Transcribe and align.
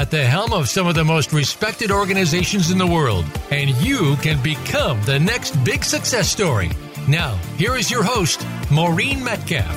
at 0.00 0.10
the 0.10 0.24
helm 0.24 0.50
of 0.54 0.66
some 0.66 0.86
of 0.86 0.94
the 0.94 1.04
most 1.04 1.30
respected 1.30 1.90
organizations 1.90 2.70
in 2.70 2.78
the 2.78 2.86
world, 2.86 3.22
and 3.50 3.68
you 3.82 4.16
can 4.22 4.42
become 4.42 4.98
the 5.02 5.18
next 5.18 5.62
big 5.62 5.84
success 5.84 6.26
story. 6.26 6.70
Now, 7.06 7.34
here 7.58 7.76
is 7.76 7.90
your 7.90 8.02
host, 8.02 8.46
Maureen 8.70 9.22
Metcalf. 9.22 9.76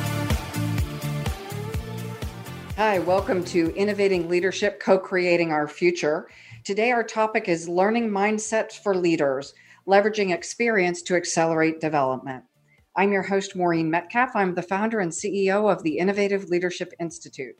Hi, 2.77 2.99
welcome 2.99 3.43
to 3.43 3.75
Innovating 3.75 4.29
Leadership, 4.29 4.79
co 4.79 4.97
creating 4.97 5.51
our 5.51 5.67
future. 5.67 6.29
Today, 6.63 6.91
our 6.91 7.03
topic 7.03 7.49
is 7.49 7.67
learning 7.67 8.09
mindsets 8.09 8.81
for 8.81 8.95
leaders, 8.95 9.53
leveraging 9.85 10.33
experience 10.33 11.01
to 11.01 11.17
accelerate 11.17 11.81
development. 11.81 12.45
I'm 12.95 13.11
your 13.11 13.23
host, 13.23 13.57
Maureen 13.57 13.91
Metcalf. 13.91 14.37
I'm 14.37 14.55
the 14.55 14.61
founder 14.61 15.01
and 15.01 15.11
CEO 15.11 15.69
of 15.69 15.83
the 15.83 15.97
Innovative 15.97 16.45
Leadership 16.45 16.93
Institute. 16.97 17.55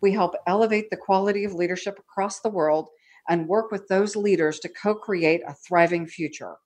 We 0.00 0.12
help 0.12 0.34
elevate 0.46 0.90
the 0.90 0.96
quality 0.96 1.44
of 1.44 1.54
leadership 1.54 1.98
across 1.98 2.40
the 2.40 2.50
world 2.50 2.88
and 3.28 3.48
work 3.48 3.70
with 3.70 3.88
those 3.88 4.16
leaders 4.16 4.58
to 4.60 4.68
co 4.68 4.94
create 4.94 5.42
a 5.46 5.54
thriving 5.54 6.06
future. 6.06 6.56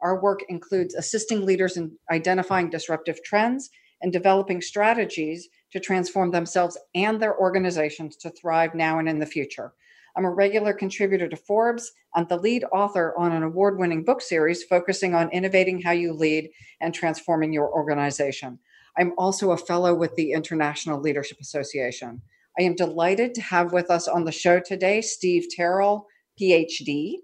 Our 0.00 0.20
work 0.20 0.40
includes 0.48 0.94
assisting 0.94 1.44
leaders 1.44 1.76
in 1.76 1.92
identifying 2.10 2.70
disruptive 2.70 3.22
trends 3.22 3.70
and 4.02 4.12
developing 4.12 4.62
strategies 4.62 5.48
to 5.72 5.80
transform 5.80 6.30
themselves 6.30 6.78
and 6.94 7.20
their 7.20 7.38
organizations 7.38 8.16
to 8.16 8.30
thrive 8.30 8.74
now 8.74 8.98
and 8.98 9.08
in 9.08 9.18
the 9.18 9.26
future. 9.26 9.72
I'm 10.16 10.24
a 10.24 10.30
regular 10.30 10.72
contributor 10.72 11.28
to 11.28 11.36
Forbes 11.36 11.92
and 12.14 12.28
the 12.28 12.36
lead 12.36 12.64
author 12.72 13.14
on 13.16 13.32
an 13.32 13.42
award 13.42 13.78
winning 13.78 14.02
book 14.02 14.20
series 14.20 14.64
focusing 14.64 15.14
on 15.14 15.30
innovating 15.30 15.80
how 15.80 15.92
you 15.92 16.12
lead 16.12 16.50
and 16.80 16.92
transforming 16.92 17.52
your 17.52 17.72
organization. 17.72 18.58
I'm 18.98 19.12
also 19.16 19.52
a 19.52 19.56
fellow 19.56 19.94
with 19.94 20.16
the 20.16 20.32
International 20.32 21.00
Leadership 21.00 21.38
Association. 21.40 22.22
I 22.60 22.64
am 22.64 22.74
delighted 22.74 23.32
to 23.36 23.40
have 23.40 23.72
with 23.72 23.90
us 23.90 24.06
on 24.06 24.26
the 24.26 24.32
show 24.32 24.60
today 24.60 25.00
Steve 25.00 25.46
Terrell, 25.48 26.06
PhD. 26.38 27.14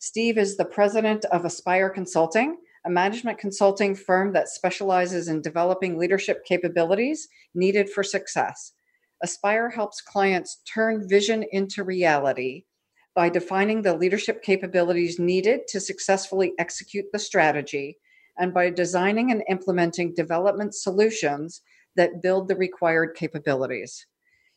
Steve 0.00 0.36
is 0.36 0.58
the 0.58 0.66
president 0.66 1.24
of 1.32 1.46
Aspire 1.46 1.88
Consulting, 1.88 2.58
a 2.84 2.90
management 2.90 3.38
consulting 3.38 3.94
firm 3.94 4.34
that 4.34 4.50
specializes 4.50 5.28
in 5.28 5.40
developing 5.40 5.96
leadership 5.96 6.44
capabilities 6.44 7.26
needed 7.54 7.88
for 7.88 8.02
success. 8.02 8.74
Aspire 9.22 9.70
helps 9.70 10.02
clients 10.02 10.60
turn 10.70 11.08
vision 11.08 11.42
into 11.52 11.82
reality 11.82 12.64
by 13.14 13.30
defining 13.30 13.80
the 13.80 13.96
leadership 13.96 14.42
capabilities 14.42 15.18
needed 15.18 15.60
to 15.68 15.80
successfully 15.80 16.52
execute 16.58 17.06
the 17.14 17.18
strategy 17.18 17.96
and 18.38 18.52
by 18.52 18.68
designing 18.68 19.30
and 19.30 19.42
implementing 19.48 20.12
development 20.12 20.74
solutions 20.74 21.62
that 21.96 22.20
build 22.20 22.46
the 22.46 22.56
required 22.56 23.16
capabilities. 23.16 24.06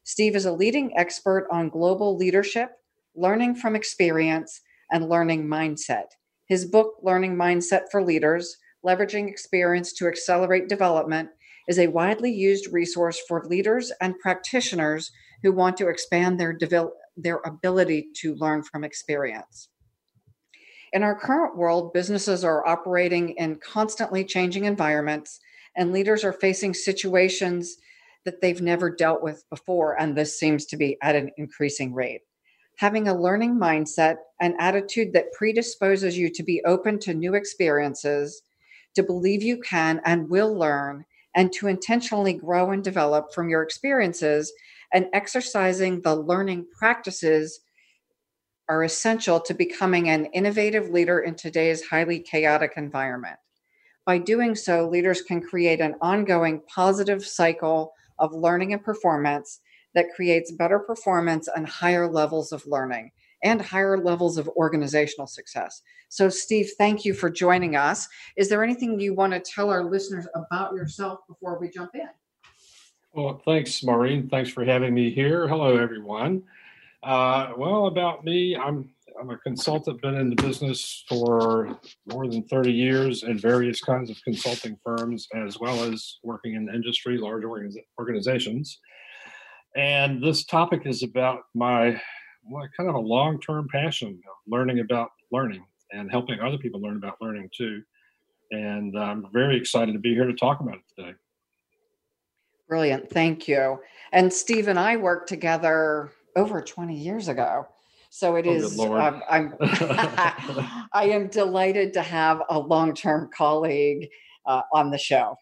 Steve 0.04 0.36
is 0.36 0.46
a 0.46 0.52
leading 0.52 0.98
expert 0.98 1.48
on 1.52 1.70
global 1.70 2.18
leadership, 2.18 2.72
learning 3.16 3.56
from 3.56 3.76
experience, 3.76 4.62
and 4.92 5.10
learning 5.10 5.46
mindset. 5.46 6.06
His 6.48 6.66
book, 6.66 6.96
Learning 7.04 7.36
Mindset 7.36 7.84
for 7.92 8.04
Leaders 8.04 8.58
Leveraging 8.86 9.30
Experience 9.30 9.94
to 9.94 10.08
Accelerate 10.08 10.68
Development, 10.68 11.30
is 11.68 11.78
a 11.78 11.88
widely 11.88 12.32
used 12.32 12.74
resource 12.74 13.22
for 13.28 13.46
leaders 13.46 13.92
and 14.02 14.18
practitioners 14.20 15.12
who 15.44 15.52
want 15.52 15.78
to 15.78 15.88
expand 15.88 16.40
their, 16.40 16.58
devel- 16.58 16.92
their 17.16 17.42
ability 17.46 18.08
to 18.22 18.34
learn 18.36 18.64
from 18.64 18.84
experience. 18.84 19.70
In 20.92 21.04
our 21.04 21.14
current 21.14 21.56
world, 21.56 21.94
businesses 21.94 22.44
are 22.44 22.66
operating 22.66 23.32
in 23.32 23.60
constantly 23.60 24.24
changing 24.24 24.66
environments, 24.66 25.40
and 25.78 25.92
leaders 25.92 26.24
are 26.24 26.34
facing 26.34 26.74
situations 26.74 27.78
that 28.26 28.42
they've 28.42 28.62
never 28.62 28.90
dealt 28.90 29.24
with 29.24 29.44
before, 29.50 30.00
and 30.00 30.16
this 30.16 30.40
seems 30.40 30.66
to 30.66 30.78
be 30.78 30.98
at 31.02 31.16
an 31.16 31.32
increasing 31.38 31.94
rate. 31.94 32.22
Having 32.78 33.08
a 33.08 33.20
learning 33.20 33.56
mindset, 33.56 34.18
an 34.40 34.56
attitude 34.60 35.14
that 35.14 35.32
predisposes 35.34 36.18
you 36.18 36.30
to 36.32 36.44
be 36.44 36.62
open 36.66 37.00
to 37.00 37.14
new 37.14 37.34
experiences, 37.34 38.42
to 38.96 39.04
believe 39.04 39.44
you 39.44 39.60
can 39.62 40.02
and 40.06 40.30
will 40.30 40.54
learn, 40.54 41.06
and 41.36 41.52
to 41.54 41.68
intentionally 41.68 42.34
grow 42.34 42.72
and 42.72 42.84
develop 42.84 43.34
from 43.34 43.50
your 43.50 43.62
experiences, 43.62 44.52
and 44.94 45.08
exercising 45.14 46.02
the 46.02 46.16
learning 46.16 46.66
practices 46.78 47.62
are 48.68 48.84
essential 48.84 49.40
to 49.40 49.54
becoming 49.54 50.10
an 50.10 50.26
innovative 50.28 50.90
leader 50.90 51.20
in 51.20 51.36
today's 51.36 51.84
highly 51.84 52.20
chaotic 52.20 52.74
environment. 52.78 53.38
By 54.06 54.20
doing 54.20 54.56
so, 54.56 54.88
leaders 54.88 55.22
can 55.22 55.42
create 55.42 55.82
an 55.82 55.96
ongoing 56.02 56.62
positive 56.74 57.26
cycle 57.26 57.94
of 58.20 58.34
learning 58.34 58.74
and 58.74 58.84
performance 58.84 59.62
that 59.96 60.14
creates 60.16 60.52
better 60.52 60.80
performance 60.80 61.48
and 61.56 61.68
higher 61.68 62.08
levels 62.08 62.52
of 62.52 62.66
learning 62.68 63.12
and 63.44 63.62
higher 63.62 63.98
levels 63.98 64.38
of 64.38 64.48
organizational 64.50 65.28
success. 65.28 65.82
So, 66.10 66.30
Steve, 66.30 66.72
thank 66.78 67.06
you 67.06 67.14
for 67.14 67.30
joining 67.30 67.76
us. 67.76 68.08
Is 68.36 68.50
there 68.50 68.64
anything 68.64 69.00
you 69.00 69.14
want 69.14 69.34
to 69.34 69.40
tell 69.40 69.70
our 69.70 69.84
listeners 69.84 70.28
about 70.36 70.74
yourself 70.74 71.20
before 71.28 71.60
we 71.60 71.70
jump 71.70 71.92
in? 71.94 72.10
Well, 73.14 73.42
thanks, 73.46 73.84
Maureen. 73.84 74.28
Thanks 74.30 74.50
for 74.50 74.64
having 74.66 74.94
me 74.94 75.12
here. 75.12 75.48
Hello, 75.48 75.78
everyone. 75.78 76.44
Uh, 77.02 77.54
well, 77.58 77.88
about 77.88 78.26
me, 78.26 78.56
I'm 78.56 78.90
I'm 79.20 79.30
a 79.32 79.38
consultant, 79.40 80.02
been 80.02 80.16
in 80.16 80.30
the 80.30 80.42
business 80.42 81.04
for 81.10 81.78
more 82.12 82.28
than 82.28 82.44
30 82.44 82.72
years 82.72 83.24
in 83.24 83.38
various 83.38 83.82
kinds 83.82 84.10
of 84.10 84.22
consulting 84.24 84.78
firms, 84.84 85.28
as 85.36 85.60
well 85.60 85.84
as 85.84 86.20
working 86.24 86.54
in 86.54 86.74
industry, 86.74 87.18
large 87.18 87.44
organizations. 88.00 88.80
And 89.76 90.24
this 90.24 90.46
topic 90.46 90.84
is 90.86 91.04
about 91.04 91.42
my 91.54 92.02
well, 92.50 92.68
kind 92.78 92.90
of 92.90 92.96
a 92.96 93.00
long 93.00 93.40
term 93.42 93.68
passion 93.70 94.10
of 94.10 94.36
learning 94.48 94.80
about 94.80 95.10
learning 95.32 95.66
and 95.92 96.10
helping 96.10 96.40
other 96.40 96.58
people 96.58 96.82
learn 96.82 96.98
about 96.98 97.18
learning 97.20 97.50
too. 97.56 97.82
And 98.52 98.98
I'm 98.98 99.28
very 99.34 99.58
excited 99.58 99.92
to 99.94 100.00
be 100.00 100.14
here 100.14 100.26
to 100.26 100.34
talk 100.34 100.62
about 100.62 100.76
it 100.76 100.82
today. 100.96 101.14
Brilliant. 102.68 103.10
Thank 103.10 103.48
you. 103.48 103.80
And 104.12 104.32
Steve 104.32 104.68
and 104.68 104.80
I 104.80 104.96
worked 104.96 105.28
together 105.28 106.12
over 106.36 106.62
20 106.62 106.96
years 106.96 107.28
ago. 107.28 107.68
So 108.10 108.36
it 108.36 108.46
oh, 108.48 108.52
is. 108.52 108.80
Um, 108.80 109.22
I'm. 109.30 109.54
I 109.62 111.10
am 111.12 111.28
delighted 111.28 111.94
to 111.94 112.02
have 112.02 112.42
a 112.50 112.60
long-term 112.60 113.30
colleague 113.36 114.10
uh, 114.46 114.64
on 114.74 114.90
the 114.90 114.98
show. 114.98 115.36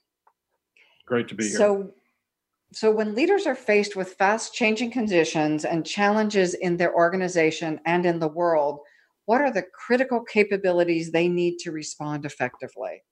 Great 1.06 1.28
to 1.30 1.36
be 1.36 1.46
here. 1.46 1.58
So, 1.58 1.94
so 2.74 2.92
when 2.92 3.16
leaders 3.16 3.48
are 3.48 3.56
faced 3.56 3.96
with 3.96 4.14
fast-changing 4.16 4.92
conditions 4.92 5.64
and 5.64 5.86
challenges 5.86 6.54
in 6.54 6.76
their 6.76 6.94
organization 6.94 7.80
and 7.86 8.06
in 8.06 8.20
the 8.20 8.28
world, 8.28 8.82
what 9.26 9.40
are 9.40 9.52
the 9.52 9.64
critical 9.74 10.22
capabilities 10.22 11.12
they 11.12 11.30
need 11.30 11.60
to 11.60 11.72
respond 11.72 12.26
effectively? 12.26 13.04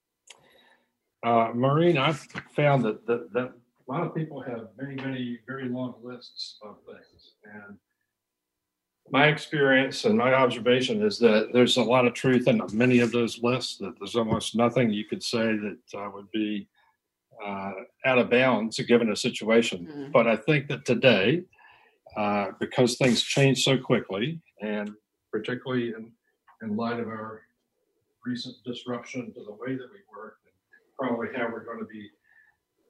Uh, 1.24 1.52
Maureen, 1.54 1.96
I've 1.96 2.20
found 2.54 2.84
that, 2.84 3.06
that 3.06 3.32
that 3.32 3.52
a 3.88 3.92
lot 3.92 4.06
of 4.06 4.14
people 4.14 4.40
have 4.42 4.68
many, 4.78 4.96
many 4.96 5.38
very 5.46 5.68
long 5.68 5.94
lists 6.02 6.58
of 6.62 6.76
things, 6.86 7.32
and 7.44 7.78
my 9.10 9.28
experience 9.28 10.04
and 10.04 10.18
my 10.18 10.34
observation 10.34 11.02
is 11.02 11.18
that 11.18 11.50
there's 11.52 11.76
a 11.76 11.82
lot 11.82 12.06
of 12.06 12.14
truth 12.14 12.48
in 12.48 12.60
many 12.72 13.00
of 13.00 13.12
those 13.12 13.42
lists. 13.42 13.78
That 13.78 13.94
there's 13.98 14.16
almost 14.16 14.56
nothing 14.56 14.92
you 14.92 15.04
could 15.04 15.22
say 15.22 15.56
that 15.56 15.78
uh, 15.96 16.10
would 16.12 16.30
be 16.32 16.68
uh, 17.44 17.72
out 18.04 18.18
of 18.18 18.30
bounds 18.30 18.78
given 18.80 19.10
a 19.10 19.16
situation. 19.16 19.86
Mm-hmm. 19.86 20.12
But 20.12 20.26
I 20.26 20.36
think 20.36 20.68
that 20.68 20.84
today, 20.84 21.42
uh, 22.16 22.48
because 22.58 22.96
things 22.96 23.22
change 23.22 23.62
so 23.62 23.78
quickly, 23.78 24.40
and 24.60 24.90
particularly 25.30 25.88
in, 25.88 26.10
in 26.62 26.76
light 26.76 26.98
of 26.98 27.08
our 27.08 27.42
recent 28.24 28.56
disruption 28.64 29.32
to 29.34 29.44
the 29.44 29.52
way 29.52 29.76
that 29.76 29.88
we 29.92 30.00
work, 30.10 30.38
and 30.46 30.54
probably 30.98 31.28
how 31.36 31.48
we're 31.52 31.64
going 31.64 31.78
to 31.78 31.86
be 31.86 32.10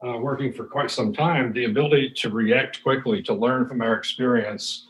uh, 0.07 0.19
working 0.19 0.53
for 0.53 0.65
quite 0.65 0.91
some 0.91 1.13
time, 1.13 1.53
the 1.53 1.65
ability 1.65 2.13
to 2.17 2.31
react 2.31 2.83
quickly, 2.83 3.23
to 3.23 3.35
learn 3.35 3.69
from 3.69 3.83
our 3.83 3.95
experience 3.95 4.89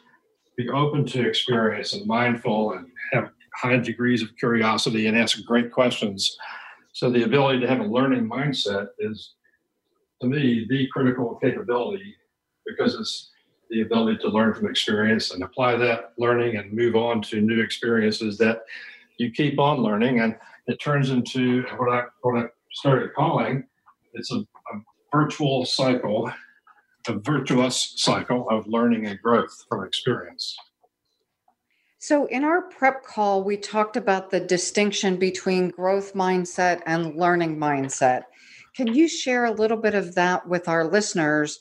be 0.56 0.68
open 0.70 1.04
to 1.06 1.26
experience 1.26 1.92
and 1.92 2.06
mindful 2.06 2.72
and 2.72 2.86
have 3.12 3.30
high 3.54 3.76
degrees 3.76 4.22
of 4.22 4.36
curiosity 4.38 5.06
and 5.06 5.16
ask 5.16 5.42
great 5.44 5.72
questions. 5.72 6.36
So 6.92 7.10
the 7.10 7.24
ability 7.24 7.60
to 7.60 7.68
have 7.68 7.80
a 7.80 7.84
learning 7.84 8.28
mindset 8.28 8.88
is, 8.98 9.34
to 10.20 10.26
me, 10.26 10.66
the 10.68 10.88
critical 10.92 11.38
capability 11.42 12.16
because 12.66 12.94
it's 12.94 13.30
the 13.70 13.82
ability 13.82 14.18
to 14.18 14.28
learn 14.28 14.54
from 14.54 14.68
experience 14.68 15.32
and 15.32 15.42
apply 15.42 15.76
that 15.76 16.12
learning 16.18 16.56
and 16.56 16.72
move 16.72 16.96
on 16.96 17.20
to 17.22 17.40
new 17.40 17.60
experiences 17.60 18.38
that 18.38 18.62
you 19.18 19.30
keep 19.30 19.58
on 19.58 19.78
learning. 19.78 20.20
And 20.20 20.36
it 20.66 20.80
turns 20.80 21.10
into 21.10 21.62
what 21.76 21.92
I 21.92 22.04
what 22.22 22.38
I 22.38 22.46
started 22.72 23.14
calling 23.14 23.64
it's 24.16 24.32
a, 24.32 24.38
a 24.38 24.80
virtual 25.12 25.64
cycle, 25.64 26.30
a 27.08 27.18
virtuous 27.18 27.94
cycle 27.96 28.48
of 28.50 28.66
learning 28.66 29.06
and 29.06 29.20
growth 29.20 29.64
from 29.68 29.84
experience. 29.84 30.56
So, 31.98 32.26
in 32.26 32.44
our 32.44 32.62
prep 32.62 33.04
call, 33.04 33.42
we 33.42 33.56
talked 33.56 33.96
about 33.96 34.30
the 34.30 34.40
distinction 34.40 35.16
between 35.16 35.70
growth 35.70 36.14
mindset 36.14 36.82
and 36.86 37.16
learning 37.16 37.56
mindset. 37.56 38.22
Can 38.76 38.94
you 38.94 39.08
share 39.08 39.46
a 39.46 39.50
little 39.50 39.78
bit 39.78 39.94
of 39.94 40.14
that 40.14 40.46
with 40.46 40.68
our 40.68 40.84
listeners? 40.84 41.58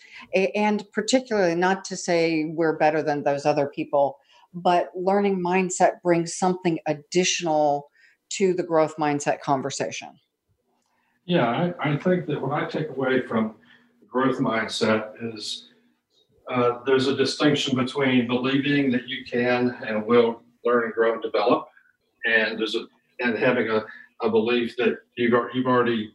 And 0.54 0.84
particularly, 0.92 1.56
not 1.56 1.86
to 1.86 1.98
say 1.98 2.46
we're 2.46 2.78
better 2.78 3.02
than 3.02 3.24
those 3.24 3.46
other 3.46 3.68
people, 3.68 4.18
but 4.54 4.92
learning 4.96 5.42
mindset 5.42 6.02
brings 6.04 6.36
something 6.36 6.80
additional 6.86 7.90
to 8.32 8.54
the 8.54 8.64
growth 8.64 8.98
mindset 8.98 9.40
conversation. 9.40 10.10
Yeah, 11.26 11.48
I, 11.48 11.92
I 11.92 11.98
think 11.98 12.28
that 12.28 12.42
what 12.42 12.52
I 12.52 12.66
take 12.66 12.90
away 12.90 13.26
from 13.26 13.56
growth 14.16 14.40
mindset 14.40 15.12
is 15.20 15.68
uh, 16.50 16.80
there's 16.86 17.08
a 17.08 17.18
distinction 17.18 17.76
between 17.76 18.28
believing 18.28 18.90
that 18.90 19.10
you 19.10 19.26
can 19.30 19.76
and 19.86 20.06
will 20.06 20.42
learn 20.64 20.86
and 20.86 20.94
grow 20.94 21.12
and 21.12 21.22
develop, 21.22 21.68
and 22.26 22.58
there's 22.58 22.76
a 22.76 22.86
and 23.20 23.38
having 23.38 23.68
a, 23.70 23.84
a 24.22 24.30
belief 24.30 24.74
that 24.78 25.00
you've 25.18 25.34
you've 25.54 25.66
already 25.66 26.14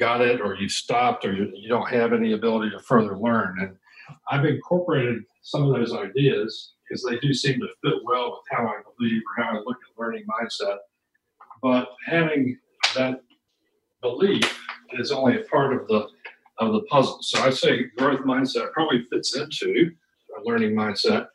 got 0.00 0.22
it 0.22 0.40
or 0.40 0.56
you've 0.56 0.72
stopped 0.72 1.24
or 1.24 1.32
you, 1.32 1.52
you 1.54 1.68
don't 1.68 1.88
have 1.88 2.12
any 2.12 2.32
ability 2.32 2.70
to 2.70 2.80
further 2.80 3.16
learn. 3.16 3.54
And 3.60 3.76
I've 4.28 4.44
incorporated 4.44 5.22
some 5.42 5.62
of 5.62 5.72
those 5.72 5.94
ideas 5.94 6.72
because 6.82 7.04
they 7.04 7.16
do 7.20 7.32
seem 7.32 7.60
to 7.60 7.68
fit 7.80 8.00
well 8.04 8.32
with 8.32 8.58
how 8.58 8.66
I 8.66 8.80
believe 8.96 9.22
or 9.22 9.44
how 9.44 9.50
I 9.50 9.58
look 9.58 9.76
at 9.76 10.00
learning 10.00 10.24
mindset. 10.26 10.78
But 11.62 11.90
having 12.04 12.58
that 12.96 13.22
belief 14.02 14.60
is 14.94 15.12
only 15.12 15.40
a 15.40 15.44
part 15.44 15.72
of 15.72 15.86
the 15.86 16.08
of 16.58 16.72
the 16.72 16.82
puzzle. 16.82 17.18
So 17.22 17.40
I 17.42 17.50
say 17.50 17.84
growth 17.96 18.20
mindset 18.20 18.72
probably 18.72 19.06
fits 19.10 19.36
into 19.36 19.90
a 20.38 20.48
learning 20.48 20.74
mindset, 20.74 21.28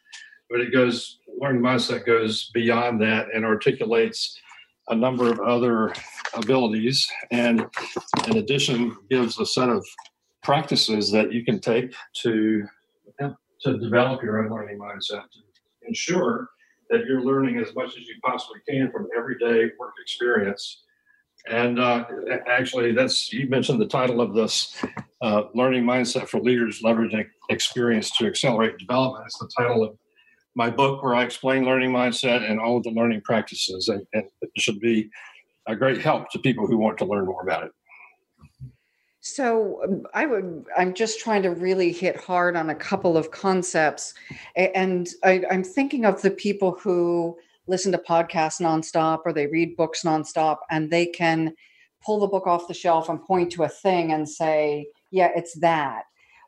but 0.49 0.61
it 0.61 0.71
goes 0.73 1.19
learning 1.39 1.61
mindset 1.61 2.05
goes 2.05 2.49
beyond 2.53 3.01
that 3.01 3.27
and 3.33 3.45
articulates 3.45 4.37
a 4.89 4.95
number 4.95 5.31
of 5.31 5.39
other 5.39 5.93
abilities 6.33 7.07
and 7.31 7.65
in 8.27 8.37
addition 8.37 8.95
gives 9.09 9.39
a 9.39 9.45
set 9.45 9.69
of 9.69 9.85
practices 10.43 11.11
that 11.11 11.31
you 11.31 11.43
can 11.45 11.59
take 11.59 11.93
to 12.13 12.63
to 13.61 13.77
develop 13.77 14.23
your 14.23 14.39
own 14.43 14.51
learning 14.51 14.79
mindset 14.79 15.23
to 15.31 15.39
ensure 15.87 16.49
that 16.89 17.01
you're 17.05 17.21
learning 17.21 17.57
as 17.59 17.75
much 17.75 17.89
as 17.89 18.07
you 18.07 18.15
possibly 18.23 18.59
can 18.67 18.89
from 18.91 19.07
everyday 19.17 19.69
work 19.79 19.93
experience 20.01 20.83
and 21.47 21.79
uh, 21.79 22.05
actually, 22.47 22.91
that's 22.91 23.31
you 23.31 23.47
mentioned 23.47 23.81
the 23.81 23.87
title 23.87 24.21
of 24.21 24.33
this 24.33 24.75
uh, 25.21 25.43
learning 25.55 25.83
mindset 25.83 26.27
for 26.27 26.39
leaders 26.39 26.81
leveraging 26.83 27.25
experience 27.49 28.15
to 28.17 28.27
accelerate 28.27 28.77
development. 28.77 29.25
It's 29.25 29.39
the 29.39 29.49
title 29.57 29.83
of 29.83 29.97
my 30.55 30.69
book 30.69 31.01
where 31.01 31.15
I 31.15 31.23
explain 31.23 31.63
learning 31.63 31.91
mindset 31.91 32.49
and 32.49 32.59
all 32.59 32.77
of 32.77 32.83
the 32.83 32.91
learning 32.91 33.21
practices, 33.21 33.87
and, 33.87 34.05
and 34.13 34.25
it 34.41 34.49
should 34.57 34.79
be 34.79 35.09
a 35.67 35.75
great 35.75 36.01
help 36.01 36.29
to 36.31 36.39
people 36.39 36.67
who 36.67 36.77
want 36.77 36.97
to 36.97 37.05
learn 37.05 37.25
more 37.25 37.41
about 37.41 37.63
it. 37.63 37.71
So 39.21 39.81
um, 39.83 40.03
I 40.13 40.25
would. 40.25 40.65
I'm 40.77 40.93
just 40.93 41.19
trying 41.19 41.43
to 41.43 41.49
really 41.49 41.91
hit 41.91 42.17
hard 42.17 42.55
on 42.55 42.69
a 42.69 42.75
couple 42.75 43.17
of 43.17 43.31
concepts, 43.31 44.13
and 44.55 45.07
I, 45.23 45.43
I'm 45.49 45.63
thinking 45.63 46.05
of 46.05 46.21
the 46.21 46.31
people 46.31 46.77
who 46.79 47.37
listen 47.69 47.91
to 47.91 47.97
podcasts 47.97 48.59
nonstop 48.59 49.19
or 49.25 49.31
they 49.31 49.47
read 49.47 49.77
books 49.77 50.01
nonstop 50.03 50.57
and 50.69 50.89
they 50.89 51.05
can 51.05 51.53
pull 52.03 52.19
the 52.19 52.27
book 52.27 52.47
off 52.47 52.67
the 52.67 52.73
shelf 52.73 53.09
and 53.09 53.23
point 53.23 53.51
to 53.51 53.63
a 53.63 53.69
thing 53.69 54.11
and 54.11 54.27
say, 54.27 54.87
yeah, 55.11 55.29
it's 55.35 55.57
that. 55.59 56.03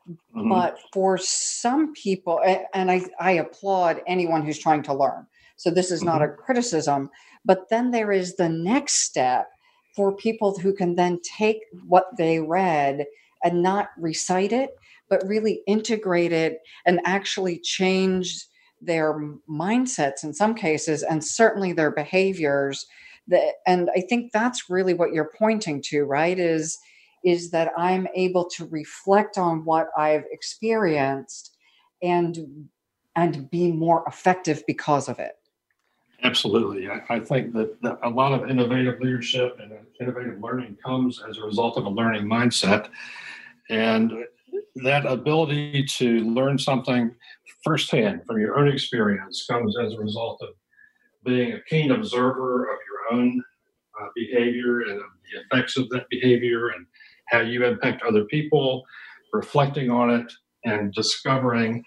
Mm-hmm. 0.08 0.48
But 0.48 0.78
for 0.92 1.16
some 1.18 1.94
people, 1.94 2.40
and 2.74 2.90
I, 2.90 3.04
I 3.20 3.32
applaud 3.32 4.02
anyone 4.06 4.44
who's 4.44 4.58
trying 4.58 4.82
to 4.84 4.94
learn. 4.94 5.26
So 5.56 5.70
this 5.70 5.90
is 5.90 6.00
mm-hmm. 6.00 6.08
not 6.08 6.22
a 6.22 6.28
criticism. 6.28 7.10
But 7.44 7.68
then 7.70 7.90
there 7.90 8.12
is 8.12 8.36
the 8.36 8.48
next 8.48 9.02
step 9.02 9.48
for 9.94 10.16
people 10.16 10.58
who 10.58 10.74
can 10.74 10.96
then 10.96 11.20
take 11.22 11.58
what 11.86 12.06
they 12.16 12.40
read 12.40 13.06
and 13.44 13.62
not 13.62 13.90
recite 13.98 14.52
it, 14.52 14.70
but 15.08 15.26
really 15.26 15.60
integrate 15.66 16.32
it 16.32 16.60
and 16.86 17.00
actually 17.04 17.58
change 17.58 18.46
their 18.82 19.14
mindsets 19.48 20.24
in 20.24 20.32
some 20.32 20.54
cases 20.54 21.02
and 21.02 21.24
certainly 21.24 21.72
their 21.72 21.90
behaviors 21.90 22.86
that 23.28 23.54
and 23.66 23.90
i 23.96 24.00
think 24.00 24.32
that's 24.32 24.68
really 24.68 24.94
what 24.94 25.12
you're 25.12 25.32
pointing 25.38 25.80
to 25.80 26.04
right 26.04 26.38
is 26.38 26.78
is 27.24 27.50
that 27.50 27.70
i'm 27.78 28.08
able 28.14 28.48
to 28.48 28.66
reflect 28.66 29.38
on 29.38 29.64
what 29.64 29.88
i've 29.96 30.24
experienced 30.32 31.56
and 32.02 32.68
and 33.16 33.50
be 33.50 33.70
more 33.70 34.04
effective 34.06 34.62
because 34.66 35.08
of 35.08 35.18
it. 35.18 35.32
Absolutely. 36.24 36.88
I, 36.88 37.02
I 37.08 37.20
think 37.20 37.52
that, 37.54 37.80
that 37.82 37.98
a 38.02 38.08
lot 38.08 38.32
of 38.32 38.48
innovative 38.48 39.00
leadership 39.00 39.58
and 39.60 39.72
uh, 39.72 39.76
innovative 40.00 40.40
learning 40.40 40.78
comes 40.84 41.20
as 41.28 41.38
a 41.38 41.42
result 41.42 41.76
of 41.76 41.84
a 41.84 41.90
learning 41.90 42.24
mindset. 42.24 42.88
And 43.68 44.12
that 44.76 45.04
ability 45.04 45.84
to 45.84 46.20
learn 46.20 46.58
something 46.58 47.14
firsthand 47.64 48.22
from 48.26 48.40
your 48.40 48.58
own 48.58 48.68
experience 48.68 49.46
comes 49.48 49.76
as 49.78 49.94
a 49.94 49.98
result 49.98 50.40
of 50.42 50.50
being 51.24 51.52
a 51.52 51.62
keen 51.68 51.90
observer 51.90 52.64
of 52.64 52.78
your 52.88 53.18
own 53.18 53.42
uh, 54.00 54.06
behavior 54.14 54.80
and 54.80 54.98
of 54.98 55.06
the 55.30 55.40
effects 55.40 55.76
of 55.76 55.88
that 55.90 56.08
behavior 56.10 56.68
and 56.68 56.86
how 57.28 57.40
you 57.40 57.64
impact 57.64 58.02
other 58.02 58.24
people, 58.24 58.84
reflecting 59.32 59.90
on 59.90 60.10
it 60.10 60.32
and 60.64 60.92
discovering, 60.92 61.84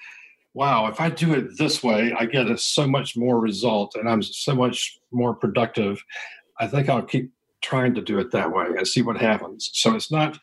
wow, 0.54 0.88
if 0.88 1.00
I 1.02 1.10
do 1.10 1.34
it 1.34 1.58
this 1.58 1.84
way, 1.84 2.14
I 2.18 2.26
get 2.26 2.50
a, 2.50 2.58
so 2.58 2.88
much 2.88 3.18
more 3.18 3.40
result 3.40 3.96
and 3.96 4.10
I'm 4.10 4.24
so 4.24 4.56
much 4.56 5.00
more 5.12 5.34
productive. 5.34 6.04
I 6.60 6.68
think 6.68 6.90
I'll 6.90 7.02
keep 7.02 7.32
trying 7.62 7.94
to 7.96 8.02
do 8.02 8.20
it 8.20 8.32
that 8.32 8.52
way 8.52 8.68
and 8.78 8.88
see 8.88 9.02
what 9.02 9.18
happens. 9.18 9.70
So 9.74 9.96
it's 9.96 10.12
not 10.12 10.40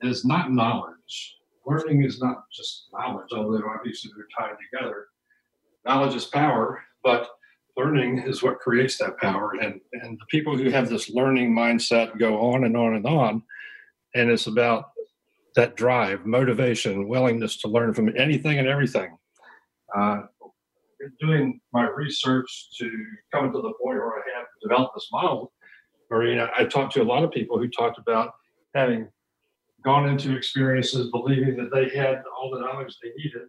it's 0.00 0.24
not 0.24 0.52
knowledge 0.52 1.36
learning 1.66 2.04
is 2.04 2.20
not 2.20 2.44
just 2.52 2.88
knowledge, 2.92 3.28
although 3.32 3.62
obviously 3.68 4.10
they're 4.16 4.26
tied 4.38 4.56
together. 4.72 5.06
Knowledge 5.84 6.14
is 6.14 6.24
power, 6.24 6.82
but 7.02 7.28
learning 7.76 8.18
is 8.18 8.42
what 8.42 8.58
creates 8.60 8.98
that 8.98 9.18
power. 9.18 9.52
And, 9.60 9.80
and 9.92 10.18
the 10.18 10.26
people 10.30 10.56
who 10.56 10.70
have 10.70 10.88
this 10.88 11.10
learning 11.10 11.54
mindset 11.54 12.18
go 12.18 12.40
on 12.52 12.64
and 12.64 12.76
on 12.76 12.94
and 12.94 13.06
on. 13.06 13.42
And 14.14 14.30
it's 14.30 14.46
about 14.46 14.90
that 15.56 15.76
drive, 15.76 16.26
motivation, 16.26 17.08
willingness 17.08 17.56
to 17.58 17.68
learn 17.68 17.94
from 17.94 18.12
anything 18.16 18.58
and 18.58 18.68
everything. 18.68 19.16
Uh, 19.96 20.22
doing 21.20 21.60
my 21.72 21.88
research 21.88 22.68
to 22.78 22.90
come 23.32 23.52
to 23.52 23.58
the 23.58 23.72
point 23.82 23.98
where 23.98 24.14
I 24.14 24.22
have 24.36 24.46
developed 24.62 24.94
this 24.94 25.08
model, 25.12 25.52
Marina, 26.10 26.50
I 26.56 26.64
talked 26.64 26.94
to 26.94 27.02
a 27.02 27.04
lot 27.04 27.24
of 27.24 27.30
people 27.30 27.58
who 27.58 27.68
talked 27.68 27.98
about 27.98 28.34
having 28.74 29.08
gone 29.86 30.08
into 30.08 30.36
experiences 30.36 31.10
believing 31.12 31.56
that 31.56 31.70
they 31.72 31.96
had 31.96 32.20
all 32.36 32.50
the 32.50 32.58
knowledge 32.58 32.98
they 33.00 33.12
needed 33.16 33.48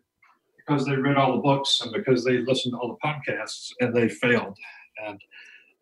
because 0.56 0.86
they 0.86 0.96
read 0.96 1.18
all 1.18 1.34
the 1.34 1.42
books 1.42 1.82
and 1.82 1.92
because 1.92 2.24
they 2.24 2.38
listened 2.38 2.74
to 2.74 2.78
all 2.78 2.96
the 2.96 3.08
podcasts 3.08 3.72
and 3.80 3.94
they 3.94 4.08
failed. 4.08 4.56
And 5.04 5.20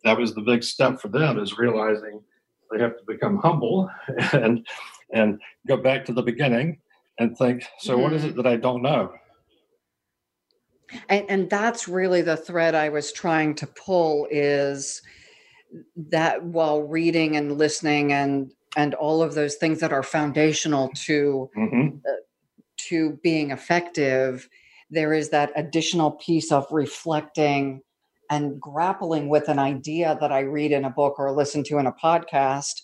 that 0.06 0.18
was 0.18 0.34
the 0.34 0.42
big 0.42 0.64
step 0.64 1.02
for 1.02 1.10
them 1.10 1.40
is 1.40 1.58
realizing 1.58 2.22
they 2.72 2.82
have 2.82 2.98
to 2.98 3.04
become 3.06 3.38
humble 3.38 3.92
and 4.32 4.66
and 5.12 5.42
go 5.68 5.76
back 5.76 6.06
to 6.06 6.14
the 6.14 6.24
beginning 6.24 6.80
and 7.20 7.38
think, 7.38 7.66
so 7.80 7.94
mm-hmm. 7.94 8.02
what 8.04 8.14
is 8.14 8.24
it 8.24 8.30
mm-hmm. 8.30 8.44
that 8.44 8.48
I 8.48 8.56
don't 8.56 8.82
know? 8.82 9.14
And, 11.10 11.26
and 11.30 11.50
that's 11.50 11.90
really 11.90 12.22
the 12.22 12.38
thread 12.38 12.76
I 12.76 12.90
was 12.90 13.12
trying 13.12 13.56
to 13.56 13.68
pull 13.68 14.28
is 14.32 15.02
that 15.98 16.44
while 16.44 16.82
reading 16.84 17.36
and 17.36 17.58
listening 17.58 18.14
and 18.14 18.52
and 18.76 18.94
all 18.94 19.24
of 19.24 19.34
those 19.36 19.56
things 19.56 19.80
that 19.80 19.94
are 19.94 20.04
foundational 20.04 20.90
to 20.96 21.50
mm-hmm. 21.58 21.98
uh, 22.08 22.12
to 22.78 23.18
being 23.24 23.52
effective 23.52 24.50
there 24.90 25.14
is 25.14 25.30
that 25.30 25.52
additional 25.56 26.12
piece 26.12 26.52
of 26.52 26.68
reflecting 26.72 27.82
and 28.30 28.60
grappling 28.60 29.30
with 29.30 29.48
an 29.50 29.60
idea 29.60 30.18
that 30.20 30.32
i 30.32 30.40
read 30.40 30.72
in 30.72 30.86
a 30.86 30.90
book 30.90 31.16
or 31.18 31.32
listen 31.32 31.64
to 31.64 31.78
in 31.78 31.88
a 31.88 31.94
podcast 31.94 32.82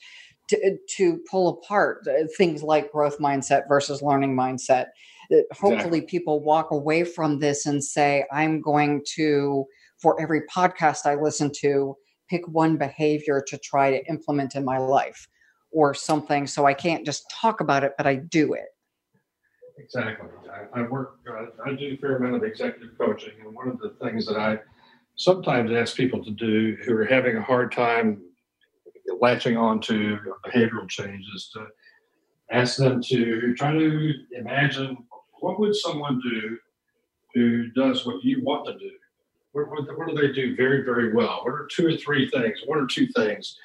to, 0.48 0.78
to 0.98 1.20
pull 1.30 1.50
apart 1.50 2.06
uh, 2.08 2.26
things 2.38 2.64
like 2.64 2.92
growth 2.92 3.20
mindset 3.20 3.68
versus 3.68 4.02
learning 4.02 4.36
mindset 4.36 4.88
uh, 5.32 5.38
hopefully 5.52 6.00
exactly. 6.00 6.02
people 6.02 6.44
walk 6.44 6.72
away 6.72 7.04
from 7.04 7.40
this 7.40 7.66
and 7.66 7.84
say 7.84 8.26
i'm 8.32 8.62
going 8.62 9.04
to 9.16 9.66
for 10.02 10.20
every 10.22 10.42
podcast 10.54 11.06
i 11.06 11.16
listen 11.16 11.52
to 11.54 11.96
pick 12.30 12.48
one 12.48 12.78
behavior 12.78 13.44
to 13.46 13.58
try 13.58 13.92
to 13.92 14.06
implement 14.08 14.56
in 14.56 14.64
my 14.64 14.78
life 14.78 15.28
or 15.72 15.94
something. 15.94 16.48
So 16.48 16.66
I 16.66 16.74
can't 16.74 17.06
just 17.06 17.30
talk 17.30 17.62
about 17.62 17.84
it, 17.84 17.94
but 17.98 18.08
I 18.08 18.16
do 18.16 18.54
it. 18.54 18.68
Exactly. 19.78 20.28
I, 20.52 20.82
I 20.82 20.84
work, 20.84 21.20
uh, 21.30 21.46
I 21.66 21.74
do 21.74 21.94
a 21.94 21.98
fair 21.98 22.18
amount 22.18 22.36
of 22.36 22.44
executive 22.44 22.98
coaching. 22.98 23.34
And 23.44 23.56
one 23.56 23.68
of 23.68 23.80
the 23.80 23.96
things 24.02 24.26
that 24.28 24.38
I 24.38 24.60
sometimes 25.16 25.72
ask 25.72 25.96
people 25.96 26.24
to 26.24 26.32
do 26.32 26.78
who 26.84 26.96
are 26.96 27.06
having 27.06 27.38
a 27.38 27.42
hard 27.42 27.72
time 27.72 28.22
latching 29.20 29.58
on 29.58 29.82
to 29.82 30.18
behavioral 30.46 30.88
changes 30.88 31.50
to 31.54 31.68
ask 32.52 32.78
them 32.78 33.02
to 33.02 33.54
try 33.56 33.72
to 33.72 34.14
imagine 34.38 34.98
what 35.40 35.60
would 35.60 35.76
someone 35.76 36.20
do 36.22 36.58
who 37.34 37.68
does 37.70 38.06
what 38.06 38.24
you 38.24 38.44
want 38.44 38.66
to 38.66 38.78
do 38.78 38.92
what, 39.54 39.70
what, 39.70 39.98
what 39.98 40.08
do 40.08 40.16
they 40.16 40.34
do 40.34 40.56
very 40.56 40.84
very 40.84 41.14
well 41.14 41.42
what 41.44 41.54
are 41.54 41.68
two 41.72 41.88
or 41.88 41.98
three 41.98 42.30
things 42.30 42.60
one 42.66 42.80
or 42.80 42.88
two 42.88 43.08
things 43.16 43.58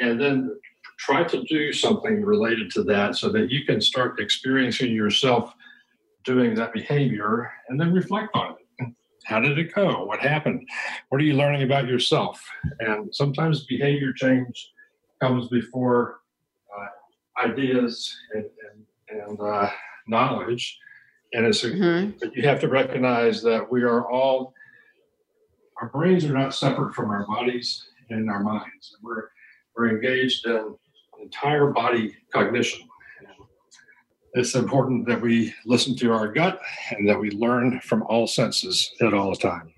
and 0.00 0.20
then 0.20 0.56
try 1.04 1.22
to 1.24 1.42
do 1.44 1.72
something 1.72 2.22
related 2.22 2.70
to 2.70 2.82
that 2.84 3.16
so 3.16 3.28
that 3.30 3.50
you 3.50 3.64
can 3.64 3.80
start 3.80 4.20
experiencing 4.20 4.92
yourself 4.92 5.52
doing 6.24 6.54
that 6.54 6.72
behavior 6.72 7.52
and 7.68 7.78
then 7.78 7.92
reflect 7.92 8.28
on 8.34 8.52
it. 8.52 8.94
How 9.26 9.40
did 9.40 9.58
it 9.58 9.74
go? 9.74 10.04
What 10.04 10.20
happened? 10.20 10.66
What 11.08 11.20
are 11.20 11.24
you 11.24 11.34
learning 11.34 11.62
about 11.62 11.86
yourself? 11.86 12.42
And 12.80 13.14
sometimes 13.14 13.64
behavior 13.66 14.12
change 14.12 14.70
comes 15.20 15.48
before 15.48 16.20
uh, 16.74 17.46
ideas 17.46 18.14
and, 18.34 18.44
and, 19.10 19.22
and 19.28 19.40
uh, 19.40 19.70
knowledge. 20.06 20.78
And 21.32 21.46
it's 21.46 21.62
mm-hmm. 21.62 22.28
you 22.34 22.42
have 22.42 22.60
to 22.60 22.68
recognize 22.68 23.42
that 23.42 23.70
we 23.70 23.82
are 23.82 24.10
all, 24.10 24.54
our 25.80 25.88
brains 25.88 26.24
are 26.24 26.34
not 26.34 26.54
separate 26.54 26.94
from 26.94 27.10
our 27.10 27.26
bodies 27.26 27.82
and 28.10 28.30
our 28.30 28.42
minds. 28.42 28.96
We're, 29.02 29.28
we're 29.74 29.88
engaged 29.88 30.46
in 30.46 30.76
entire 31.24 31.66
body 31.70 32.16
cognition 32.32 32.88
it's 34.34 34.56
important 34.56 35.06
that 35.06 35.20
we 35.20 35.54
listen 35.64 35.96
to 35.96 36.12
our 36.12 36.26
gut 36.26 36.60
and 36.90 37.08
that 37.08 37.18
we 37.18 37.30
learn 37.30 37.80
from 37.80 38.02
all 38.02 38.26
senses 38.26 38.92
at 39.00 39.14
all 39.14 39.34
time. 39.36 39.72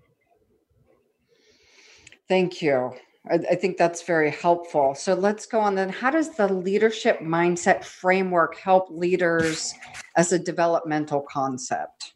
Thank 2.27 2.63
you. 2.63 2.95
I, 3.31 3.35
I, 3.35 3.55
think 3.55 3.77
that's 3.77 4.03
very 4.03 4.31
helpful. 4.31 4.95
So 4.95 5.15
let's 5.15 5.45
go 5.47 5.61
on 5.61 5.75
then. 5.75 5.91
How 5.91 6.11
does 6.11 6.37
the 6.37 6.53
leadership 6.53 7.21
mindset 7.21 7.85
framework 7.85 8.57
help 8.57 8.89
leaders 8.91 9.75
as 10.17 10.33
a 10.33 10.39
developmental 10.39 11.21
concept? 11.31 12.15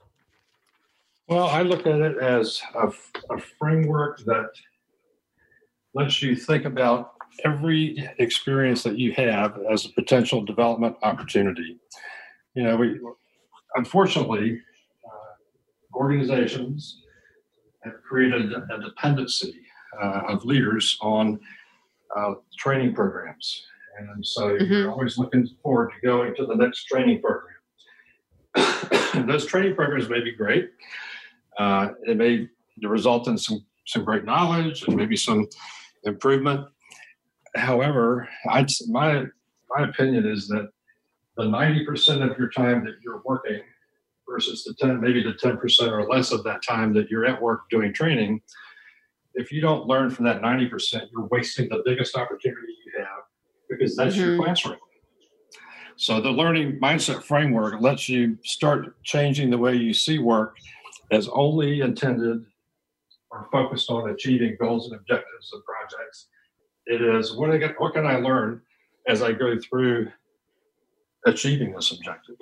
Well, 1.28 1.46
I 1.46 1.62
look 1.62 1.86
at 1.86 2.00
it 2.00 2.16
as 2.18 2.62
a, 2.74 2.90
a 3.30 3.38
framework 3.58 4.24
that 4.24 4.48
lets 5.94 6.22
you 6.22 6.34
think 6.34 6.64
about 6.64 7.12
every 7.44 8.10
experience 8.18 8.82
that 8.82 8.98
you 8.98 9.12
have 9.12 9.58
as 9.70 9.86
a 9.86 9.90
potential 9.90 10.42
development 10.42 10.96
opportunity 11.02 11.78
you 12.54 12.64
know, 12.64 12.76
we 12.76 12.98
unfortunately 13.76 14.60
uh, 15.06 15.96
organizations 15.96 17.02
have 17.84 17.94
created 18.02 18.52
a 18.52 18.78
dependency 18.82 19.54
uh, 20.00 20.22
of 20.28 20.44
leaders 20.44 20.98
on 21.00 21.38
uh, 22.16 22.34
training 22.58 22.94
programs, 22.94 23.66
and 23.98 24.26
so 24.26 24.48
mm-hmm. 24.48 24.72
you're 24.72 24.90
always 24.90 25.16
looking 25.16 25.48
forward 25.62 25.92
to 25.92 26.06
going 26.06 26.34
to 26.34 26.46
the 26.46 26.54
next 26.54 26.84
training 26.84 27.22
program. 27.22 27.54
those 29.28 29.46
training 29.46 29.76
programs 29.76 30.08
may 30.08 30.20
be 30.20 30.32
great. 30.32 30.70
Uh, 31.58 31.90
it 32.06 32.16
may 32.16 32.48
result 32.82 33.28
in 33.28 33.38
some 33.38 33.64
some 33.86 34.04
great 34.04 34.24
knowledge 34.24 34.86
and 34.86 34.96
maybe 34.96 35.16
some 35.16 35.48
improvement. 36.04 36.66
However, 37.56 38.28
I'd, 38.48 38.68
my 38.88 39.26
my 39.76 39.88
opinion 39.88 40.26
is 40.26 40.48
that 40.48 40.68
the 41.36 41.44
90% 41.44 42.28
of 42.28 42.36
your 42.38 42.50
time 42.50 42.84
that 42.84 42.96
you're 43.02 43.22
working 43.24 43.60
versus 44.28 44.64
the 44.64 44.74
10, 44.74 45.00
maybe 45.00 45.22
the 45.22 45.32
10% 45.32 45.90
or 45.90 46.08
less 46.08 46.32
of 46.32 46.44
that 46.44 46.62
time 46.62 46.92
that 46.94 47.08
you're 47.08 47.24
at 47.24 47.40
work 47.40 47.62
doing 47.70 47.92
training, 47.92 48.40
if 49.34 49.52
you 49.52 49.60
don't 49.60 49.86
learn 49.86 50.10
from 50.10 50.24
that 50.24 50.42
90%, 50.42 51.08
you're 51.12 51.26
wasting 51.30 51.68
the 51.68 51.82
biggest 51.84 52.16
opportunity 52.16 52.74
you 52.84 52.92
have 52.98 53.22
because 53.68 53.96
that's 53.96 54.16
mm-hmm. 54.16 54.36
your 54.36 54.44
classroom. 54.44 54.78
So 55.96 56.20
the 56.20 56.30
learning 56.30 56.80
mindset 56.80 57.22
framework 57.22 57.80
lets 57.80 58.08
you 58.08 58.38
start 58.42 59.02
changing 59.04 59.50
the 59.50 59.58
way 59.58 59.74
you 59.74 59.92
see 59.92 60.18
work 60.18 60.56
as 61.10 61.28
only 61.28 61.80
intended 61.80 62.44
or 63.30 63.48
focused 63.52 63.90
on 63.90 64.10
achieving 64.10 64.56
goals 64.60 64.90
and 64.90 64.98
objectives 64.98 65.52
of 65.54 65.60
projects. 65.64 66.28
It 66.86 67.02
is 67.02 67.36
what, 67.36 67.50
I 67.50 67.58
get, 67.58 67.80
what 67.80 67.94
can 67.94 68.06
I 68.06 68.16
learn 68.16 68.62
as 69.06 69.22
I 69.22 69.32
go 69.32 69.58
through 69.58 70.10
achieving 71.26 71.72
this 71.72 71.92
objective. 71.92 72.36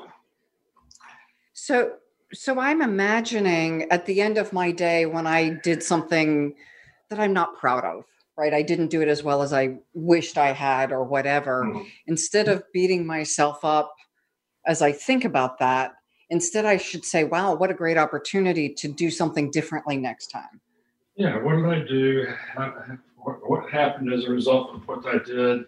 So, 1.52 1.94
so 2.32 2.58
I'm 2.58 2.82
imagining 2.82 3.90
at 3.90 4.06
the 4.06 4.20
end 4.20 4.38
of 4.38 4.52
my 4.52 4.70
day 4.70 5.06
when 5.06 5.26
I 5.26 5.50
did 5.62 5.82
something 5.82 6.54
that 7.10 7.18
I'm 7.18 7.32
not 7.32 7.58
proud 7.58 7.84
of, 7.84 8.04
right? 8.36 8.54
I 8.54 8.62
didn't 8.62 8.88
do 8.88 9.00
it 9.02 9.08
as 9.08 9.22
well 9.22 9.42
as 9.42 9.52
I 9.52 9.78
wished 9.94 10.38
I 10.38 10.52
had, 10.52 10.92
or 10.92 11.04
whatever. 11.04 11.64
Mm-hmm. 11.64 11.82
Instead 12.06 12.48
of 12.48 12.62
beating 12.72 13.06
myself 13.06 13.64
up 13.64 13.94
as 14.66 14.82
I 14.82 14.92
think 14.92 15.24
about 15.24 15.58
that, 15.58 15.94
instead 16.30 16.66
I 16.66 16.76
should 16.76 17.04
say, 17.04 17.24
wow, 17.24 17.54
what 17.54 17.70
a 17.70 17.74
great 17.74 17.96
opportunity 17.96 18.74
to 18.74 18.88
do 18.88 19.10
something 19.10 19.50
differently 19.50 19.96
next 19.96 20.28
time. 20.28 20.60
Yeah, 21.16 21.42
what 21.42 21.56
did 21.56 21.66
I 21.66 21.80
do? 21.88 22.26
What, 23.22 23.48
what 23.48 23.70
happened 23.70 24.12
as 24.12 24.24
a 24.24 24.30
result 24.30 24.74
of 24.74 24.86
what 24.88 25.06
I 25.06 25.18
did? 25.24 25.64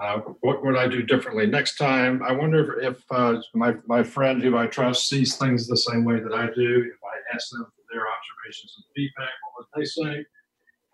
Uh, 0.00 0.18
what 0.40 0.64
would 0.64 0.76
I 0.76 0.86
do 0.86 1.02
differently 1.02 1.46
next 1.46 1.76
time? 1.76 2.22
I 2.22 2.32
wonder 2.32 2.80
if, 2.80 2.96
if 2.96 3.04
uh, 3.10 3.40
my, 3.54 3.74
my 3.86 4.02
friend 4.02 4.40
who 4.40 4.56
I 4.56 4.66
trust 4.66 5.08
sees 5.08 5.36
things 5.36 5.66
the 5.66 5.76
same 5.76 6.04
way 6.04 6.20
that 6.20 6.32
I 6.32 6.46
do. 6.46 6.84
If 6.86 7.00
I 7.02 7.34
ask 7.34 7.50
them 7.50 7.64
for 7.64 7.82
their 7.92 8.04
observations 8.06 8.74
and 8.76 8.84
feedback, 8.94 9.30
what 9.42 9.66
would 9.74 9.80
they 9.80 9.84
say? 9.84 10.24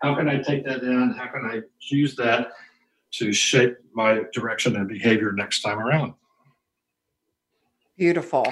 How 0.02 0.14
can 0.14 0.28
I 0.28 0.38
take 0.38 0.64
that 0.64 0.82
in? 0.82 1.14
How 1.18 1.26
can 1.26 1.44
I 1.44 1.60
use 1.90 2.16
that 2.16 2.52
to 3.12 3.32
shape 3.32 3.76
my 3.94 4.22
direction 4.32 4.76
and 4.76 4.88
behavior 4.88 5.32
next 5.32 5.60
time 5.60 5.78
around? 5.78 6.14
Beautiful. 7.96 8.46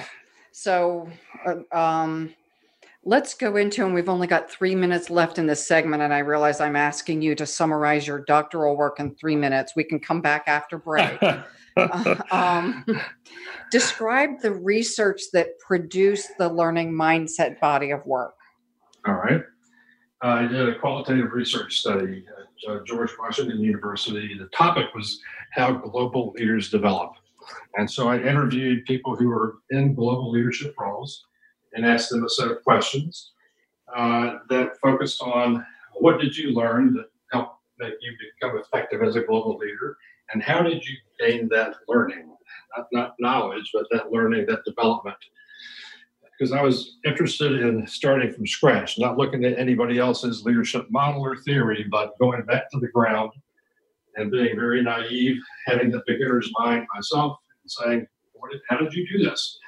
So, 0.52 1.08
uh, 1.46 1.76
um, 1.76 2.34
let's 3.04 3.34
go 3.34 3.56
into, 3.56 3.84
and 3.84 3.94
we've 3.94 4.08
only 4.08 4.26
got 4.26 4.50
three 4.50 4.74
minutes 4.74 5.10
left 5.10 5.38
in 5.38 5.46
this 5.46 5.66
segment. 5.66 6.02
And 6.02 6.14
I 6.14 6.18
realize 6.18 6.60
I'm 6.60 6.76
asking 6.76 7.22
you 7.22 7.34
to 7.34 7.46
summarize 7.46 8.06
your 8.06 8.20
doctoral 8.20 8.76
work 8.76 9.00
in 9.00 9.14
three 9.14 9.36
minutes. 9.36 9.74
We 9.74 9.84
can 9.84 10.00
come 10.00 10.20
back 10.20 10.44
after 10.46 10.78
break. 10.78 11.20
uh, 11.76 12.22
um, 12.30 12.84
describe 13.70 14.40
the 14.40 14.52
research 14.52 15.22
that 15.32 15.58
produced 15.58 16.30
the 16.38 16.48
learning 16.48 16.92
mindset 16.92 17.58
body 17.60 17.90
of 17.90 18.04
work. 18.06 18.34
All 19.06 19.14
right. 19.14 19.42
Uh, 20.24 20.28
I 20.28 20.46
did 20.46 20.68
a 20.68 20.78
qualitative 20.78 21.32
research 21.32 21.78
study 21.78 22.24
at 22.66 22.70
uh, 22.70 22.78
George 22.86 23.10
Washington 23.18 23.60
University. 23.60 24.36
The 24.38 24.46
topic 24.56 24.86
was 24.94 25.20
how 25.50 25.72
global 25.72 26.32
leaders 26.36 26.70
develop. 26.70 27.14
And 27.74 27.90
so 27.90 28.08
I 28.08 28.18
interviewed 28.18 28.84
people 28.84 29.16
who 29.16 29.28
were 29.28 29.56
in 29.70 29.96
global 29.96 30.30
leadership 30.30 30.76
roles 30.78 31.24
and 31.74 31.86
asked 31.86 32.10
them 32.10 32.24
a 32.24 32.28
set 32.28 32.50
of 32.50 32.62
questions 32.62 33.32
uh, 33.94 34.38
that 34.48 34.78
focused 34.82 35.22
on 35.22 35.64
what 35.94 36.20
did 36.20 36.36
you 36.36 36.52
learn 36.52 36.94
that 36.94 37.06
helped 37.32 37.56
make 37.78 37.94
you 38.00 38.12
become 38.40 38.58
effective 38.58 39.02
as 39.02 39.16
a 39.16 39.22
global 39.22 39.56
leader, 39.58 39.96
and 40.32 40.42
how 40.42 40.62
did 40.62 40.84
you 40.84 40.96
gain 41.20 41.48
that 41.48 41.74
learning, 41.88 42.34
not, 42.76 42.86
not 42.92 43.14
knowledge, 43.18 43.70
but 43.72 43.86
that 43.90 44.10
learning, 44.10 44.46
that 44.46 44.64
development. 44.64 45.16
Because 46.38 46.52
I 46.52 46.62
was 46.62 46.98
interested 47.04 47.60
in 47.60 47.86
starting 47.86 48.32
from 48.32 48.46
scratch, 48.46 48.98
not 48.98 49.16
looking 49.16 49.44
at 49.44 49.58
anybody 49.58 49.98
else's 49.98 50.44
leadership 50.44 50.86
model 50.90 51.22
or 51.22 51.36
theory, 51.36 51.86
but 51.90 52.18
going 52.18 52.42
back 52.44 52.70
to 52.70 52.80
the 52.80 52.88
ground 52.88 53.32
and 54.16 54.30
being 54.30 54.56
very 54.56 54.82
naive, 54.82 55.36
having 55.66 55.90
the 55.90 56.02
beginner's 56.06 56.50
mind 56.58 56.86
myself, 56.94 57.38
and 57.62 57.70
saying, 57.70 58.06
"How 58.68 58.78
did 58.78 58.92
you 58.92 59.06
do 59.06 59.24
this?" 59.24 59.58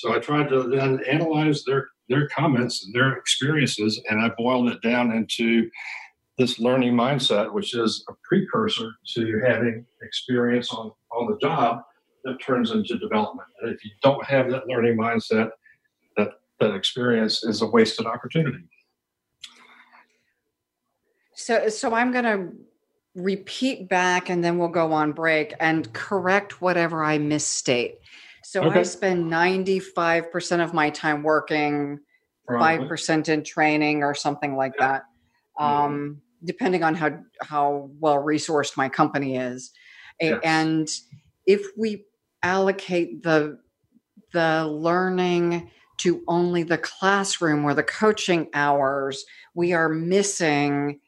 So 0.00 0.14
I 0.14 0.20
tried 0.20 0.48
to 0.50 0.62
then 0.64 1.00
analyze 1.08 1.64
their 1.64 1.88
their 2.08 2.28
comments 2.28 2.84
and 2.84 2.94
their 2.94 3.14
experiences, 3.14 4.00
and 4.08 4.22
I 4.22 4.30
boiled 4.38 4.68
it 4.70 4.80
down 4.80 5.12
into 5.12 5.68
this 6.38 6.60
learning 6.60 6.94
mindset, 6.94 7.52
which 7.52 7.74
is 7.74 8.04
a 8.08 8.12
precursor 8.26 8.92
to 9.14 9.42
having 9.46 9.84
experience 10.02 10.72
on, 10.72 10.92
on 11.10 11.30
the 11.30 11.36
job 11.38 11.82
that 12.24 12.40
turns 12.40 12.70
into 12.70 12.96
development. 12.98 13.48
And 13.60 13.74
if 13.74 13.84
you 13.84 13.90
don't 14.02 14.24
have 14.24 14.48
that 14.50 14.68
learning 14.68 14.96
mindset, 14.96 15.50
that, 16.16 16.28
that 16.60 16.74
experience 16.74 17.44
is 17.44 17.60
a 17.60 17.66
wasted 17.66 18.06
opportunity. 18.06 18.64
So, 21.34 21.68
so 21.68 21.92
I'm 21.92 22.12
going 22.12 22.24
to 22.24 22.52
repeat 23.16 23.88
back 23.88 24.30
and 24.30 24.44
then 24.44 24.58
we'll 24.58 24.68
go 24.68 24.92
on 24.92 25.12
break 25.12 25.54
and 25.58 25.92
correct 25.92 26.62
whatever 26.62 27.02
I 27.02 27.18
misstate. 27.18 27.98
So 28.48 28.62
okay. 28.62 28.80
I 28.80 28.82
spend 28.84 29.30
95% 29.30 30.64
of 30.64 30.72
my 30.72 30.88
time 30.88 31.22
working, 31.22 31.98
Probably. 32.46 32.86
5% 32.88 33.28
in 33.28 33.44
training 33.44 34.02
or 34.02 34.14
something 34.14 34.56
like 34.56 34.72
that. 34.78 35.02
Um, 35.60 36.22
depending 36.42 36.82
on 36.82 36.94
how 36.94 37.18
how 37.42 37.90
well 38.00 38.16
resourced 38.16 38.74
my 38.74 38.88
company 38.88 39.36
is. 39.36 39.70
Yes. 40.18 40.40
And 40.42 40.88
if 41.44 41.60
we 41.76 42.06
allocate 42.42 43.22
the 43.22 43.58
the 44.32 44.66
learning 44.66 45.70
to 45.98 46.22
only 46.26 46.62
the 46.62 46.78
classroom 46.78 47.66
or 47.66 47.74
the 47.74 47.82
coaching 47.82 48.48
hours, 48.54 49.26
we 49.54 49.74
are 49.74 49.90
missing 49.90 51.00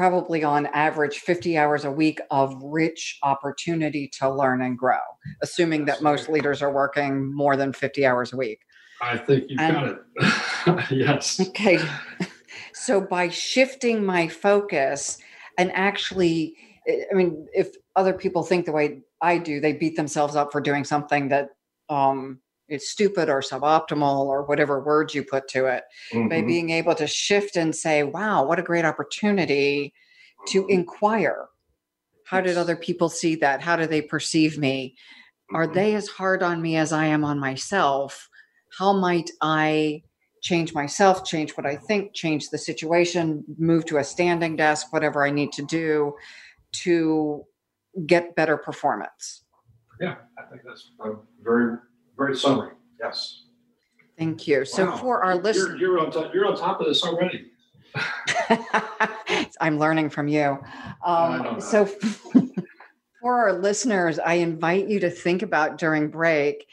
probably 0.00 0.42
on 0.42 0.64
average 0.68 1.18
50 1.18 1.58
hours 1.58 1.84
a 1.84 1.90
week 1.90 2.22
of 2.30 2.58
rich 2.62 3.18
opportunity 3.22 4.08
to 4.18 4.30
learn 4.30 4.62
and 4.62 4.78
grow, 4.78 4.96
assuming 5.42 5.84
that 5.84 6.00
most 6.00 6.30
leaders 6.30 6.62
are 6.62 6.72
working 6.72 7.30
more 7.34 7.54
than 7.54 7.70
50 7.70 8.06
hours 8.06 8.32
a 8.32 8.36
week. 8.38 8.60
I 9.02 9.18
think 9.18 9.44
you've 9.48 9.58
got 9.58 9.88
it. 9.88 10.90
yes. 10.90 11.38
Okay. 11.38 11.78
So 12.72 13.02
by 13.02 13.28
shifting 13.28 14.02
my 14.02 14.26
focus 14.26 15.18
and 15.58 15.70
actually, 15.72 16.56
I 16.88 17.14
mean, 17.14 17.46
if 17.52 17.68
other 17.94 18.14
people 18.14 18.42
think 18.42 18.64
the 18.64 18.72
way 18.72 19.02
I 19.20 19.36
do, 19.36 19.60
they 19.60 19.74
beat 19.74 19.96
themselves 19.96 20.34
up 20.34 20.50
for 20.50 20.62
doing 20.62 20.84
something 20.84 21.28
that 21.28 21.50
um, 21.90 22.40
is 22.70 22.90
stupid 22.90 23.28
or 23.28 23.40
suboptimal 23.40 24.24
or 24.26 24.44
whatever 24.44 24.80
words 24.80 25.14
you 25.14 25.24
put 25.24 25.48
to 25.48 25.66
it. 25.66 25.84
Mm-hmm. 26.12 26.28
By 26.28 26.42
being 26.42 26.70
able 26.70 26.94
to 26.94 27.06
shift 27.06 27.56
and 27.56 27.74
say, 27.74 28.02
wow, 28.02 28.44
what 28.44 28.58
a 28.58 28.62
great 28.62 28.84
opportunity 28.84 29.92
to 30.48 30.66
inquire. 30.68 31.48
How 32.24 32.40
did 32.40 32.56
other 32.56 32.76
people 32.76 33.08
see 33.08 33.34
that? 33.36 33.60
How 33.60 33.76
do 33.76 33.86
they 33.86 34.02
perceive 34.02 34.58
me? 34.58 34.96
Are 35.52 35.64
mm-hmm. 35.64 35.74
they 35.74 35.94
as 35.94 36.08
hard 36.08 36.42
on 36.42 36.62
me 36.62 36.76
as 36.76 36.92
I 36.92 37.06
am 37.06 37.24
on 37.24 37.38
myself? 37.38 38.28
How 38.78 38.92
might 38.92 39.30
I 39.42 40.02
change 40.42 40.72
myself, 40.74 41.24
change 41.24 41.52
what 41.52 41.66
I 41.66 41.76
think, 41.76 42.14
change 42.14 42.48
the 42.48 42.58
situation, 42.58 43.44
move 43.58 43.84
to 43.86 43.98
a 43.98 44.04
standing 44.04 44.56
desk, 44.56 44.92
whatever 44.92 45.24
I 45.26 45.30
need 45.30 45.52
to 45.52 45.62
do 45.62 46.14
to 46.72 47.44
get 48.06 48.34
better 48.36 48.56
performance. 48.56 49.44
Yeah, 50.00 50.16
I 50.38 50.42
think 50.50 50.62
that's 50.66 50.92
a 51.04 51.12
very, 51.42 51.76
very 52.20 52.36
summary. 52.36 52.72
Yes. 53.00 53.44
Thank 54.18 54.46
you. 54.46 54.66
So 54.66 54.86
wow. 54.86 54.96
for 54.98 55.24
our 55.24 55.36
listeners, 55.36 55.80
you're, 55.80 55.96
you're, 55.96 56.00
on 56.00 56.10
top, 56.10 56.34
you're 56.34 56.46
on 56.46 56.54
top 56.54 56.80
of 56.80 56.86
this 56.86 57.02
already. 57.02 57.46
I'm 59.60 59.78
learning 59.78 60.10
from 60.10 60.28
you. 60.28 60.58
Um, 61.02 61.60
so 61.60 61.86
for 63.20 63.38
our 63.38 63.54
listeners, 63.54 64.18
I 64.18 64.34
invite 64.34 64.88
you 64.88 65.00
to 65.00 65.08
think 65.08 65.40
about 65.40 65.78
during 65.78 66.10
break 66.10 66.66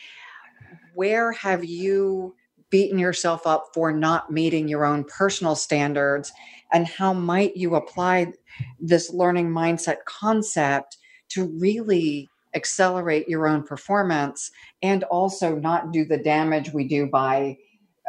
where 0.94 1.32
have 1.32 1.64
you 1.64 2.36
beaten 2.70 3.00
yourself 3.00 3.48
up 3.48 3.68
for 3.74 3.94
not 3.94 4.30
meeting 4.30 4.68
your 4.68 4.84
own 4.84 5.06
personal 5.06 5.56
standards 5.56 6.34
and 6.74 6.86
how 6.86 7.14
might 7.14 7.56
you 7.56 7.76
apply 7.76 8.34
this 8.82 9.14
learning 9.14 9.48
mindset 9.48 9.98
concept 10.06 10.98
to 11.30 11.46
really 11.60 12.28
accelerate 12.56 13.28
your 13.28 13.48
own 13.48 13.64
performance 13.64 14.52
and 14.82 15.04
also 15.06 15.56
not 15.56 15.92
do 15.92 16.06
the 16.06 16.18
damage 16.18 16.74
we 16.74 16.88
do 16.88 17.06
by 17.06 17.58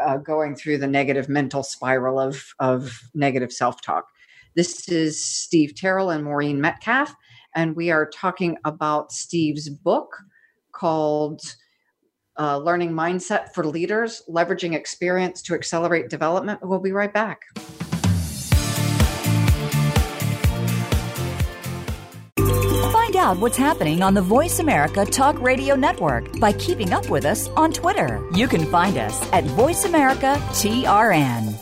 uh, 0.00 0.16
going 0.16 0.54
through 0.54 0.78
the 0.78 0.86
negative 0.86 1.28
mental 1.28 1.62
spiral 1.62 2.20
of, 2.20 2.54
of 2.60 3.00
negative 3.14 3.52
self-talk 3.52 4.06
this 4.54 4.88
is 4.88 5.24
steve 5.24 5.74
terrell 5.74 6.10
and 6.10 6.24
maureen 6.24 6.60
metcalf 6.60 7.14
and 7.54 7.74
we 7.74 7.90
are 7.90 8.08
talking 8.08 8.56
about 8.64 9.12
steve's 9.12 9.68
book 9.68 10.16
called 10.72 11.40
uh, 12.38 12.56
learning 12.58 12.92
mindset 12.92 13.52
for 13.52 13.66
leaders, 13.66 14.22
leveraging 14.28 14.74
experience 14.74 15.42
to 15.42 15.54
accelerate 15.54 16.08
development. 16.08 16.60
We'll 16.62 16.78
be 16.78 16.92
right 16.92 17.12
back. 17.12 17.42
Out 23.18 23.38
what's 23.38 23.56
happening 23.56 24.02
on 24.02 24.14
the 24.14 24.22
Voice 24.22 24.60
America 24.60 25.04
Talk 25.04 25.40
Radio 25.40 25.74
Network 25.74 26.38
by 26.38 26.52
keeping 26.52 26.92
up 26.92 27.10
with 27.10 27.24
us 27.24 27.48
on 27.50 27.72
Twitter. 27.72 28.24
You 28.32 28.46
can 28.46 28.64
find 28.66 28.96
us 28.96 29.20
at 29.32 29.44
Voice 29.44 29.84
America 29.84 30.36
TRN. 30.52 31.54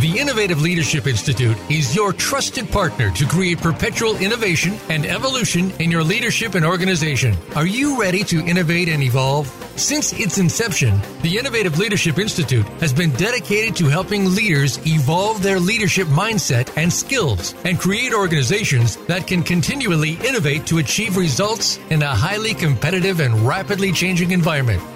The 0.00 0.18
Innovative 0.18 0.60
Leadership 0.60 1.06
Institute 1.06 1.56
is 1.70 1.94
your 1.94 2.12
trusted 2.12 2.70
partner 2.70 3.10
to 3.12 3.26
create 3.26 3.58
perpetual 3.58 4.16
innovation 4.16 4.78
and 4.88 5.06
evolution 5.06 5.70
in 5.78 5.90
your 5.90 6.04
leadership 6.04 6.54
and 6.54 6.64
organization. 6.64 7.36
Are 7.54 7.66
you 7.66 8.00
ready 8.00 8.24
to 8.24 8.44
innovate 8.44 8.88
and 8.88 9.02
evolve? 9.02 9.65
Since 9.76 10.14
its 10.14 10.38
inception, 10.38 10.98
the 11.20 11.36
Innovative 11.36 11.78
Leadership 11.78 12.18
Institute 12.18 12.66
has 12.80 12.94
been 12.94 13.10
dedicated 13.10 13.76
to 13.76 13.88
helping 13.88 14.34
leaders 14.34 14.78
evolve 14.86 15.42
their 15.42 15.60
leadership 15.60 16.08
mindset 16.08 16.74
and 16.78 16.90
skills 16.90 17.54
and 17.66 17.78
create 17.78 18.14
organizations 18.14 18.96
that 19.06 19.26
can 19.26 19.42
continually 19.42 20.14
innovate 20.26 20.66
to 20.68 20.78
achieve 20.78 21.18
results 21.18 21.78
in 21.90 22.00
a 22.00 22.06
highly 22.06 22.54
competitive 22.54 23.20
and 23.20 23.46
rapidly 23.46 23.92
changing 23.92 24.30
environment. 24.30 24.95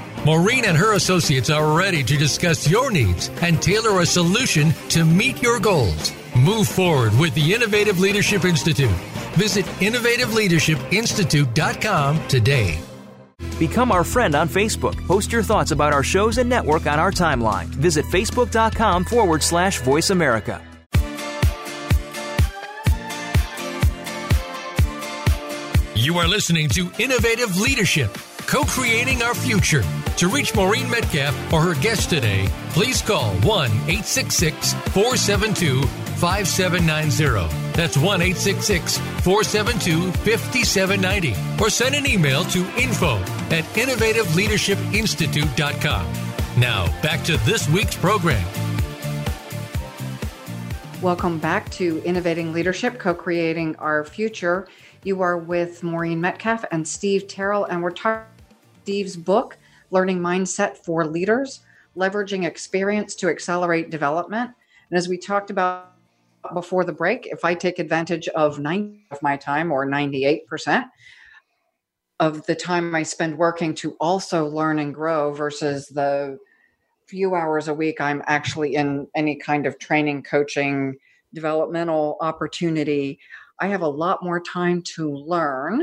Maureen 0.25 0.65
and 0.65 0.75
her 0.77 0.93
associates 0.93 1.49
are 1.49 1.75
ready 1.75 2.03
to 2.03 2.15
discuss 2.15 2.69
your 2.69 2.91
needs 2.91 3.31
and 3.41 3.59
tailor 3.59 4.01
a 4.01 4.05
solution 4.05 4.71
to 4.89 5.03
meet 5.03 5.41
your 5.41 5.59
goals. 5.59 6.13
Move 6.37 6.67
forward 6.67 7.17
with 7.17 7.33
the 7.33 7.53
Innovative 7.53 7.99
Leadership 7.99 8.45
Institute. 8.45 8.91
Visit 9.33 9.65
innovativeleadershipinstitute.com 9.79 12.27
today. 12.27 12.79
Become 13.57 13.91
our 13.91 14.03
friend 14.03 14.35
on 14.35 14.47
Facebook. 14.47 14.95
Post 15.07 15.31
your 15.31 15.41
thoughts 15.41 15.71
about 15.71 15.91
our 15.91 16.03
shows 16.03 16.37
and 16.37 16.47
network 16.47 16.85
on 16.85 16.99
our 16.99 17.11
timeline. 17.11 17.65
Visit 17.65 18.05
facebook.com 18.05 19.05
forward 19.05 19.41
slash 19.41 19.81
voice 19.81 20.11
America. 20.11 20.61
You 25.95 26.17
are 26.17 26.27
listening 26.27 26.69
to 26.69 26.91
Innovative 26.99 27.59
Leadership 27.59 28.15
co 28.51 28.65
creating 28.65 29.21
our 29.21 29.33
future. 29.33 29.81
To 30.17 30.27
reach 30.27 30.55
Maureen 30.55 30.89
Metcalf 30.89 31.35
or 31.51 31.61
her 31.61 31.75
guest 31.75 32.09
today, 32.09 32.47
please 32.69 33.01
call 33.01 33.33
1 33.41 33.71
866 33.71 34.73
472 34.73 35.81
5790. 36.21 37.49
That's 37.73 37.97
1 37.97 38.21
866 38.21 38.97
472 38.97 40.11
5790. 40.11 41.35
Or 41.59 41.69
send 41.69 41.95
an 41.95 42.05
email 42.05 42.43
to 42.45 42.59
info 42.79 43.17
at 43.49 43.65
innovativeleadershipinstitute.com. 43.73 46.13
Now, 46.59 47.01
back 47.01 47.23
to 47.23 47.37
this 47.37 47.67
week's 47.69 47.95
program. 47.95 48.45
Welcome 51.01 51.39
back 51.39 51.71
to 51.71 52.03
Innovating 52.03 52.53
Leadership, 52.53 52.99
co 52.99 53.15
creating 53.15 53.75
our 53.77 54.03
future. 54.03 54.67
You 55.03 55.21
are 55.21 55.39
with 55.39 55.81
Maureen 55.81 56.21
Metcalf 56.21 56.63
and 56.71 56.87
Steve 56.87 57.27
Terrell, 57.27 57.65
and 57.65 57.81
we're 57.81 57.89
talking 57.89 58.27
Steve's 58.83 59.17
book, 59.17 59.57
Learning 59.91 60.19
Mindset 60.19 60.77
for 60.77 61.05
Leaders 61.05 61.61
Leveraging 61.95 62.45
Experience 62.45 63.15
to 63.15 63.29
Accelerate 63.29 63.89
Development. 63.89 64.51
And 64.89 64.97
as 64.97 65.07
we 65.07 65.17
talked 65.17 65.49
about 65.49 65.93
before 66.53 66.83
the 66.83 66.93
break, 66.93 67.27
if 67.27 67.45
I 67.45 67.53
take 67.53 67.77
advantage 67.77 68.27
of 68.29 68.59
90 68.59 69.05
of 69.11 69.21
my 69.21 69.37
time 69.37 69.71
or 69.71 69.85
98% 69.85 70.89
of 72.19 72.45
the 72.45 72.55
time 72.55 72.95
I 72.95 73.03
spend 73.03 73.37
working 73.37 73.75
to 73.75 73.95
also 73.99 74.47
learn 74.47 74.79
and 74.79 74.93
grow 74.93 75.33
versus 75.33 75.87
the 75.87 76.39
few 77.07 77.35
hours 77.35 77.67
a 77.67 77.73
week 77.73 77.99
I'm 77.99 78.23
actually 78.25 78.75
in 78.75 79.07
any 79.15 79.35
kind 79.35 79.65
of 79.65 79.77
training, 79.79 80.23
coaching, 80.23 80.95
developmental 81.33 82.17
opportunity, 82.21 83.19
I 83.59 83.67
have 83.67 83.81
a 83.81 83.87
lot 83.87 84.23
more 84.23 84.39
time 84.39 84.81
to 84.95 85.13
learn 85.13 85.81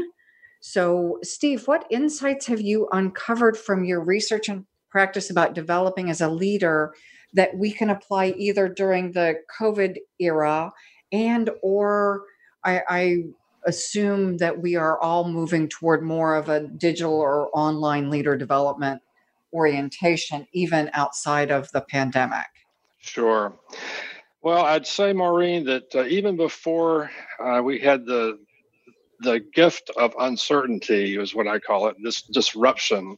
so, 0.71 1.19
Steve, 1.23 1.67
what 1.67 1.87
insights 1.91 2.47
have 2.49 2.61
you 2.61 2.89
uncovered 2.93 3.57
from 3.57 3.85
your 3.85 4.05
research 4.05 4.51
and 4.51 4.67
practice 4.91 5.31
about 5.31 5.55
developing 5.55 6.11
as 6.11 6.21
a 6.21 6.29
leader 6.29 6.93
that 7.33 7.57
we 7.57 7.73
can 7.73 7.89
apply 7.89 8.35
either 8.37 8.69
during 8.69 9.13
the 9.13 9.37
COVID 9.59 9.97
era 10.21 10.71
and 11.11 11.49
or 11.63 12.25
I, 12.67 12.83
I 12.87 13.17
assume 13.65 14.37
that 14.39 14.61
we 14.61 14.77
are 14.77 15.01
all 15.01 15.27
moving 15.27 15.71
toward 15.71 16.03
more 16.03 16.37
of 16.37 16.51
a 16.51 16.69
digital 16.69 17.15
or 17.15 17.49
online 17.57 18.11
leader 18.11 18.37
development 18.37 19.01
orientation, 19.55 20.47
even 20.53 20.91
outside 20.93 21.51
of 21.51 21.73
the 21.73 21.81
pandemic? 21.81 22.47
Sure. 22.99 23.59
Well, 24.43 24.67
I'd 24.67 24.87
say, 24.87 25.15
Maureen, 25.15 25.65
that 25.65 25.95
uh, 25.95 26.05
even 26.05 26.37
before 26.37 27.11
uh, 27.43 27.63
we 27.65 27.79
had 27.79 28.05
the 28.05 28.39
the 29.21 29.41
gift 29.55 29.91
of 29.97 30.15
uncertainty 30.19 31.17
is 31.17 31.35
what 31.35 31.49
I 31.49 31.59
call 31.59 31.89
it. 31.89 31.97
This 32.03 32.23
disruption. 32.23 33.17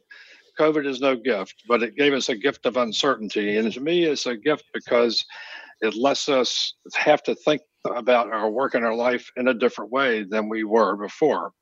COVID 0.58 0.86
is 0.86 1.00
no 1.00 1.16
gift, 1.16 1.62
but 1.68 1.82
it 1.82 1.96
gave 1.96 2.12
us 2.12 2.28
a 2.28 2.36
gift 2.36 2.66
of 2.66 2.76
uncertainty, 2.76 3.56
and 3.56 3.72
to 3.72 3.80
me, 3.80 4.04
it's 4.04 4.26
a 4.26 4.36
gift 4.36 4.64
because 4.74 5.24
it 5.80 5.94
lets 5.94 6.28
us 6.28 6.74
have 6.94 7.22
to 7.22 7.34
think 7.34 7.62
about 7.86 8.30
our 8.30 8.50
work 8.50 8.74
and 8.74 8.84
our 8.84 8.94
life 8.94 9.30
in 9.36 9.48
a 9.48 9.54
different 9.54 9.90
way 9.90 10.22
than 10.22 10.48
we 10.48 10.64
were 10.64 10.96
before. 10.96 11.52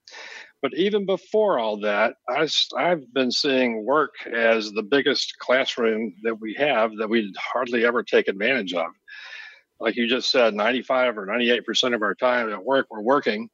But 0.60 0.74
even 0.74 1.06
before 1.06 1.58
all 1.58 1.78
that, 1.80 2.14
I, 2.28 2.48
I've 2.76 3.12
been 3.14 3.30
seeing 3.30 3.84
work 3.84 4.14
as 4.34 4.72
the 4.72 4.82
biggest 4.82 5.38
classroom 5.38 6.14
that 6.24 6.40
we 6.40 6.54
have 6.54 6.96
that 6.96 7.08
we 7.08 7.32
hardly 7.38 7.84
ever 7.84 8.02
take 8.02 8.26
advantage 8.26 8.74
of. 8.74 8.86
Like 9.78 9.94
you 9.94 10.08
just 10.08 10.32
said, 10.32 10.54
95 10.54 11.16
or 11.16 11.26
98% 11.26 11.94
of 11.94 12.02
our 12.02 12.16
time 12.16 12.50
at 12.50 12.64
work, 12.64 12.86
we're 12.90 13.00
working. 13.00 13.48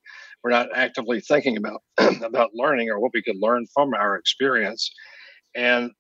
We're 0.45 0.51
not 0.51 0.69
actively 0.75 1.21
thinking 1.21 1.57
about, 1.57 1.83
about 2.23 2.51
learning 2.55 2.91
or 2.91 3.01
what 3.01 3.13
we 3.15 3.23
could 3.23 3.39
learn 3.41 3.67
from 3.73 3.95
our 3.95 4.17
experience. 4.17 4.93
And 5.57 5.91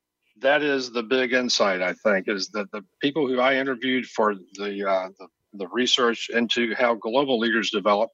that 0.40 0.62
is 0.62 0.92
the 0.92 1.02
big 1.02 1.32
insight, 1.32 1.80
I 1.80 1.94
think, 1.94 2.28
is 2.28 2.50
that 2.50 2.70
the 2.70 2.82
people 3.00 3.26
who 3.26 3.40
I 3.40 3.54
interviewed 3.54 4.04
for 4.04 4.34
the, 4.34 4.86
uh, 4.86 5.08
the, 5.18 5.28
the 5.54 5.68
research 5.68 6.28
into 6.28 6.74
how 6.74 6.94
global 6.94 7.38
leaders 7.38 7.70
develop 7.70 8.10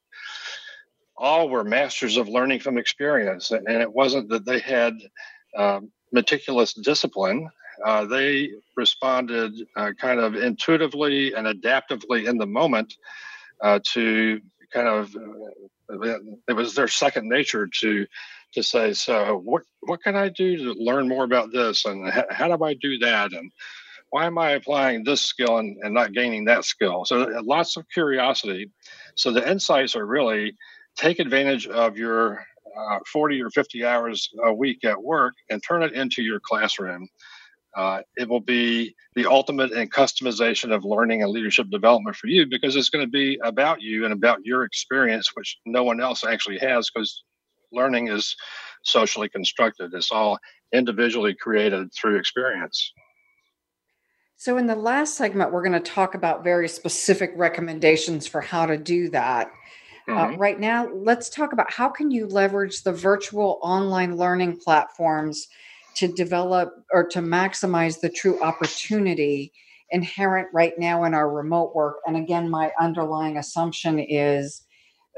all 1.16 1.48
were 1.48 1.64
masters 1.64 2.16
of 2.16 2.28
learning 2.28 2.60
from 2.60 2.78
experience. 2.78 3.50
And 3.50 3.68
it 3.68 3.92
wasn't 3.92 4.28
that 4.30 4.46
they 4.46 4.60
had 4.60 4.94
um, 5.56 5.90
meticulous 6.12 6.72
discipline. 6.74 7.48
Uh, 7.84 8.04
they 8.04 8.50
responded 8.76 9.52
uh, 9.76 9.92
kind 10.00 10.20
of 10.20 10.36
intuitively 10.36 11.34
and 11.34 11.46
adaptively 11.46 12.28
in 12.28 12.38
the 12.38 12.46
moment 12.46 12.94
uh, 13.62 13.80
to 13.92 14.40
kind 14.72 14.88
of 14.88 15.14
it 16.48 16.52
was 16.52 16.74
their 16.74 16.88
second 16.88 17.28
nature 17.28 17.68
to 17.80 18.06
to 18.52 18.62
say 18.62 18.92
so 18.92 19.40
what 19.44 19.62
what 19.80 20.02
can 20.02 20.16
i 20.16 20.28
do 20.28 20.56
to 20.56 20.82
learn 20.82 21.08
more 21.08 21.24
about 21.24 21.52
this? 21.52 21.84
And 21.84 22.10
how 22.30 22.54
do 22.54 22.64
i 22.64 22.74
do 22.74 22.98
that? 22.98 23.32
And 23.32 23.50
why 24.10 24.26
am 24.26 24.38
i 24.38 24.52
applying 24.52 25.04
this 25.04 25.22
skill 25.22 25.58
and, 25.58 25.76
and 25.82 25.94
not 25.94 26.12
gaining 26.12 26.44
that 26.46 26.64
skill? 26.64 27.04
So 27.04 27.26
lots 27.44 27.76
of 27.76 27.86
curiosity. 27.92 28.70
So 29.14 29.32
the 29.32 29.48
insights 29.48 29.96
are 29.96 30.06
really 30.06 30.56
take 30.96 31.18
advantage 31.18 31.66
of 31.66 31.96
your 31.96 32.44
uh, 32.78 32.98
40 33.12 33.42
or 33.42 33.50
50 33.50 33.84
hours 33.84 34.30
a 34.44 34.52
week 34.52 34.84
at 34.84 35.02
work 35.02 35.34
and 35.48 35.62
turn 35.62 35.82
it 35.82 35.92
into 35.92 36.22
your 36.22 36.40
classroom. 36.40 37.08
Uh, 37.76 38.00
it 38.16 38.28
will 38.28 38.40
be 38.40 38.94
the 39.14 39.26
ultimate 39.26 39.70
in 39.72 39.88
customization 39.88 40.74
of 40.74 40.84
learning 40.84 41.22
and 41.22 41.30
leadership 41.30 41.70
development 41.70 42.16
for 42.16 42.26
you 42.26 42.46
because 42.46 42.74
it's 42.74 42.90
going 42.90 43.04
to 43.04 43.10
be 43.10 43.38
about 43.44 43.80
you 43.80 44.04
and 44.04 44.12
about 44.12 44.44
your 44.44 44.64
experience, 44.64 45.30
which 45.34 45.58
no 45.66 45.84
one 45.84 46.00
else 46.00 46.24
actually 46.24 46.58
has 46.58 46.90
because 46.90 47.22
learning 47.72 48.08
is 48.08 48.34
socially 48.84 49.28
constructed. 49.28 49.94
It's 49.94 50.10
all 50.10 50.38
individually 50.72 51.34
created 51.34 51.92
through 51.94 52.16
experience. 52.18 52.92
So, 54.36 54.56
in 54.56 54.66
the 54.66 54.74
last 54.74 55.16
segment, 55.16 55.52
we're 55.52 55.62
going 55.62 55.80
to 55.80 55.90
talk 55.90 56.14
about 56.14 56.42
very 56.42 56.68
specific 56.68 57.32
recommendations 57.36 58.26
for 58.26 58.40
how 58.40 58.66
to 58.66 58.78
do 58.78 59.10
that. 59.10 59.52
Uh, 60.08 60.12
mm-hmm. 60.12 60.34
Uh, 60.34 60.36
right 60.38 60.58
now, 60.58 60.88
let's 60.92 61.28
talk 61.28 61.52
about 61.52 61.70
how 61.70 61.88
can 61.90 62.10
you 62.10 62.26
leverage 62.26 62.82
the 62.82 62.92
virtual 62.92 63.58
online 63.62 64.16
learning 64.16 64.56
platforms 64.56 65.46
to 65.96 66.08
develop 66.08 66.72
or 66.92 67.06
to 67.08 67.20
maximize 67.20 68.00
the 68.00 68.10
true 68.10 68.40
opportunity 68.42 69.52
inherent 69.90 70.48
right 70.52 70.74
now 70.78 71.04
in 71.04 71.14
our 71.14 71.30
remote 71.30 71.74
work. 71.74 71.96
And 72.06 72.16
again, 72.16 72.48
my 72.48 72.72
underlying 72.80 73.36
assumption 73.36 73.98
is 73.98 74.62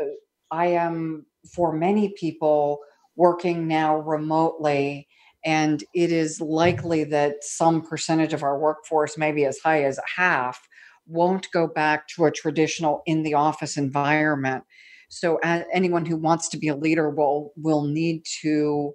uh, 0.00 0.04
I 0.50 0.66
am 0.68 1.26
for 1.54 1.72
many 1.72 2.14
people 2.18 2.78
working 3.16 3.68
now 3.68 3.98
remotely 3.98 5.08
and 5.44 5.82
it 5.94 6.12
is 6.12 6.40
likely 6.40 7.04
that 7.04 7.42
some 7.42 7.82
percentage 7.82 8.32
of 8.32 8.42
our 8.42 8.58
workforce 8.58 9.18
maybe 9.18 9.44
as 9.44 9.58
high 9.58 9.82
as 9.84 9.98
half 10.16 10.60
won't 11.06 11.50
go 11.52 11.66
back 11.66 12.06
to 12.08 12.24
a 12.24 12.30
traditional 12.30 13.02
in 13.06 13.22
the 13.24 13.34
office 13.34 13.76
environment. 13.76 14.62
So 15.08 15.38
anyone 15.72 16.06
who 16.06 16.16
wants 16.16 16.48
to 16.50 16.58
be 16.58 16.68
a 16.68 16.76
leader 16.76 17.10
will 17.10 17.52
will 17.56 17.82
need 17.82 18.22
to 18.40 18.94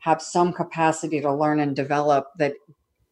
have 0.00 0.22
some 0.22 0.52
capacity 0.52 1.20
to 1.20 1.32
learn 1.32 1.60
and 1.60 1.74
develop 1.74 2.28
that 2.38 2.54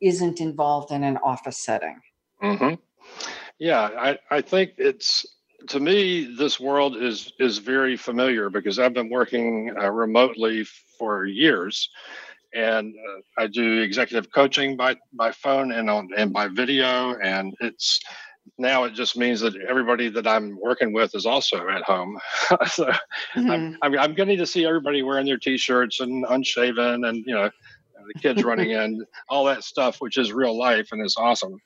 isn't 0.00 0.40
involved 0.40 0.92
in 0.92 1.02
an 1.02 1.16
office 1.18 1.58
setting. 1.58 2.00
Mm-hmm. 2.42 2.74
Yeah, 3.58 3.90
I, 3.98 4.18
I 4.30 4.40
think 4.40 4.72
it's 4.76 5.24
to 5.68 5.80
me 5.80 6.34
this 6.36 6.60
world 6.60 6.96
is 6.96 7.32
is 7.38 7.58
very 7.58 7.96
familiar 7.96 8.50
because 8.50 8.78
I've 8.78 8.94
been 8.94 9.10
working 9.10 9.74
uh, 9.80 9.90
remotely 9.90 10.64
for 10.98 11.24
years, 11.24 11.88
and 12.54 12.94
uh, 12.94 13.42
I 13.42 13.46
do 13.46 13.80
executive 13.80 14.30
coaching 14.30 14.76
by 14.76 14.96
by 15.12 15.32
phone 15.32 15.72
and 15.72 15.88
on 15.88 16.10
and 16.16 16.32
by 16.32 16.48
video, 16.48 17.16
and 17.16 17.54
it's 17.60 18.00
now 18.58 18.84
it 18.84 18.94
just 18.94 19.16
means 19.16 19.40
that 19.40 19.56
everybody 19.56 20.08
that 20.10 20.26
I'm 20.26 20.58
working 20.60 20.92
with 20.92 21.14
is 21.14 21.26
also 21.26 21.68
at 21.68 21.82
home. 21.82 22.18
so 22.66 22.86
mm-hmm. 22.86 23.50
I'm, 23.50 23.78
I'm, 23.82 23.98
I'm, 23.98 24.14
getting 24.14 24.38
to 24.38 24.46
see 24.46 24.64
everybody 24.64 25.02
wearing 25.02 25.26
their 25.26 25.38
t-shirts 25.38 26.00
and 26.00 26.24
unshaven 26.28 27.04
and, 27.04 27.24
you 27.26 27.34
know, 27.34 27.50
the 28.14 28.20
kids 28.20 28.44
running 28.44 28.70
in, 28.70 29.04
all 29.28 29.44
that 29.46 29.64
stuff, 29.64 30.00
which 30.00 30.16
is 30.16 30.32
real 30.32 30.56
life 30.56 30.88
and 30.92 31.04
is 31.04 31.16
awesome. 31.16 31.58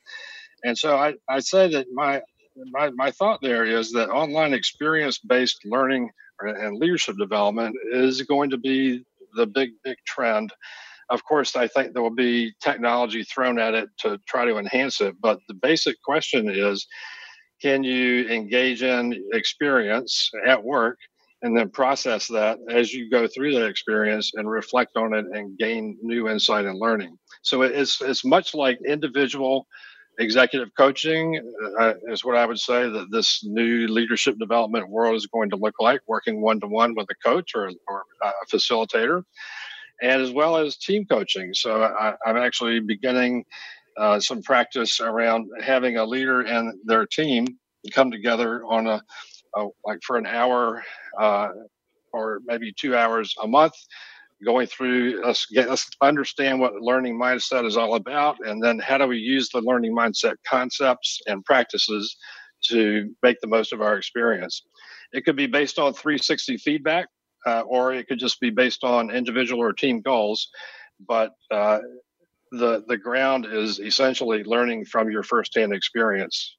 And 0.64 0.77
so 0.77 0.97
I, 0.97 1.14
I 1.29 1.40
say 1.40 1.69
that 1.69 1.87
my, 1.93 2.23
my, 2.71 2.90
my 2.90 3.11
thought 3.11 3.40
there 3.40 3.64
is 3.64 3.93
that 3.93 4.11
online 4.11 4.53
experience-based 4.53 5.64
learning 5.64 6.11
and 6.40 6.79
leadership 6.79 7.16
development 7.19 7.77
is 7.93 8.23
going 8.23 8.51
to 8.51 8.59
be 8.59 9.05
the 9.35 9.47
big, 9.47 9.71
big 9.85 9.97
trend 10.07 10.53
of 11.11 11.25
course, 11.25 11.57
I 11.57 11.66
think 11.66 11.92
there 11.92 12.03
will 12.03 12.11
be 12.14 12.53
technology 12.61 13.25
thrown 13.25 13.59
at 13.59 13.75
it 13.75 13.88
to 13.99 14.18
try 14.27 14.44
to 14.44 14.59
enhance 14.59 15.01
it. 15.01 15.16
But 15.20 15.40
the 15.49 15.55
basic 15.55 16.01
question 16.03 16.49
is 16.49 16.87
can 17.61 17.85
you 17.85 18.27
engage 18.29 18.83
in 18.83 19.23
experience 19.35 20.31
at 20.46 20.62
work 20.64 20.99
and 21.42 21.57
then 21.57 21.68
process 21.68 22.27
that 22.29 22.59
as 22.70 22.92
you 22.92 23.11
go 23.11 23.27
through 23.27 23.55
that 23.55 23.66
experience 23.66 24.33
and 24.35 24.49
reflect 24.49 24.96
on 24.96 25.12
it 25.12 25.27
and 25.33 25.59
gain 25.59 25.99
new 26.01 26.29
insight 26.29 26.64
and 26.64 26.79
learning? 26.79 27.18
So 27.42 27.62
it's, 27.62 28.01
it's 28.01 28.25
much 28.25 28.55
like 28.55 28.79
individual 28.87 29.66
executive 30.18 30.68
coaching 30.77 31.40
uh, 31.79 31.94
is 32.09 32.25
what 32.25 32.37
I 32.37 32.46
would 32.46 32.59
say 32.59 32.88
that 32.88 33.09
this 33.11 33.42
new 33.44 33.88
leadership 33.88 34.38
development 34.38 34.88
world 34.88 35.16
is 35.16 35.27
going 35.27 35.51
to 35.51 35.57
look 35.57 35.75
like 35.81 36.01
working 36.07 36.40
one 36.40 36.61
to 36.61 36.66
one 36.66 36.94
with 36.94 37.09
a 37.11 37.29
coach 37.29 37.53
or, 37.55 37.70
or 37.88 38.05
a 38.23 38.33
facilitator 38.55 39.23
and 40.02 40.22
as 40.22 40.32
well 40.32 40.56
as 40.56 40.76
team 40.76 41.04
coaching. 41.06 41.52
So 41.54 41.82
I, 41.82 42.14
am 42.26 42.36
actually 42.36 42.80
beginning 42.80 43.44
uh, 43.96 44.20
some 44.20 44.42
practice 44.42 45.00
around 45.00 45.48
having 45.62 45.96
a 45.96 46.04
leader 46.04 46.40
and 46.40 46.72
their 46.84 47.06
team 47.06 47.46
come 47.92 48.10
together 48.10 48.62
on 48.64 48.86
a, 48.86 49.02
a 49.56 49.66
like 49.84 49.98
for 50.06 50.16
an 50.16 50.26
hour 50.26 50.82
uh, 51.18 51.48
or 52.12 52.40
maybe 52.46 52.72
two 52.72 52.96
hours 52.96 53.34
a 53.42 53.46
month 53.46 53.74
going 54.44 54.66
through 54.66 55.22
us 55.22 55.46
get 55.52 55.68
us 55.68 55.86
understand 56.00 56.60
what 56.60 56.74
learning 56.80 57.18
mindset 57.18 57.66
is 57.66 57.76
all 57.76 57.94
about 57.94 58.36
and 58.46 58.62
then 58.62 58.78
how 58.78 58.96
do 58.96 59.06
we 59.06 59.18
use 59.18 59.50
the 59.50 59.60
learning 59.60 59.94
mindset 59.94 60.34
concepts 60.46 61.20
and 61.26 61.44
practices 61.44 62.16
to 62.62 63.14
make 63.22 63.38
the 63.40 63.46
most 63.46 63.72
of 63.72 63.82
our 63.82 63.98
experience 63.98 64.62
it 65.12 65.24
could 65.24 65.36
be 65.36 65.46
based 65.46 65.78
on 65.78 65.92
360 65.92 66.56
feedback 66.56 67.08
uh, 67.46 67.61
or 67.62 67.92
it 67.94 68.07
could 68.07 68.18
just 68.18 68.40
be 68.40 68.50
based 68.50 68.85
on 68.85 69.11
individual 69.11 69.62
or 69.62 69.72
team 69.72 70.00
goals. 70.00 70.48
But 71.07 71.33
uh, 71.50 71.81
the 72.53 72.85
the 72.87 72.96
ground 72.96 73.46
is 73.46 73.79
essentially 73.79 74.44
learning 74.44 74.85
from 74.85 75.11
your 75.11 75.22
firsthand 75.22 75.72
experience. 75.72 76.57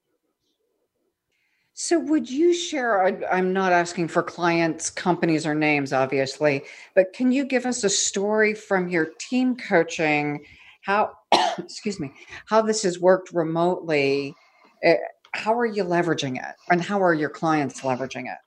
So, 1.74 2.00
would 2.00 2.30
you 2.30 2.54
share? 2.54 3.04
I'm 3.32 3.54
not 3.54 3.72
asking 3.72 4.10
for 4.10 4.22
clients, 4.22 4.89
companies, 4.89 5.46
or 5.48 5.56
names, 5.56 5.94
obviously, 5.94 6.63
but 6.96 7.13
can 7.13 7.32
you 7.32 7.46
give 7.46 7.65
us 7.65 7.84
a 7.84 7.89
story 7.89 8.54
from 8.54 8.89
your 8.89 9.08
team 9.20 9.56
coaching? 9.56 10.46
How, 10.84 11.13
excuse 11.58 12.00
me, 12.00 12.12
how 12.46 12.62
this 12.62 12.84
has 12.84 13.00
worked 13.00 13.32
remotely? 13.34 14.36
Eh, 14.84 14.98
how 15.34 15.58
are 15.58 15.65
you 15.65 15.84
leveraging 15.84 16.38
it, 16.38 16.56
and 16.70 16.82
how 16.82 17.02
are 17.02 17.13
your 17.13 17.30
clients 17.30 17.82
leveraging 17.82 18.32
it? 18.32 18.38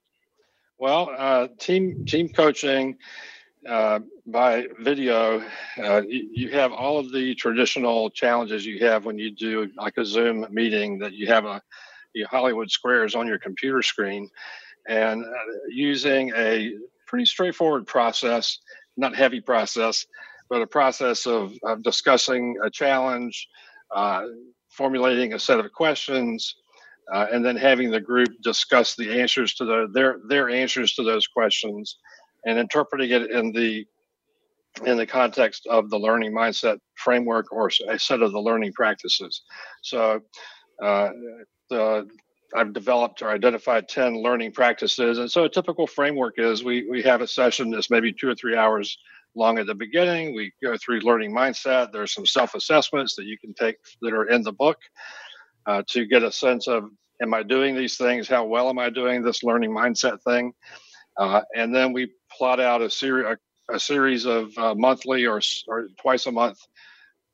Well, 0.78 1.10
uh, 1.16 1.48
team 1.58 2.04
team 2.04 2.28
coaching 2.28 2.98
uh, 3.68 4.00
by 4.26 4.66
video, 4.80 5.42
uh, 5.82 6.02
you, 6.06 6.50
have 6.50 6.72
all 6.72 6.98
of 6.98 7.12
the 7.12 7.34
traditional 7.36 8.10
challenges 8.10 8.66
you 8.66 8.84
have 8.84 9.04
when 9.04 9.16
you 9.16 9.30
do 9.30 9.70
like 9.76 9.96
a 9.98 10.04
Zoom 10.04 10.46
meeting 10.50 10.98
that 10.98 11.12
you 11.12 11.28
have 11.28 11.44
a 11.44 11.62
Hollywood 12.28 12.70
squares 12.70 13.14
on 13.14 13.26
your 13.26 13.38
computer 13.38 13.82
screen, 13.82 14.28
and 14.88 15.24
uh, 15.24 15.28
using 15.70 16.32
a 16.36 16.74
pretty 17.06 17.24
straightforward 17.24 17.86
process, 17.86 18.58
not 18.96 19.14
heavy 19.14 19.40
process, 19.40 20.04
but 20.50 20.60
a 20.60 20.66
process 20.66 21.26
of, 21.26 21.56
of 21.62 21.82
discussing 21.82 22.56
a 22.64 22.68
challenge, 22.68 23.48
uh, 23.94 24.24
formulating 24.68 25.34
a 25.34 25.38
set 25.38 25.60
of 25.60 25.72
questions, 25.72 26.56
uh, 27.12 27.26
and 27.32 27.44
then 27.44 27.56
having 27.56 27.90
the 27.90 28.00
group 28.00 28.28
discuss 28.42 28.94
the 28.94 29.20
answers 29.20 29.54
to 29.54 29.64
the, 29.64 29.88
their 29.92 30.18
their 30.28 30.50
answers 30.50 30.94
to 30.94 31.02
those 31.02 31.26
questions, 31.26 31.98
and 32.44 32.58
interpreting 32.58 33.10
it 33.10 33.30
in 33.30 33.52
the 33.52 33.86
in 34.84 34.96
the 34.96 35.06
context 35.06 35.66
of 35.66 35.88
the 35.90 35.98
learning 35.98 36.32
mindset 36.32 36.78
framework 36.96 37.52
or 37.52 37.70
a 37.88 37.98
set 37.98 38.22
of 38.22 38.32
the 38.32 38.40
learning 38.40 38.72
practices. 38.72 39.42
So, 39.82 40.20
uh, 40.82 41.10
uh, 41.70 42.02
I've 42.54 42.72
developed 42.72 43.22
or 43.22 43.30
identified 43.30 43.88
10 43.88 44.22
learning 44.22 44.52
practices. 44.52 45.18
And 45.18 45.30
so 45.30 45.44
a 45.44 45.48
typical 45.48 45.86
framework 45.86 46.34
is 46.38 46.62
we, 46.62 46.88
we 46.88 47.02
have 47.02 47.20
a 47.20 47.26
session 47.26 47.70
that's 47.70 47.90
maybe 47.90 48.12
two 48.12 48.28
or 48.28 48.34
three 48.34 48.56
hours 48.56 48.96
long 49.34 49.58
at 49.58 49.66
the 49.66 49.74
beginning. 49.74 50.34
We 50.34 50.52
go 50.62 50.76
through 50.76 51.00
learning 51.00 51.32
mindset. 51.32 51.90
There's 51.92 52.14
some 52.14 52.26
self 52.26 52.54
assessments 52.54 53.16
that 53.16 53.24
you 53.24 53.38
can 53.38 53.54
take 53.54 53.76
that 54.02 54.12
are 54.12 54.26
in 54.26 54.42
the 54.42 54.52
book 54.52 54.78
uh, 55.66 55.82
to 55.88 56.06
get 56.06 56.22
a 56.22 56.32
sense 56.32 56.68
of 56.68 56.90
am 57.22 57.34
I 57.34 57.42
doing 57.42 57.74
these 57.74 57.96
things? 57.96 58.28
How 58.28 58.44
well 58.44 58.68
am 58.68 58.78
I 58.78 58.90
doing 58.90 59.22
this 59.22 59.42
learning 59.42 59.70
mindset 59.70 60.22
thing? 60.22 60.52
Uh, 61.16 61.42
and 61.54 61.74
then 61.74 61.92
we 61.92 62.12
plot 62.30 62.60
out 62.60 62.82
a 62.82 62.90
series 62.90 63.26
a, 63.26 63.74
a, 63.74 63.78
series 63.78 64.26
of 64.26 64.56
uh, 64.58 64.74
monthly 64.74 65.26
or, 65.26 65.40
or 65.68 65.88
twice 66.00 66.26
a 66.26 66.32
month 66.32 66.58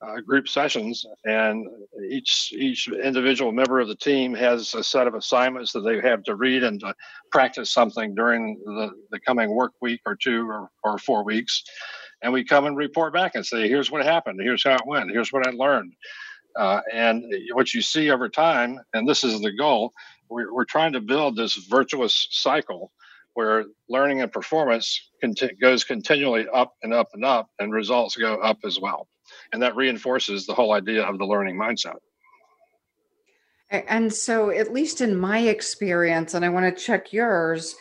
uh, 0.02 0.20
group 0.20 0.48
sessions, 0.48 1.04
and 1.24 1.66
each 2.08 2.52
each 2.56 2.88
individual 2.88 3.52
member 3.52 3.80
of 3.80 3.88
the 3.88 3.96
team 3.96 4.34
has 4.34 4.74
a 4.74 4.82
set 4.82 5.06
of 5.06 5.14
assignments 5.14 5.72
that 5.72 5.80
they 5.80 6.00
have 6.00 6.22
to 6.22 6.36
read 6.36 6.62
and 6.62 6.80
to 6.80 6.94
practice 7.30 7.70
something 7.70 8.14
during 8.14 8.58
the, 8.64 8.90
the 9.10 9.20
coming 9.20 9.50
work 9.50 9.72
week 9.80 10.00
or 10.06 10.16
two 10.16 10.48
or, 10.48 10.70
or 10.84 10.98
four 10.98 11.22
weeks. 11.24 11.62
And 12.22 12.32
we 12.32 12.44
come 12.44 12.66
and 12.66 12.76
report 12.76 13.12
back 13.14 13.34
and 13.34 13.44
say, 13.44 13.68
here's 13.68 13.90
what 13.90 14.04
happened, 14.04 14.40
here's 14.42 14.64
how 14.64 14.74
it 14.74 14.86
went, 14.86 15.10
here's 15.10 15.32
what 15.32 15.46
I 15.46 15.50
learned. 15.50 15.94
Uh, 16.56 16.80
and 16.92 17.24
what 17.52 17.72
you 17.72 17.82
see 17.82 18.10
over 18.10 18.28
time, 18.28 18.78
and 18.94 19.08
this 19.08 19.24
is 19.24 19.40
the 19.40 19.52
goal, 19.52 19.92
we're, 20.28 20.52
we're 20.52 20.64
trying 20.64 20.92
to 20.92 21.00
build 21.00 21.36
this 21.36 21.54
virtuous 21.54 22.28
cycle 22.30 22.92
where 23.34 23.64
learning 23.88 24.22
and 24.22 24.32
performance 24.32 25.10
conti- 25.20 25.54
goes 25.60 25.84
continually 25.84 26.46
up 26.52 26.74
and 26.82 26.92
up 26.92 27.08
and 27.14 27.24
up, 27.24 27.48
and 27.58 27.72
results 27.72 28.16
go 28.16 28.36
up 28.36 28.58
as 28.64 28.78
well. 28.80 29.08
And 29.52 29.62
that 29.62 29.76
reinforces 29.76 30.46
the 30.46 30.54
whole 30.54 30.72
idea 30.72 31.04
of 31.04 31.18
the 31.18 31.24
learning 31.24 31.56
mindset. 31.56 31.96
And 33.70 34.12
so, 34.12 34.50
at 34.50 34.72
least 34.72 35.00
in 35.00 35.16
my 35.16 35.38
experience, 35.38 36.34
and 36.34 36.44
I 36.44 36.48
want 36.48 36.76
to 36.76 36.84
check 36.84 37.12
yours, 37.12 37.76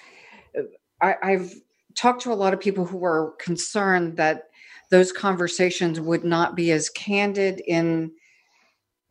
I, 1.02 1.16
I've 1.24 1.54
talked 1.96 2.22
to 2.22 2.32
a 2.32 2.36
lot 2.36 2.54
of 2.54 2.60
people 2.60 2.86
who 2.86 2.98
were 2.98 3.34
concerned 3.40 4.18
that 4.18 4.44
those 4.92 5.12
conversations 5.12 6.00
would 6.00 6.24
not 6.24 6.56
be 6.56 6.72
as 6.72 6.90
candid 6.90 7.62
in 7.66 8.12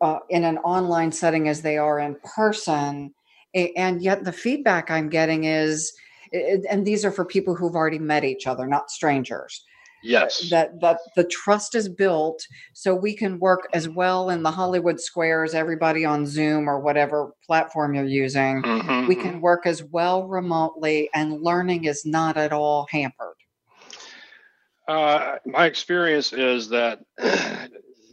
uh, 0.01 0.19
in 0.29 0.43
an 0.43 0.57
online 0.59 1.11
setting 1.11 1.47
as 1.47 1.61
they 1.61 1.77
are 1.77 1.99
in 1.99 2.15
person 2.23 3.13
and 3.55 4.01
yet 4.01 4.23
the 4.23 4.31
feedback 4.31 4.91
i'm 4.91 5.09
getting 5.09 5.45
is 5.45 5.93
and 6.31 6.85
these 6.85 7.03
are 7.03 7.11
for 7.11 7.25
people 7.25 7.55
who've 7.55 7.75
already 7.75 7.99
met 7.99 8.23
each 8.23 8.47
other 8.47 8.67
not 8.67 8.91
strangers 8.91 9.65
yes 10.03 10.49
that 10.49 10.79
that 10.79 10.99
the 11.15 11.23
trust 11.25 11.75
is 11.75 11.89
built 11.89 12.45
so 12.73 12.93
we 12.93 13.13
can 13.13 13.39
work 13.39 13.67
as 13.73 13.89
well 13.89 14.29
in 14.29 14.43
the 14.43 14.51
hollywood 14.51 14.99
squares 14.99 15.53
everybody 15.53 16.05
on 16.05 16.25
zoom 16.25 16.69
or 16.69 16.79
whatever 16.79 17.31
platform 17.45 17.95
you're 17.95 18.05
using 18.05 18.61
mm-hmm. 18.61 19.07
we 19.07 19.15
mm-hmm. 19.15 19.23
can 19.23 19.41
work 19.41 19.65
as 19.65 19.83
well 19.83 20.27
remotely 20.27 21.09
and 21.13 21.41
learning 21.41 21.85
is 21.85 22.05
not 22.05 22.37
at 22.37 22.53
all 22.53 22.87
hampered 22.91 23.33
uh, 24.87 25.35
my 25.45 25.67
experience 25.67 26.33
is 26.33 26.67
that 26.69 26.99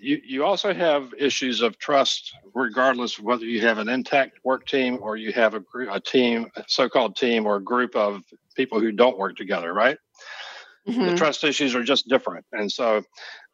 you, 0.06 0.20
you 0.24 0.44
also 0.44 0.72
have 0.72 1.12
issues 1.18 1.62
of 1.62 1.78
trust, 1.78 2.32
regardless 2.54 3.18
of 3.18 3.24
whether 3.24 3.44
you 3.44 3.60
have 3.62 3.78
an 3.78 3.88
intact 3.88 4.38
work 4.44 4.64
team 4.66 4.98
or 5.02 5.16
you 5.16 5.32
have 5.32 5.54
a, 5.54 5.60
group, 5.60 5.88
a 5.92 6.00
team, 6.00 6.48
so-called 6.68 7.16
team 7.16 7.44
or 7.44 7.56
a 7.56 7.62
group 7.62 7.96
of 7.96 8.22
people 8.54 8.78
who 8.78 8.92
don't 8.92 9.18
work 9.18 9.36
together, 9.36 9.74
right? 9.74 9.98
Mm-hmm. 10.88 11.06
The 11.06 11.16
trust 11.16 11.42
issues 11.42 11.74
are 11.74 11.82
just 11.82 12.08
different, 12.08 12.46
and 12.52 12.70
so 12.70 13.02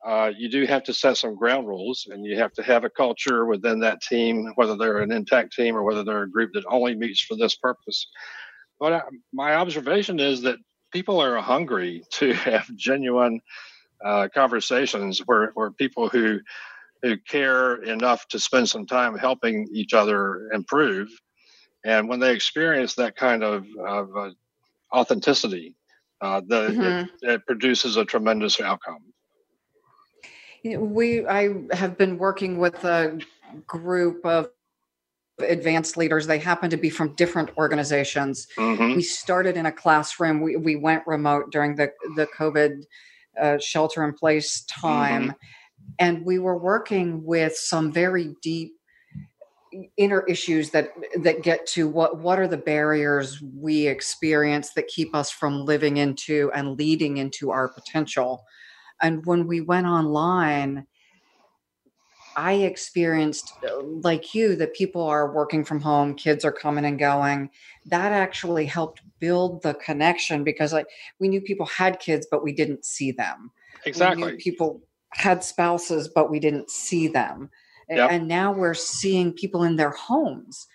uh, 0.06 0.30
you 0.36 0.50
do 0.50 0.66
have 0.66 0.82
to 0.84 0.92
set 0.92 1.16
some 1.16 1.34
ground 1.34 1.66
rules, 1.66 2.06
and 2.10 2.26
you 2.26 2.36
have 2.36 2.52
to 2.52 2.62
have 2.62 2.84
a 2.84 2.90
culture 2.90 3.46
within 3.46 3.80
that 3.80 4.02
team, 4.02 4.52
whether 4.56 4.76
they're 4.76 5.00
an 5.00 5.10
intact 5.10 5.54
team 5.54 5.74
or 5.74 5.82
whether 5.82 6.04
they're 6.04 6.24
a 6.24 6.30
group 6.30 6.50
that 6.52 6.64
only 6.68 6.94
meets 6.94 7.22
for 7.22 7.34
this 7.34 7.54
purpose. 7.54 8.06
But 8.78 8.92
uh, 8.92 9.02
my 9.32 9.54
observation 9.54 10.20
is 10.20 10.42
that 10.42 10.58
people 10.92 11.22
are 11.22 11.38
hungry 11.38 12.02
to 12.10 12.32
have 12.48 12.66
genuine 12.76 13.40
uh, 14.04 14.28
conversations 14.34 15.20
where, 15.26 15.50
where 15.54 15.70
people 15.70 16.08
who 16.08 16.40
who 17.02 17.16
care 17.16 17.82
enough 17.82 18.28
to 18.28 18.38
spend 18.38 18.68
some 18.68 18.86
time 18.86 19.18
helping 19.18 19.66
each 19.72 19.92
other 19.92 20.48
improve, 20.52 21.08
and 21.84 22.08
when 22.08 22.20
they 22.20 22.32
experience 22.32 22.94
that 22.94 23.16
kind 23.16 23.42
of, 23.42 23.66
of 23.84 24.16
uh, 24.16 24.30
authenticity, 24.94 25.74
uh, 26.20 26.40
the, 26.46 26.68
mm-hmm. 26.68 27.26
it, 27.26 27.32
it 27.34 27.46
produces 27.46 27.96
a 27.96 28.04
tremendous 28.04 28.60
outcome. 28.60 29.02
We 30.64 31.26
I 31.26 31.54
have 31.72 31.98
been 31.98 32.18
working 32.18 32.58
with 32.58 32.84
a 32.84 33.20
group 33.66 34.24
of 34.24 34.50
advanced 35.40 35.96
leaders. 35.96 36.26
They 36.26 36.38
happen 36.38 36.70
to 36.70 36.76
be 36.76 36.90
from 36.90 37.14
different 37.14 37.50
organizations. 37.56 38.46
Mm-hmm. 38.56 38.94
We 38.94 39.02
started 39.02 39.56
in 39.56 39.66
a 39.66 39.72
classroom. 39.72 40.40
We, 40.40 40.56
we 40.56 40.76
went 40.76 41.04
remote 41.06 41.50
during 41.50 41.74
the, 41.74 41.90
the 42.16 42.28
COVID 42.38 42.84
uh, 43.40 43.58
shelter 43.58 44.04
in 44.04 44.12
place 44.12 44.64
time. 44.64 45.22
Mm-hmm. 45.22 45.36
And 45.98 46.24
we 46.24 46.38
were 46.38 46.58
working 46.58 47.24
with 47.24 47.56
some 47.56 47.92
very 47.92 48.34
deep 48.42 48.72
inner 49.96 50.22
issues 50.26 50.70
that 50.70 50.90
that 51.22 51.42
get 51.42 51.66
to 51.66 51.88
what 51.88 52.18
what 52.18 52.38
are 52.38 52.48
the 52.48 52.58
barriers 52.58 53.42
we 53.56 53.86
experience 53.86 54.74
that 54.74 54.86
keep 54.88 55.14
us 55.14 55.30
from 55.30 55.64
living 55.64 55.96
into 55.96 56.50
and 56.54 56.78
leading 56.78 57.16
into 57.16 57.50
our 57.50 57.68
potential 57.68 58.44
and 59.00 59.24
when 59.24 59.46
we 59.46 59.62
went 59.62 59.86
online 59.86 60.86
i 62.36 62.54
experienced 62.54 63.52
like 64.02 64.34
you 64.34 64.56
that 64.56 64.74
people 64.74 65.02
are 65.02 65.32
working 65.32 65.64
from 65.64 65.80
home 65.80 66.14
kids 66.14 66.44
are 66.44 66.52
coming 66.52 66.84
and 66.84 66.98
going. 66.98 67.50
That 67.86 68.12
actually 68.12 68.66
helped 68.66 69.02
build 69.18 69.62
the 69.62 69.74
connection 69.74 70.44
because 70.44 70.72
like 70.72 70.86
we 71.18 71.28
knew 71.28 71.40
people 71.40 71.66
had 71.66 72.00
kids 72.00 72.26
but 72.30 72.42
we 72.42 72.52
didn't 72.52 72.84
see 72.84 73.12
them. 73.12 73.50
Exactly. 73.84 74.36
people 74.36 74.82
had 75.10 75.42
spouses 75.44 76.08
but 76.08 76.30
we 76.30 76.40
didn't 76.40 76.70
see 76.70 77.08
them. 77.08 77.50
Yep. 77.90 78.10
and 78.10 78.28
now 78.28 78.52
we're 78.52 78.74
seeing 78.74 79.32
people 79.32 79.64
in 79.64 79.76
their 79.76 79.90
homes. 79.90 80.66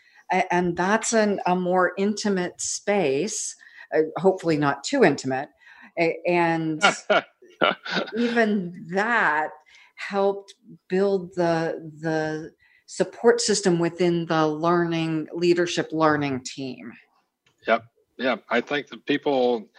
And 0.51 0.75
that's 0.75 1.13
an, 1.13 1.39
a 1.47 1.55
more 1.55 1.93
intimate 1.97 2.61
space 2.61 3.55
uh, 3.93 4.01
hopefully 4.17 4.57
not 4.57 4.83
too 4.83 5.03
intimate. 5.03 5.49
And 6.27 6.83
even 8.17 8.85
that 8.91 9.49
helped 9.97 10.53
build 10.89 11.33
the 11.35 11.91
the 12.01 12.51
support 12.85 13.41
system 13.41 13.79
within 13.79 14.25
the 14.27 14.47
learning 14.47 15.27
leadership 15.33 15.89
learning 15.91 16.41
team 16.43 16.93
yep 17.67 17.83
yeah, 18.17 18.37
I 18.49 18.61
think 18.61 18.87
that 18.87 19.05
people 19.05 19.69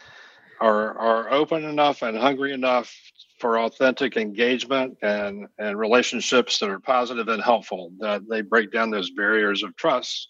are 0.60 0.96
are 0.98 1.30
open 1.30 1.64
enough 1.64 2.02
and 2.02 2.16
hungry 2.16 2.52
enough 2.52 2.94
for 3.38 3.60
authentic 3.60 4.16
engagement 4.16 4.96
and 5.02 5.46
and 5.58 5.78
relationships 5.78 6.58
that 6.58 6.70
are 6.70 6.80
positive 6.80 7.28
and 7.28 7.42
helpful 7.42 7.92
that 7.98 8.22
they 8.28 8.40
break 8.40 8.72
down 8.72 8.90
those 8.90 9.10
barriers 9.10 9.62
of 9.62 9.76
trust. 9.76 10.28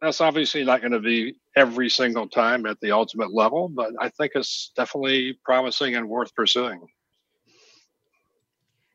That's 0.00 0.20
obviously 0.20 0.64
not 0.64 0.80
going 0.80 0.92
to 0.92 1.00
be 1.00 1.34
every 1.56 1.90
single 1.90 2.28
time 2.28 2.66
at 2.66 2.80
the 2.80 2.92
ultimate 2.92 3.34
level, 3.34 3.68
but 3.68 3.90
I 4.00 4.08
think 4.10 4.32
it's 4.34 4.70
definitely 4.76 5.38
promising 5.44 5.96
and 5.96 6.08
worth 6.08 6.34
pursuing. 6.34 6.86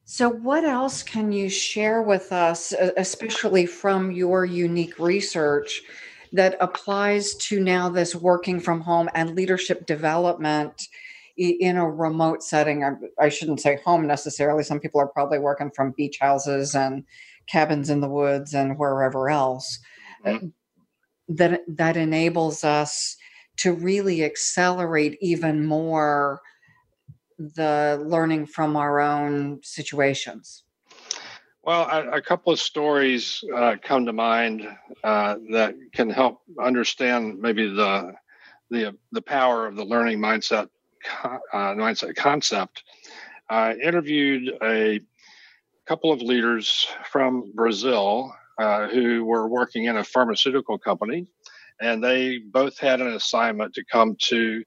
So, 0.06 0.30
what 0.30 0.66
else 0.66 1.02
can 1.02 1.32
you 1.32 1.50
share 1.50 2.02
with 2.02 2.32
us, 2.32 2.74
especially 2.98 3.66
from 3.66 4.12
your 4.12 4.44
unique 4.44 5.00
research, 5.00 5.82
that 6.34 6.58
applies 6.60 7.36
to 7.36 7.60
now 7.60 7.90
this 7.90 8.16
working 8.16 8.60
from 8.60 8.82
home 8.82 9.10
and 9.14 9.36
leadership 9.36 9.86
development 9.86 10.88
in 11.38 11.78
a 11.78 11.90
remote 11.90 12.44
setting. 12.44 12.84
I, 13.20 13.30
shouldn't 13.30 13.62
say 13.62 13.80
home 13.84 14.06
necessarily. 14.06 14.64
Some 14.64 14.80
people 14.80 15.00
are 15.00 15.08
probably 15.08 15.40
working 15.40 15.72
from 15.76 15.94
beach 15.96 16.18
houses 16.20 16.76
and 16.76 17.04
cabins 17.48 17.90
in 17.90 18.02
the 18.02 18.10
woods 18.10 18.54
and 18.54 18.78
wherever 18.78 19.30
else. 19.30 19.80
Mm-hmm. 20.26 20.48
That 21.30 21.62
that 21.68 21.98
enables 21.98 22.64
us 22.64 23.16
to 23.58 23.74
really 23.74 24.24
accelerate 24.24 25.18
even 25.22 25.66
more 25.66 26.42
the 27.38 28.04
learning 28.06 28.46
from 28.48 28.76
our 28.76 29.00
own 29.00 29.60
situations. 29.64 30.64
Well, 31.64 31.88
a, 31.90 32.18
a 32.18 32.22
couple 32.22 32.52
of 32.52 32.60
stories 32.60 33.42
uh, 33.56 33.78
come 33.82 34.06
to 34.06 34.14
mind 34.14 34.68
uh, 35.04 35.36
that 35.52 35.76
can 35.94 36.10
help 36.10 36.42
understand 36.62 37.40
maybe 37.40 37.68
the 37.68 38.14
the 38.70 38.98
the 39.12 39.22
power 39.22 39.68
of 39.68 39.76
the 39.76 39.86
learning 39.86 40.20
mindset 40.20 40.68
uh, 41.24 41.40
mindset 41.54 42.16
concept. 42.16 42.84
I 43.50 43.76
interviewed 43.76 44.52
a 44.62 45.00
couple 45.88 46.12
of 46.12 46.22
leaders 46.22 46.88
from 47.10 47.54
Brazil 47.56 48.34
uh, 48.60 48.88
who 48.88 49.24
were 49.24 49.48
working 49.48 49.86
in 49.86 49.98
a 49.98 50.04
pharmaceutical 50.04 50.78
company, 50.78 51.28
and 51.82 52.04
they 52.04 52.40
both 52.40 52.78
had 52.78 53.00
an 53.00 53.14
assignment 53.14 53.74
to 53.76 53.86
come 53.90 54.18
to 54.28 54.64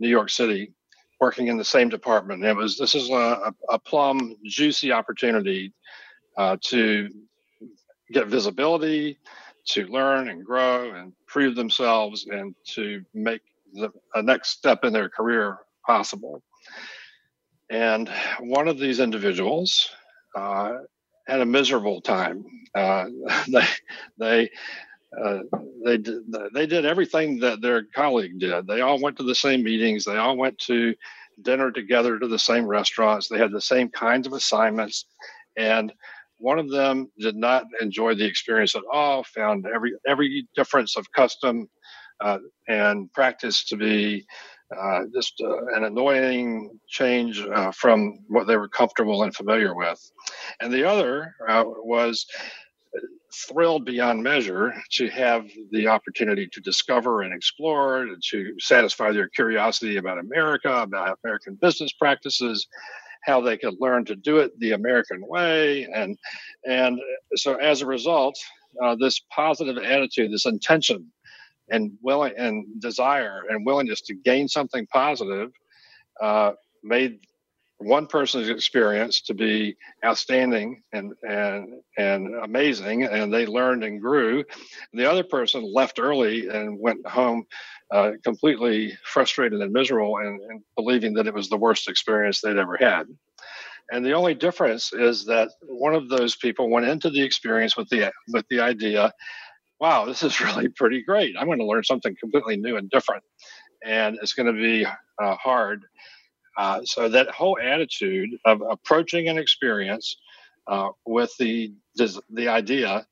New 0.00 0.08
York 0.08 0.28
City 0.28 0.74
working 1.20 1.48
in 1.48 1.56
the 1.56 1.64
same 1.64 1.88
department. 1.88 2.44
It 2.44 2.56
was 2.56 2.76
this 2.76 2.94
is 2.94 3.10
a, 3.10 3.52
a 3.68 3.78
plum 3.78 4.36
juicy 4.44 4.92
opportunity 4.92 5.72
uh, 6.36 6.56
to 6.66 7.08
get 8.12 8.26
visibility, 8.26 9.18
to 9.66 9.86
learn 9.86 10.28
and 10.28 10.44
grow 10.44 10.92
and 10.94 11.12
prove 11.26 11.56
themselves 11.56 12.26
and 12.30 12.54
to 12.74 13.04
make 13.14 13.42
the, 13.72 13.90
next 14.22 14.50
step 14.50 14.84
in 14.84 14.92
their 14.92 15.08
career 15.08 15.58
possible. 15.86 16.42
And 17.68 18.10
one 18.40 18.68
of 18.68 18.78
these 18.78 19.00
individuals 19.00 19.90
uh, 20.36 20.72
had 21.26 21.40
a 21.40 21.46
miserable 21.46 22.00
time. 22.00 22.44
Uh, 22.74 23.06
they 23.48 23.66
they 24.18 24.50
uh, 25.22 25.40
they 25.84 25.98
did, 25.98 26.22
they 26.54 26.66
did 26.66 26.84
everything 26.84 27.38
that 27.40 27.60
their 27.60 27.84
colleague 27.94 28.38
did. 28.38 28.66
They 28.66 28.80
all 28.80 29.00
went 29.00 29.16
to 29.18 29.22
the 29.22 29.34
same 29.34 29.62
meetings. 29.62 30.04
They 30.04 30.16
all 30.16 30.36
went 30.36 30.58
to 30.60 30.94
dinner 31.42 31.70
together 31.70 32.18
to 32.18 32.28
the 32.28 32.38
same 32.38 32.66
restaurants. 32.66 33.28
They 33.28 33.38
had 33.38 33.52
the 33.52 33.60
same 33.60 33.88
kinds 33.88 34.26
of 34.26 34.32
assignments, 34.32 35.06
and 35.56 35.92
one 36.38 36.58
of 36.58 36.70
them 36.70 37.10
did 37.18 37.36
not 37.36 37.64
enjoy 37.80 38.14
the 38.14 38.26
experience 38.26 38.74
at 38.74 38.82
all. 38.92 39.22
Found 39.34 39.66
every 39.72 39.92
every 40.06 40.46
difference 40.54 40.96
of 40.96 41.10
custom 41.12 41.68
uh, 42.20 42.38
and 42.68 43.12
practice 43.12 43.64
to 43.66 43.76
be 43.76 44.26
uh, 44.76 45.02
just 45.14 45.40
uh, 45.40 45.66
an 45.76 45.84
annoying 45.84 46.78
change 46.88 47.40
uh, 47.40 47.70
from 47.70 48.18
what 48.28 48.46
they 48.46 48.56
were 48.56 48.68
comfortable 48.68 49.22
and 49.22 49.34
familiar 49.34 49.74
with. 49.74 50.00
And 50.60 50.72
the 50.72 50.88
other 50.88 51.34
was 51.84 52.26
thrilled 53.48 53.84
beyond 53.84 54.22
measure 54.22 54.74
to 54.92 55.08
have 55.08 55.46
the 55.70 55.86
opportunity 55.86 56.48
to 56.52 56.60
discover 56.60 57.22
and 57.22 57.34
explore 57.34 58.06
to 58.30 58.54
satisfy 58.58 59.12
their 59.12 59.28
curiosity 59.28 59.96
about 59.96 60.18
America, 60.18 60.82
about 60.82 61.18
American 61.24 61.58
business 61.60 61.92
practices, 61.92 62.66
how 63.24 63.40
they 63.40 63.56
could 63.56 63.74
learn 63.80 64.04
to 64.04 64.16
do 64.16 64.38
it 64.38 64.58
the 64.60 64.72
American 64.72 65.20
way, 65.26 65.84
and 65.92 66.16
and 66.66 66.98
so 67.34 67.56
as 67.56 67.82
a 67.82 67.86
result, 67.86 68.38
uh, 68.82 68.94
this 68.94 69.20
positive 69.34 69.76
attitude, 69.78 70.32
this 70.32 70.46
intention, 70.46 71.10
and 71.68 71.92
willing 72.02 72.32
and 72.36 72.64
desire 72.80 73.42
and 73.50 73.66
willingness 73.66 74.00
to 74.02 74.14
gain 74.14 74.48
something 74.48 74.86
positive, 74.92 75.50
uh, 76.22 76.52
made 76.82 77.18
one 77.78 78.06
person's 78.06 78.48
experience 78.48 79.20
to 79.22 79.34
be 79.34 79.76
outstanding 80.04 80.82
and 80.92 81.12
and 81.22 81.80
and 81.98 82.34
amazing, 82.42 83.04
and 83.04 83.32
they 83.32 83.46
learned 83.46 83.84
and 83.84 84.00
grew. 84.00 84.44
The 84.92 85.10
other 85.10 85.24
person 85.24 85.62
left 85.72 85.98
early 85.98 86.48
and 86.48 86.78
went 86.78 87.06
home 87.06 87.44
uh, 87.90 88.12
completely 88.24 88.96
frustrated 89.04 89.60
and 89.60 89.72
miserable, 89.72 90.16
and, 90.18 90.40
and 90.40 90.62
believing 90.76 91.14
that 91.14 91.26
it 91.26 91.34
was 91.34 91.48
the 91.48 91.56
worst 91.56 91.88
experience 91.88 92.40
they'd 92.40 92.56
ever 92.56 92.76
had. 92.78 93.06
And 93.92 94.04
the 94.04 94.14
only 94.14 94.34
difference 94.34 94.92
is 94.92 95.26
that 95.26 95.50
one 95.62 95.94
of 95.94 96.08
those 96.08 96.34
people 96.34 96.68
went 96.70 96.86
into 96.86 97.10
the 97.10 97.22
experience 97.22 97.76
with 97.76 97.88
the 97.90 98.10
with 98.32 98.46
the 98.48 98.60
idea, 98.60 99.12
"Wow, 99.80 100.06
this 100.06 100.22
is 100.22 100.40
really 100.40 100.68
pretty 100.68 101.02
great. 101.02 101.36
I'm 101.38 101.46
going 101.46 101.58
to 101.58 101.66
learn 101.66 101.84
something 101.84 102.16
completely 102.18 102.56
new 102.56 102.76
and 102.78 102.88
different, 102.88 103.22
and 103.84 104.18
it's 104.22 104.32
going 104.32 104.52
to 104.52 104.60
be 104.60 104.86
uh, 104.86 105.36
hard." 105.36 105.84
Uh, 106.56 106.80
so 106.84 107.08
that 107.08 107.28
whole 107.28 107.58
attitude 107.62 108.30
of 108.44 108.62
approaching 108.62 109.28
an 109.28 109.38
experience 109.38 110.16
uh, 110.66 110.88
with 111.04 111.32
the 111.38 111.72
the 112.30 112.48
idea 112.48 113.06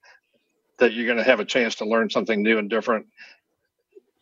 that 0.78 0.92
you're 0.92 1.06
going 1.06 1.18
to 1.18 1.24
have 1.24 1.40
a 1.40 1.44
chance 1.44 1.76
to 1.76 1.84
learn 1.84 2.10
something 2.10 2.42
new 2.42 2.58
and 2.58 2.70
different, 2.70 3.06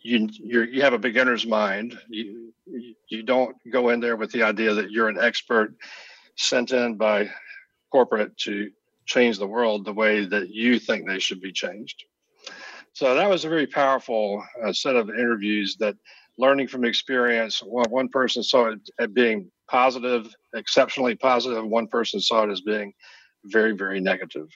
you 0.00 0.28
you 0.42 0.82
have 0.82 0.92
a 0.92 0.98
beginner's 0.98 1.46
mind. 1.46 1.98
You 2.08 2.52
you 3.08 3.22
don't 3.22 3.56
go 3.70 3.90
in 3.90 4.00
there 4.00 4.16
with 4.16 4.32
the 4.32 4.42
idea 4.42 4.74
that 4.74 4.90
you're 4.90 5.08
an 5.08 5.20
expert 5.20 5.74
sent 6.36 6.72
in 6.72 6.96
by 6.96 7.30
corporate 7.90 8.36
to 8.38 8.70
change 9.06 9.38
the 9.38 9.46
world 9.46 9.84
the 9.84 9.92
way 9.92 10.24
that 10.24 10.48
you 10.50 10.78
think 10.78 11.06
they 11.06 11.18
should 11.18 11.40
be 11.40 11.52
changed. 11.52 12.04
So 12.94 13.14
that 13.14 13.28
was 13.28 13.44
a 13.44 13.48
very 13.48 13.66
powerful 13.66 14.44
uh, 14.62 14.72
set 14.72 14.96
of 14.96 15.08
interviews 15.08 15.76
that 15.80 15.96
learning 16.38 16.68
from 16.68 16.84
experience. 16.84 17.62
One, 17.64 18.08
person 18.08 18.42
saw 18.42 18.66
it 18.66 18.80
as 18.98 19.08
being 19.08 19.50
positive, 19.70 20.34
exceptionally 20.54 21.14
positive. 21.14 21.64
One 21.66 21.86
person 21.86 22.20
saw 22.20 22.44
it 22.44 22.50
as 22.50 22.60
being 22.60 22.92
very, 23.44 23.72
very 23.72 24.00
negative. 24.00 24.48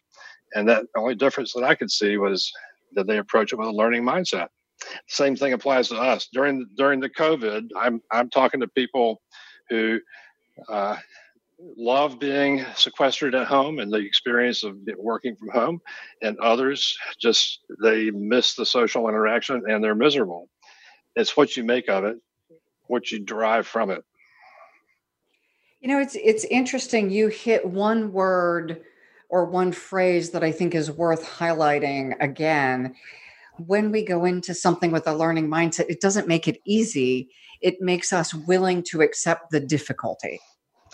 And 0.54 0.68
that 0.68 0.84
only 0.96 1.14
difference 1.14 1.52
that 1.54 1.64
I 1.64 1.74
could 1.74 1.90
see 1.90 2.16
was 2.16 2.50
that 2.94 3.06
they 3.06 3.18
approach 3.18 3.52
it 3.52 3.58
with 3.58 3.68
a 3.68 3.72
learning 3.72 4.02
mindset. 4.02 4.48
Same 5.08 5.36
thing 5.36 5.52
applies 5.52 5.88
to 5.88 5.96
us 5.96 6.28
during 6.32 6.66
during 6.76 7.00
the 7.00 7.10
COVID. 7.10 7.68
I'm 7.76 8.00
I'm 8.12 8.30
talking 8.30 8.60
to 8.60 8.68
people 8.68 9.20
who 9.70 9.98
uh, 10.68 10.96
love 11.58 12.18
being 12.18 12.64
sequestered 12.74 13.34
at 13.34 13.46
home 13.46 13.78
and 13.78 13.92
the 13.92 13.98
experience 13.98 14.62
of 14.64 14.76
working 14.98 15.34
from 15.36 15.48
home, 15.48 15.80
and 16.22 16.38
others 16.38 16.96
just 17.20 17.60
they 17.82 18.10
miss 18.10 18.54
the 18.54 18.66
social 18.66 19.08
interaction 19.08 19.62
and 19.66 19.82
they're 19.82 19.94
miserable. 19.94 20.48
It's 21.16 21.36
what 21.36 21.56
you 21.56 21.64
make 21.64 21.88
of 21.88 22.04
it, 22.04 22.18
what 22.86 23.10
you 23.10 23.18
derive 23.18 23.66
from 23.66 23.90
it. 23.90 24.04
You 25.80 25.88
know, 25.88 25.98
it's 25.98 26.16
it's 26.16 26.44
interesting. 26.44 27.10
You 27.10 27.28
hit 27.28 27.66
one 27.66 28.12
word 28.12 28.82
or 29.28 29.46
one 29.46 29.72
phrase 29.72 30.30
that 30.30 30.44
I 30.44 30.52
think 30.52 30.74
is 30.74 30.90
worth 30.90 31.24
highlighting 31.24 32.14
again. 32.20 32.94
When 33.66 33.90
we 33.90 34.04
go 34.04 34.24
into 34.26 34.54
something 34.54 34.92
with 34.92 35.06
a 35.06 35.14
learning 35.14 35.48
mindset, 35.48 35.86
it 35.88 36.00
doesn't 36.00 36.28
make 36.28 36.46
it 36.46 36.60
easy. 36.66 37.30
It 37.62 37.80
makes 37.80 38.12
us 38.12 38.34
willing 38.34 38.82
to 38.90 39.00
accept 39.00 39.50
the 39.50 39.60
difficulty. 39.60 40.40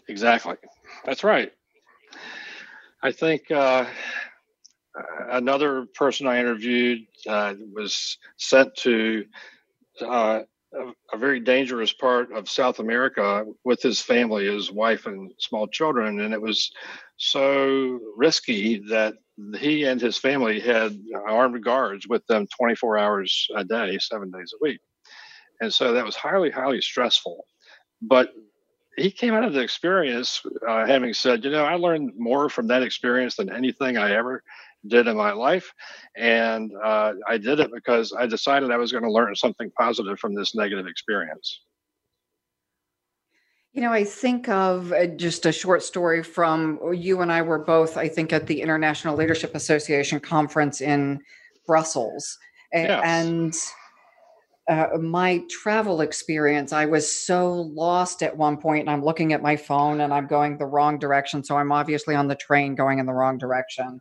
Exactly. 0.09 0.55
That's 1.05 1.25
right. 1.25 1.53
I 3.03 3.11
think 3.11 3.51
uh, 3.51 3.85
another 5.31 5.87
person 5.95 6.27
I 6.29 6.39
interviewed 6.39 7.01
uh, 7.29 7.55
was 7.73 8.19
sent 8.37 8.77
to 8.77 9.25
uh, 10.01 10.41
a, 11.13 11.19
very 11.19 11.41
dangerous 11.41 11.93
part 11.93 12.33
of 12.33 12.49
South 12.49 12.79
America 12.79 13.45
with 13.65 13.83
his 13.83 14.01
family, 14.01 14.47
his 14.47 14.71
wife 14.71 15.07
and 15.07 15.31
small 15.39 15.67
children, 15.69 16.21
and 16.21 16.33
it 16.33 16.41
was 16.41 16.73
so 17.17 18.01
risky 18.17 18.83
that 18.89 19.15
he 19.59 19.85
and 19.85 20.01
his 20.01 20.17
family 20.17 20.61
had 20.61 20.99
armed 21.27 21.63
guards 21.63 22.09
with 22.09 22.27
them 22.27 22.47
24 22.59 22.99
hours 22.99 23.49
a 23.55 23.65
day, 23.65 23.99
seven 24.01 24.31
days 24.31 24.53
a 24.55 24.63
week, 24.63 24.81
and 25.61 25.73
so 25.73 25.93
that 25.93 26.05
was 26.05 26.17
highly, 26.17 26.51
highly 26.51 26.81
stressful. 26.81 27.45
But 28.01 28.33
he 28.97 29.11
came 29.11 29.35
out 29.35 29.45
of 29.45 29.53
the 29.53 29.61
experience 29.61 30.43
uh, 30.69 30.87
having 30.87 31.15
said, 31.15 31.45
you 31.45 31.51
know, 31.51 31.65
I 31.65 31.75
learned 31.75 32.13
more 32.17 32.49
from 32.49 32.67
that 32.69 32.83
experience 32.83 33.37
than 33.37 33.51
anything 33.53 33.97
I 33.97 34.15
ever 34.15 34.43
did 34.87 35.07
in 35.07 35.17
my 35.17 35.33
life. 35.33 35.73
And 36.17 36.73
uh, 36.83 37.15
I 37.29 37.39
did 37.39 37.61
it 37.61 37.71
because 37.73 38.13
I 38.13 38.27
decided 38.27 38.71
I 38.71 38.77
was 38.77 38.93
going 38.93 39.05
to 39.05 39.11
learn 39.11 39.35
something 39.35 39.71
positive 39.79 40.19
from 40.19 40.35
this 40.35 40.55
negative 40.55 40.87
experience. 40.87 41.61
You 43.73 43.81
know, 43.81 43.93
I 43.93 44.05
think 44.05 44.49
of 44.51 44.93
uh, 44.93 45.07
just 45.07 45.47
a 45.47 45.53
short 45.53 45.83
story 45.83 46.23
from 46.23 46.79
you 46.93 47.23
and 47.23 47.33
I 47.33 47.41
were 47.41 47.59
both, 47.59 47.97
I 47.97 48.07
think, 48.07 48.33
at 48.33 48.47
the 48.47 48.61
International 48.61 49.17
Leadership 49.17 49.55
Association 49.55 50.21
conference 50.21 50.83
in 50.83 51.21
Brussels. 51.67 52.39
Yes. 52.75 53.01
And 53.05 53.55
uh, 54.69 54.99
my 54.99 55.43
travel 55.49 56.03
experience, 56.03 56.73
I 56.73 56.85
was 56.85 57.11
so 57.11 57.53
lost 57.75 58.23
at 58.23 58.37
one 58.37 58.59
point, 58.59 58.83
and 58.83 58.91
I'm 58.91 59.05
looking 59.05 59.33
at 59.33 59.43
my 59.43 59.57
phone 59.57 60.03
and 60.03 60.13
I'm 60.13 60.27
going 60.27 60.59
the 60.59 60.67
wrong 60.67 60.99
direction. 60.99 61.43
So 61.43 61.57
I'm 61.57 61.73
obviously 61.73 62.15
on 62.15 62.29
the 62.29 62.37
train 62.37 62.75
going 62.75 62.99
in 62.99 63.07
the 63.07 63.15
wrong 63.15 63.39
direction. 63.39 64.01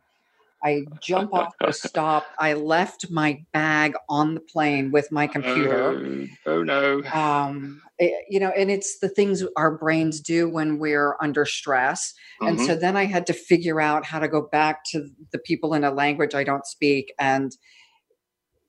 I 0.64 0.84
jump 1.00 1.34
off 1.34 1.54
the 1.60 1.72
stop. 1.72 2.24
I 2.38 2.54
left 2.54 3.10
my 3.10 3.44
bag 3.52 3.94
on 4.08 4.34
the 4.34 4.40
plane 4.40 4.92
with 4.92 5.10
my 5.10 5.26
computer. 5.26 6.28
Oh, 6.46 6.52
oh 6.52 6.62
no. 6.62 7.02
Um, 7.12 7.82
it, 7.98 8.24
you 8.28 8.38
know, 8.38 8.50
and 8.50 8.70
it's 8.70 9.00
the 9.00 9.08
things 9.08 9.44
our 9.56 9.76
brains 9.76 10.20
do 10.20 10.48
when 10.48 10.78
we're 10.78 11.16
under 11.20 11.44
stress. 11.44 12.14
Mm-hmm. 12.40 12.48
And 12.48 12.60
so 12.60 12.76
then 12.76 12.96
I 12.96 13.06
had 13.06 13.26
to 13.26 13.32
figure 13.32 13.80
out 13.80 14.06
how 14.06 14.20
to 14.20 14.28
go 14.28 14.42
back 14.52 14.84
to 14.92 15.08
the 15.32 15.38
people 15.38 15.74
in 15.74 15.82
a 15.82 15.90
language 15.90 16.34
I 16.34 16.44
don't 16.44 16.66
speak. 16.66 17.12
And 17.18 17.56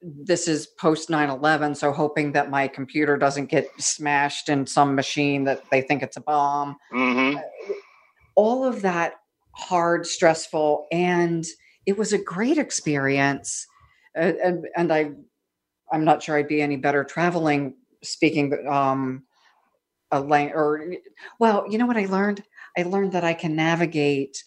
this 0.01 0.47
is 0.47 0.65
post 0.65 1.09
9 1.09 1.29
11. 1.29 1.75
So 1.75 1.91
hoping 1.91 2.31
that 2.33 2.49
my 2.49 2.67
computer 2.67 3.17
doesn't 3.17 3.45
get 3.45 3.69
smashed 3.77 4.49
in 4.49 4.65
some 4.65 4.95
machine 4.95 5.43
that 5.45 5.63
they 5.69 5.81
think 5.81 6.01
it's 6.01 6.17
a 6.17 6.21
bomb. 6.21 6.77
Mm-hmm. 6.91 7.39
All 8.35 8.65
of 8.65 8.81
that 8.81 9.13
hard, 9.51 10.07
stressful, 10.07 10.87
and 10.91 11.45
it 11.85 11.97
was 11.97 12.13
a 12.13 12.17
great 12.17 12.57
experience. 12.57 13.67
Uh, 14.17 14.33
and, 14.43 14.67
and 14.75 14.93
I, 14.93 15.11
I'm 15.91 16.03
not 16.03 16.23
sure 16.23 16.37
I'd 16.37 16.47
be 16.47 16.61
any 16.61 16.77
better 16.77 17.03
traveling, 17.03 17.75
speaking 18.03 18.67
um, 18.69 19.23
a 20.11 20.19
language. 20.19 20.55
Or, 20.55 20.93
well, 21.39 21.65
you 21.69 21.77
know 21.77 21.85
what 21.85 21.97
I 21.97 22.05
learned? 22.05 22.43
I 22.77 22.83
learned 22.83 23.11
that 23.11 23.23
I 23.23 23.33
can 23.33 23.55
navigate 23.55 24.43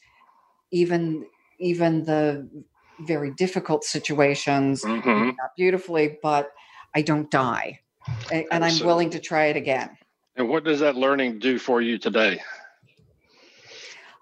even 0.72 1.26
even 1.59 2.05
the 2.05 2.49
very 3.07 3.30
difficult 3.32 3.84
situations 3.84 4.82
mm-hmm. 4.84 5.30
beautifully, 5.57 6.18
but 6.22 6.51
I 6.95 7.03
don't 7.03 7.30
die, 7.30 7.80
and, 8.32 8.45
and 8.51 8.64
I'm 8.64 8.70
so, 8.72 8.87
willing 8.87 9.11
to 9.11 9.20
try 9.20 9.47
it 9.47 9.57
again. 9.57 9.91
And 10.37 10.49
what 10.49 10.64
does 10.64 10.80
that 10.80 10.97
learning 10.97 11.39
do 11.39 11.59
for 11.59 11.80
you 11.80 11.99
today? 11.99 12.41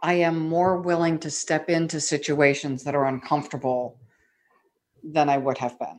I 0.05 0.12
am 0.12 0.38
more 0.38 0.76
willing 0.76 1.18
to 1.20 1.30
step 1.30 1.70
into 1.70 1.98
situations 1.98 2.84
that 2.84 2.94
are 2.94 3.07
uncomfortable 3.07 3.98
than 5.02 5.30
I 5.30 5.38
would 5.38 5.57
have 5.57 5.78
been. 5.78 5.98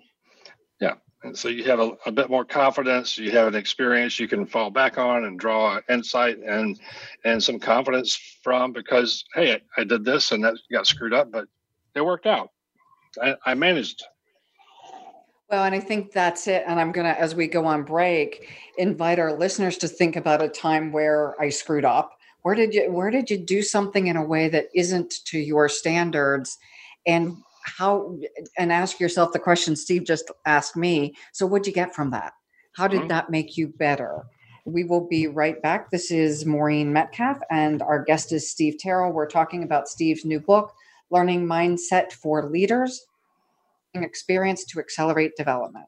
Yeah. 0.79 0.93
And 1.23 1.35
so 1.35 1.47
you 1.47 1.63
have 1.63 1.79
a, 1.79 1.93
a, 2.05 2.11
bit 2.11 2.29
more 2.29 2.45
confidence, 2.45 3.17
you 3.17 3.31
have 3.31 3.47
an 3.47 3.55
experience 3.55 4.19
you 4.19 4.27
can 4.27 4.45
fall 4.45 4.69
back 4.69 4.99
on 4.99 5.25
and 5.25 5.39
draw 5.39 5.79
insight 5.89 6.37
and 6.37 6.79
and 7.23 7.41
some 7.41 7.57
confidence 7.57 8.37
from 8.43 8.73
because 8.73 9.23
hey, 9.33 9.53
I, 9.53 9.81
I 9.81 9.83
did 9.85 10.05
this 10.05 10.31
and 10.31 10.43
that 10.43 10.53
got 10.71 10.85
screwed 10.85 11.13
up, 11.13 11.31
but 11.31 11.47
it 11.95 12.05
worked 12.05 12.27
out. 12.27 12.51
I, 13.19 13.35
I 13.43 13.53
managed. 13.55 14.03
Well, 15.49 15.63
and 15.63 15.73
I 15.73 15.79
think 15.79 16.11
that's 16.11 16.47
it. 16.47 16.63
And 16.67 16.79
I'm 16.79 16.91
going 16.91 17.05
to, 17.05 17.19
as 17.19 17.33
we 17.33 17.47
go 17.47 17.65
on 17.65 17.83
break, 17.83 18.49
invite 18.77 19.17
our 19.17 19.33
listeners 19.33 19.77
to 19.79 19.87
think 19.87 20.15
about 20.15 20.43
a 20.43 20.49
time 20.49 20.91
where 20.91 21.39
I 21.41 21.49
screwed 21.49 21.85
up. 21.85 22.15
Where 22.45 22.53
did 22.53 22.75
you 22.75 22.91
where 22.91 23.09
did 23.09 23.31
you 23.31 23.39
do 23.39 23.63
something 23.63 24.05
in 24.05 24.17
a 24.17 24.23
way 24.23 24.49
that 24.49 24.67
isn't 24.75 25.25
to 25.25 25.39
your 25.39 25.67
standards? 25.67 26.59
And 27.07 27.37
how 27.63 28.19
and 28.55 28.71
ask 28.71 28.99
yourself 28.99 29.33
the 29.33 29.39
question 29.39 29.75
Steve 29.75 30.03
just 30.03 30.29
asked 30.45 30.75
me. 30.75 31.15
So 31.33 31.47
what'd 31.47 31.65
you 31.65 31.73
get 31.73 31.95
from 31.95 32.11
that? 32.11 32.33
How 32.75 32.87
did 32.87 32.99
mm-hmm. 32.99 33.07
that 33.07 33.31
make 33.31 33.57
you 33.57 33.69
better? 33.69 34.27
We 34.63 34.83
will 34.83 35.07
be 35.07 35.25
right 35.25 35.59
back. 35.63 35.89
This 35.89 36.11
is 36.11 36.45
Maureen 36.45 36.93
Metcalf, 36.93 37.39
and 37.49 37.81
our 37.81 38.03
guest 38.03 38.31
is 38.31 38.47
Steve 38.47 38.77
Terrell. 38.77 39.11
We're 39.11 39.25
talking 39.25 39.63
about 39.63 39.87
Steve's 39.87 40.23
new 40.23 40.39
book, 40.39 40.71
Learning 41.09 41.47
Mindset 41.47 42.11
for 42.11 42.47
Leaders 42.47 43.07
Experience 43.95 44.65
to 44.65 44.79
Accelerate 44.79 45.35
Development. 45.35 45.87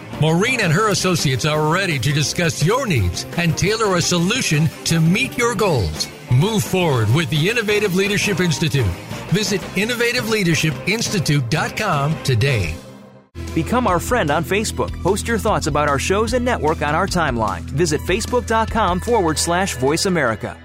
Maureen 0.21 0.61
and 0.61 0.71
her 0.71 0.89
associates 0.89 1.45
are 1.45 1.73
ready 1.73 1.97
to 1.97 2.13
discuss 2.13 2.63
your 2.63 2.85
needs 2.85 3.25
and 3.37 3.57
tailor 3.57 3.95
a 3.95 4.01
solution 4.01 4.67
to 4.85 4.99
meet 4.99 5.35
your 5.35 5.55
goals. 5.55 6.07
Move 6.31 6.63
forward 6.63 7.11
with 7.15 7.27
the 7.31 7.49
Innovative 7.49 7.95
Leadership 7.95 8.39
Institute. 8.39 8.85
Visit 9.33 9.61
innovativeleadershipinstitute.com 9.73 12.23
today. 12.23 12.75
Become 13.55 13.87
our 13.87 13.99
friend 13.99 14.29
on 14.29 14.43
Facebook. 14.43 14.91
Post 15.01 15.27
your 15.27 15.39
thoughts 15.39 15.65
about 15.65 15.89
our 15.89 15.97
shows 15.97 16.33
and 16.33 16.45
network 16.45 16.83
on 16.83 16.93
our 16.93 17.07
timeline. 17.07 17.61
Visit 17.61 17.99
facebook.com 18.01 18.99
forward 18.99 19.39
slash 19.39 19.75
voice 19.77 20.05
America. 20.05 20.55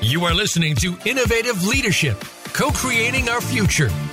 You 0.00 0.24
are 0.24 0.32
listening 0.32 0.74
to 0.76 0.96
Innovative 1.04 1.66
Leadership 1.66 2.16
co 2.52 2.70
creating 2.70 3.28
our 3.28 3.40
future. 3.40 3.90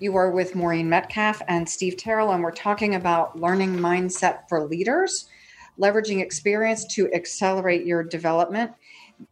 You 0.00 0.14
are 0.14 0.30
with 0.30 0.54
Maureen 0.54 0.88
Metcalf 0.88 1.42
and 1.48 1.68
Steve 1.68 1.96
Terrell, 1.96 2.30
and 2.30 2.40
we're 2.40 2.52
talking 2.52 2.94
about 2.94 3.40
learning 3.40 3.76
mindset 3.78 4.48
for 4.48 4.64
leaders, 4.64 5.28
leveraging 5.76 6.22
experience 6.22 6.84
to 6.94 7.12
accelerate 7.12 7.84
your 7.84 8.04
development. 8.04 8.70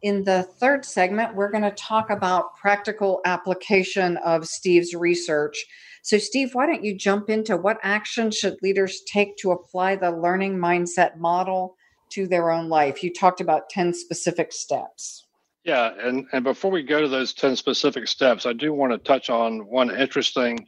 In 0.01 0.25
the 0.25 0.43
third 0.43 0.83
segment, 0.83 1.35
we're 1.35 1.51
going 1.51 1.63
to 1.63 1.71
talk 1.71 2.09
about 2.09 2.57
practical 2.57 3.21
application 3.23 4.17
of 4.17 4.45
Steve's 4.45 4.93
research. 4.93 5.65
So, 6.01 6.17
Steve, 6.17 6.53
why 6.53 6.65
don't 6.65 6.83
you 6.83 6.97
jump 6.97 7.29
into 7.29 7.55
what 7.55 7.79
action 7.81 8.29
should 8.29 8.57
leaders 8.61 9.03
take 9.07 9.37
to 9.37 9.51
apply 9.51 9.95
the 9.95 10.11
learning 10.11 10.57
mindset 10.57 11.15
model 11.15 11.77
to 12.09 12.27
their 12.27 12.51
own 12.51 12.67
life? 12.67 13.01
You 13.03 13.13
talked 13.13 13.39
about 13.39 13.69
10 13.69 13.93
specific 13.93 14.51
steps. 14.51 15.26
Yeah, 15.67 15.91
and, 16.01 16.25
and 16.31 16.45
before 16.45 16.71
we 16.71 16.81
go 16.81 17.01
to 17.01 17.09
those 17.09 17.33
10 17.33 17.57
specific 17.57 18.07
steps, 18.07 18.45
I 18.45 18.53
do 18.53 18.73
want 18.73 18.93
to 18.93 18.97
touch 18.99 19.29
on 19.29 19.67
one 19.67 19.93
interesting 19.93 20.65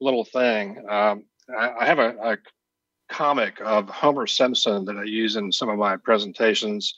little 0.00 0.24
thing. 0.24 0.82
Um, 0.88 1.24
I, 1.54 1.72
I, 1.80 1.84
have 1.84 1.98
a, 1.98 2.16
a, 2.22 2.38
comic 3.10 3.60
of 3.62 3.90
Homer 3.90 4.26
Simpson 4.26 4.86
that 4.86 4.96
I 4.96 5.02
use 5.02 5.36
in 5.36 5.52
some 5.52 5.68
of 5.68 5.76
my 5.76 5.98
presentations 5.98 6.94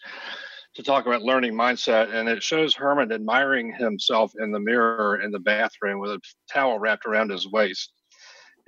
to 0.77 0.83
talk 0.85 1.07
about 1.07 1.23
learning 1.23 1.55
mindset, 1.55 2.15
and 2.15 2.29
it 2.29 2.41
shows 2.41 2.77
Homer 2.77 3.03
admiring 3.03 3.73
himself 3.73 4.33
in 4.39 4.53
the 4.53 4.61
mirror 4.61 5.21
in 5.21 5.33
the 5.33 5.41
bathroom 5.41 5.99
with 5.99 6.13
a 6.13 6.21
towel 6.49 6.79
wrapped 6.79 7.05
around 7.05 7.33
his 7.33 7.51
waist. 7.51 7.93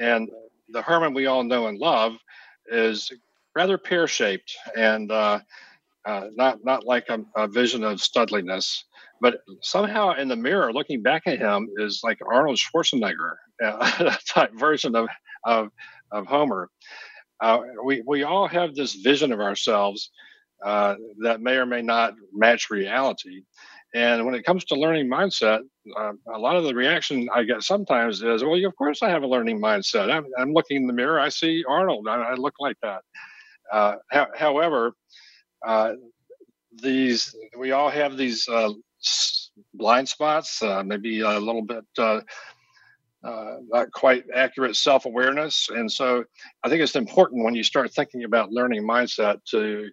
And 0.01 0.29
the 0.71 0.83
Homer 0.83 1.11
we 1.11 1.27
all 1.27 1.45
know 1.45 1.69
and 1.69 1.79
love 1.79 2.15
is 2.67 3.13
rather 3.55 3.79
pear 3.79 4.09
shaped 4.09 4.57
and 4.77 5.13
uh, 5.13 5.39
uh, 6.07 6.29
not 6.37 6.59
not 6.65 6.87
like 6.87 7.07
a, 7.09 7.19
a, 7.37 7.49
vision 7.49 7.83
of 7.83 7.99
studliness, 7.99 8.85
but 9.21 9.39
somehow 9.61 10.15
in 10.15 10.29
the 10.29 10.37
mirror, 10.37 10.73
looking 10.73 11.03
back 11.03 11.23
at 11.27 11.39
him 11.39 11.69
is 11.79 12.01
like 12.05 12.19
Arnold 12.33 12.59
Schwarzenegger 12.59 13.35
uh, 13.65 14.15
type 14.29 14.53
version 14.55 14.95
of 14.95 15.09
of, 15.45 15.69
of 16.13 16.27
Homer. 16.27 16.71
Uh, 17.41 17.59
we 17.85 18.03
we 18.07 18.23
all 18.23 18.47
have 18.47 18.75
this 18.75 18.95
vision 18.95 19.33
of 19.33 19.41
ourselves 19.41 20.11
uh, 20.65 20.95
that 21.23 21.41
may 21.41 21.57
or 21.57 21.67
may 21.67 21.83
not 21.83 22.15
match 22.33 22.71
reality. 22.71 23.43
And 23.95 24.27
when 24.27 24.35
it 24.35 24.45
comes 24.45 24.65
to 24.67 24.75
learning 24.75 25.09
mindset, 25.09 25.61
uh, 25.99 26.13
a 26.33 26.39
lot 26.39 26.57
of 26.57 26.65
the 26.65 26.75
reaction 26.75 27.29
I 27.35 27.45
get 27.45 27.63
sometimes 27.63 28.23
is, 28.23 28.45
"Well, 28.45 28.63
of 28.65 28.77
course 28.77 29.03
I 29.03 29.11
have 29.11 29.23
a 29.23 29.29
learning 29.29 29.61
mindset. 29.61 30.11
I'm, 30.11 30.27
I'm 30.39 30.53
looking 30.53 30.79
in 30.79 30.87
the 30.87 30.93
mirror, 30.93 31.19
I 31.19 31.31
see 31.31 31.65
Arnold, 31.69 32.07
I, 32.09 32.17
I 32.17 32.35
look 32.35 32.55
like 32.61 32.77
that." 32.83 33.01
Uh, 33.73 33.97
ha- 34.13 34.29
however, 34.37 34.93
uh, 35.65 35.93
these 36.83 37.35
we 37.59 37.73
all 37.73 37.91
have 37.91 38.17
these 38.17 38.49
uh, 38.49 38.71
blind 39.75 40.09
spots, 40.09 40.63
uh, 40.63 40.83
maybe 40.85 41.21
a 41.21 41.39
little 41.39 41.63
bit 41.63 41.85
uh, 41.99 42.21
uh, 43.25 43.57
not 43.69 43.91
quite 43.93 44.25
accurate 44.35 44.77
self 44.77 45.05
awareness, 45.07 45.69
and 45.71 45.91
so 45.91 46.25
I 46.63 46.69
think 46.69 46.83
it's 46.83 46.97
important 46.97 47.45
when 47.45 47.55
you 47.55 47.63
start 47.63 47.93
thinking 47.93 48.25
about 48.25 48.53
learning 48.53 48.83
mindset 48.83 49.45
to 49.51 49.91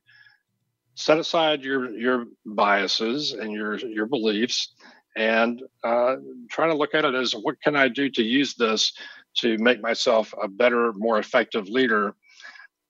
set 0.95 1.17
aside 1.17 1.63
your 1.63 1.89
your 1.91 2.25
biases 2.45 3.33
and 3.33 3.51
your 3.51 3.77
your 3.77 4.05
beliefs 4.05 4.73
and 5.15 5.61
uh, 5.83 6.15
try 6.49 6.67
to 6.67 6.73
look 6.73 6.95
at 6.95 7.05
it 7.05 7.13
as 7.13 7.33
what 7.33 7.61
can 7.61 7.75
I 7.75 7.87
do 7.87 8.09
to 8.09 8.23
use 8.23 8.55
this 8.55 8.93
to 9.37 9.57
make 9.57 9.81
myself 9.81 10.33
a 10.41 10.47
better, 10.47 10.93
more 10.93 11.19
effective 11.19 11.67
leader, 11.67 12.15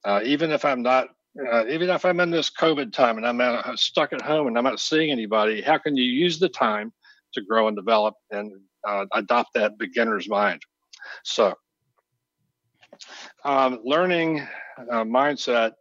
uh, 0.04 0.20
even 0.24 0.50
if 0.50 0.64
I'm 0.64 0.82
not 0.82 1.08
uh, 1.52 1.66
even 1.66 1.90
if 1.90 2.04
I'm 2.04 2.20
in 2.20 2.30
this 2.30 2.50
COVID 2.50 2.92
time 2.92 3.16
and 3.16 3.26
I'm 3.26 3.40
uh, 3.40 3.76
stuck 3.76 4.12
at 4.12 4.22
home 4.22 4.46
and 4.46 4.56
I'm 4.56 4.64
not 4.64 4.80
seeing 4.80 5.10
anybody, 5.10 5.60
how 5.60 5.78
can 5.78 5.96
you 5.96 6.04
use 6.04 6.38
the 6.38 6.48
time 6.48 6.92
to 7.34 7.42
grow 7.42 7.68
and 7.68 7.76
develop 7.76 8.14
and 8.30 8.52
uh, 8.86 9.06
adopt 9.12 9.54
that 9.54 9.78
beginner's 9.78 10.28
mind? 10.28 10.62
So, 11.24 11.54
um, 13.44 13.80
learning 13.84 14.46
uh, 14.78 15.04
mindset 15.04 15.72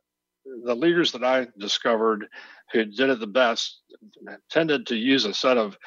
the 0.64 0.76
leaders 0.76 1.12
that 1.12 1.24
I 1.24 1.48
discovered 1.58 2.28
who 2.72 2.86
did 2.86 3.10
it 3.10 3.20
the 3.20 3.28
best 3.28 3.82
tended 4.50 4.88
to 4.88 4.96
use 4.96 5.26
a 5.26 5.34
set 5.34 5.58
of 5.58 5.78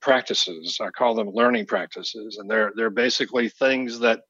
practices. 0.00 0.78
I 0.80 0.90
call 0.90 1.14
them 1.14 1.30
learning 1.30 1.66
practices, 1.66 2.38
and 2.38 2.50
they're 2.50 2.72
they're 2.76 2.90
basically 2.90 3.48
things 3.48 3.98
that 4.00 4.20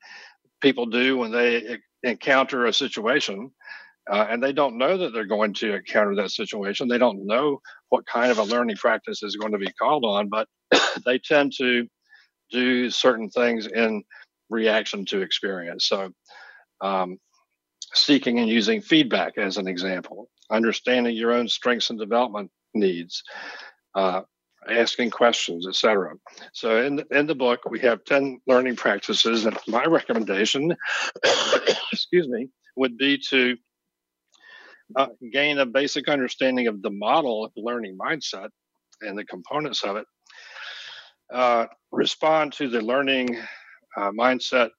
people 0.60 0.86
do 0.86 1.18
when 1.18 1.30
they 1.30 1.78
encounter 2.02 2.66
a 2.66 2.72
situation. 2.72 3.50
Uh, 4.10 4.26
and 4.28 4.42
they 4.42 4.52
don't 4.52 4.76
know 4.76 4.98
that 4.98 5.12
they're 5.12 5.24
going 5.24 5.54
to 5.54 5.76
encounter 5.76 6.14
that 6.14 6.30
situation. 6.30 6.88
They 6.88 6.98
don't 6.98 7.26
know 7.26 7.60
what 7.88 8.06
kind 8.06 8.30
of 8.30 8.38
a 8.38 8.44
learning 8.44 8.76
practice 8.76 9.22
is 9.22 9.36
going 9.36 9.52
to 9.52 9.58
be 9.58 9.72
called 9.78 10.04
on, 10.04 10.28
but 10.28 10.46
they 11.06 11.18
tend 11.18 11.52
to 11.58 11.86
do 12.50 12.90
certain 12.90 13.30
things 13.30 13.66
in 13.66 14.04
reaction 14.50 15.06
to 15.06 15.22
experience. 15.22 15.86
So, 15.86 16.10
um, 16.80 17.18
seeking 17.94 18.38
and 18.40 18.48
using 18.48 18.80
feedback 18.80 19.38
as 19.38 19.56
an 19.56 19.68
example, 19.68 20.28
understanding 20.50 21.16
your 21.16 21.32
own 21.32 21.48
strengths 21.48 21.90
and 21.90 21.98
development 21.98 22.50
needs, 22.74 23.22
uh, 23.94 24.22
asking 24.68 25.10
questions, 25.10 25.66
etc. 25.66 26.14
So 26.52 26.82
in 26.82 27.02
in 27.10 27.26
the 27.26 27.34
book, 27.34 27.60
we 27.70 27.80
have 27.80 28.04
10 28.04 28.40
learning 28.46 28.76
practices, 28.76 29.46
and 29.46 29.56
my 29.68 29.84
recommendation, 29.84 30.74
excuse 31.92 32.28
me, 32.28 32.48
would 32.76 32.96
be 32.96 33.18
to 33.30 33.56
uh, 34.96 35.08
gain 35.32 35.58
a 35.58 35.66
basic 35.66 36.08
understanding 36.08 36.66
of 36.66 36.82
the 36.82 36.90
model 36.90 37.44
of 37.44 37.52
learning 37.56 37.96
mindset 37.98 38.48
and 39.00 39.18
the 39.18 39.24
components 39.24 39.82
of 39.82 39.96
it. 39.96 40.06
Uh, 41.32 41.66
respond 41.90 42.52
to 42.52 42.68
the 42.68 42.80
learning 42.80 43.36
uh, 43.96 44.10
mindset 44.10 44.70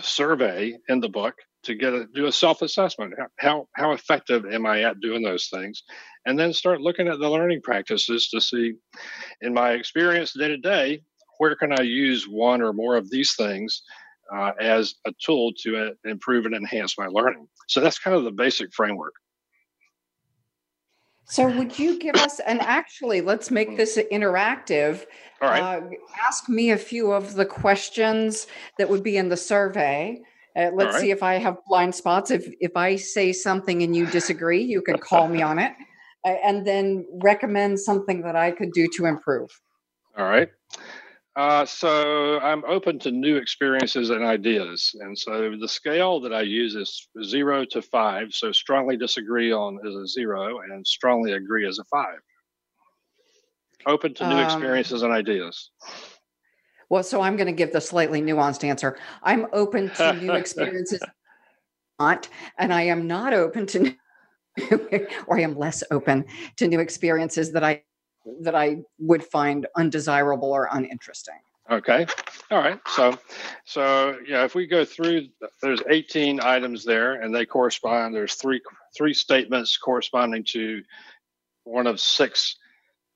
survey 0.00 0.76
in 0.88 1.00
the 1.00 1.08
book 1.08 1.34
to 1.64 1.74
get 1.74 1.92
a, 1.92 2.06
do 2.14 2.26
a 2.26 2.32
self-assessment. 2.32 3.14
How 3.38 3.66
how 3.74 3.92
effective 3.92 4.44
am 4.46 4.66
I 4.66 4.82
at 4.82 5.00
doing 5.00 5.22
those 5.22 5.48
things? 5.48 5.82
And 6.26 6.38
then 6.38 6.52
start 6.52 6.80
looking 6.80 7.08
at 7.08 7.18
the 7.18 7.28
learning 7.28 7.62
practices 7.62 8.28
to 8.28 8.40
see, 8.40 8.74
in 9.40 9.54
my 9.54 9.72
experience 9.72 10.32
day 10.32 10.48
to 10.48 10.56
day, 10.56 11.02
where 11.38 11.56
can 11.56 11.72
I 11.72 11.82
use 11.82 12.26
one 12.28 12.62
or 12.62 12.72
more 12.72 12.96
of 12.96 13.10
these 13.10 13.34
things 13.34 13.82
uh, 14.34 14.52
as 14.60 14.94
a 15.06 15.12
tool 15.24 15.52
to 15.62 15.76
uh, 15.76 15.90
improve 16.04 16.46
and 16.46 16.54
enhance 16.54 16.96
my 16.98 17.06
learning. 17.06 17.46
So 17.68 17.80
that's 17.80 17.98
kind 17.98 18.16
of 18.16 18.24
the 18.24 18.32
basic 18.32 18.72
framework. 18.72 19.14
So, 21.24 21.48
would 21.56 21.78
you 21.78 21.98
give 21.98 22.16
us, 22.16 22.40
and 22.40 22.60
actually, 22.60 23.22
let's 23.22 23.50
make 23.50 23.70
mm. 23.70 23.76
this 23.76 23.98
interactive. 24.12 25.04
All 25.40 25.48
right. 25.48 25.62
Uh, 25.62 25.80
ask 26.26 26.48
me 26.48 26.72
a 26.72 26.76
few 26.76 27.12
of 27.12 27.34
the 27.34 27.46
questions 27.46 28.46
that 28.76 28.88
would 28.88 29.02
be 29.02 29.16
in 29.16 29.30
the 29.30 29.36
survey. 29.36 30.20
Uh, 30.54 30.70
let's 30.74 30.94
right. 30.94 31.00
see 31.00 31.10
if 31.10 31.22
I 31.22 31.34
have 31.34 31.56
blind 31.66 31.94
spots. 31.94 32.30
If 32.30 32.46
if 32.60 32.76
I 32.76 32.96
say 32.96 33.32
something 33.32 33.82
and 33.82 33.96
you 33.96 34.04
disagree, 34.06 34.62
you 34.62 34.82
can 34.82 34.98
call 34.98 35.26
me 35.28 35.40
on 35.40 35.58
it, 35.58 35.72
uh, 36.26 36.34
and 36.44 36.66
then 36.66 37.06
recommend 37.22 37.80
something 37.80 38.20
that 38.22 38.36
I 38.36 38.50
could 38.50 38.72
do 38.72 38.86
to 38.96 39.06
improve. 39.06 39.48
All 40.18 40.26
right. 40.26 40.50
Uh, 41.34 41.64
so 41.64 42.38
I'm 42.40 42.62
open 42.66 42.98
to 43.00 43.10
new 43.10 43.36
experiences 43.36 44.10
and 44.10 44.22
ideas, 44.22 44.94
and 45.00 45.18
so 45.18 45.56
the 45.58 45.68
scale 45.68 46.20
that 46.20 46.34
I 46.34 46.42
use 46.42 46.74
is 46.74 47.08
zero 47.24 47.64
to 47.66 47.80
five. 47.80 48.34
So 48.34 48.52
strongly 48.52 48.98
disagree 48.98 49.50
on 49.50 49.78
is 49.82 49.94
a 49.94 50.06
zero, 50.06 50.58
and 50.60 50.86
strongly 50.86 51.32
agree 51.32 51.66
is 51.66 51.78
a 51.78 51.84
five. 51.84 52.18
Open 53.86 54.12
to 54.14 54.28
new 54.28 54.36
um, 54.36 54.44
experiences 54.44 55.02
and 55.02 55.12
ideas. 55.12 55.70
Well, 56.90 57.02
so 57.02 57.22
I'm 57.22 57.36
going 57.36 57.46
to 57.46 57.52
give 57.52 57.72
the 57.72 57.80
slightly 57.80 58.20
nuanced 58.20 58.62
answer. 58.62 58.98
I'm 59.22 59.46
open 59.54 59.88
to 59.94 60.12
new 60.12 60.32
experiences, 60.34 61.00
not, 61.98 62.28
and 62.58 62.74
I 62.74 62.82
am 62.82 63.06
not 63.06 63.32
open 63.32 63.64
to, 63.68 63.78
new, 63.78 63.94
or 65.26 65.38
I 65.38 65.40
am 65.40 65.56
less 65.56 65.82
open 65.90 66.26
to 66.56 66.68
new 66.68 66.80
experiences 66.80 67.52
that 67.52 67.64
I 67.64 67.84
that 68.40 68.54
I 68.54 68.78
would 68.98 69.24
find 69.24 69.66
undesirable 69.76 70.50
or 70.50 70.68
uninteresting. 70.72 71.40
Okay. 71.70 72.06
All 72.50 72.58
right. 72.58 72.80
So, 72.88 73.16
so 73.64 74.18
yeah, 74.26 74.44
if 74.44 74.54
we 74.54 74.66
go 74.66 74.84
through, 74.84 75.28
there's 75.62 75.80
18 75.88 76.40
items 76.40 76.84
there, 76.84 77.22
and 77.22 77.34
they 77.34 77.46
correspond. 77.46 78.14
There's 78.14 78.34
three 78.34 78.60
three 78.96 79.14
statements 79.14 79.76
corresponding 79.76 80.44
to 80.50 80.82
one 81.64 81.86
of 81.86 82.00
six 82.00 82.56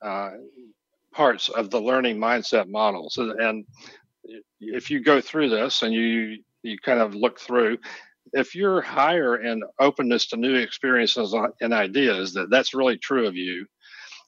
uh, 0.01 0.31
parts 1.13 1.49
of 1.49 1.69
the 1.69 1.79
learning 1.79 2.17
mindset 2.17 2.69
model. 2.69 3.09
So, 3.09 3.35
and 3.37 3.65
if 4.59 4.89
you 4.89 5.03
go 5.03 5.21
through 5.21 5.49
this 5.49 5.83
and 5.83 5.93
you 5.93 6.37
you 6.63 6.77
kind 6.79 6.99
of 6.99 7.13
look 7.13 7.39
through, 7.39 7.77
if 8.33 8.55
you're 8.55 8.81
higher 8.81 9.41
in 9.43 9.61
openness 9.79 10.27
to 10.27 10.37
new 10.37 10.55
experiences 10.55 11.35
and 11.61 11.73
ideas, 11.73 12.33
that 12.33 12.49
that's 12.49 12.73
really 12.73 12.97
true 12.97 13.27
of 13.27 13.35
you, 13.35 13.65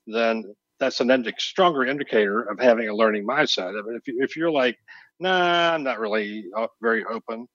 then 0.08 0.44
that's 0.80 1.00
an 1.00 1.12
indi- 1.12 1.34
stronger 1.38 1.86
indicator 1.86 2.42
of 2.44 2.60
having 2.60 2.90
a 2.90 2.96
learning 2.96 3.26
mindset. 3.26 3.70
I 3.70 3.82
mean, 3.86 3.96
if, 3.96 4.08
you, 4.08 4.18
if 4.22 4.36
you're 4.36 4.52
like, 4.52 4.78
nah, 5.20 5.74
I'm 5.74 5.84
not 5.84 6.00
really 6.00 6.46
uh, 6.56 6.68
very 6.82 7.04
open, 7.06 7.48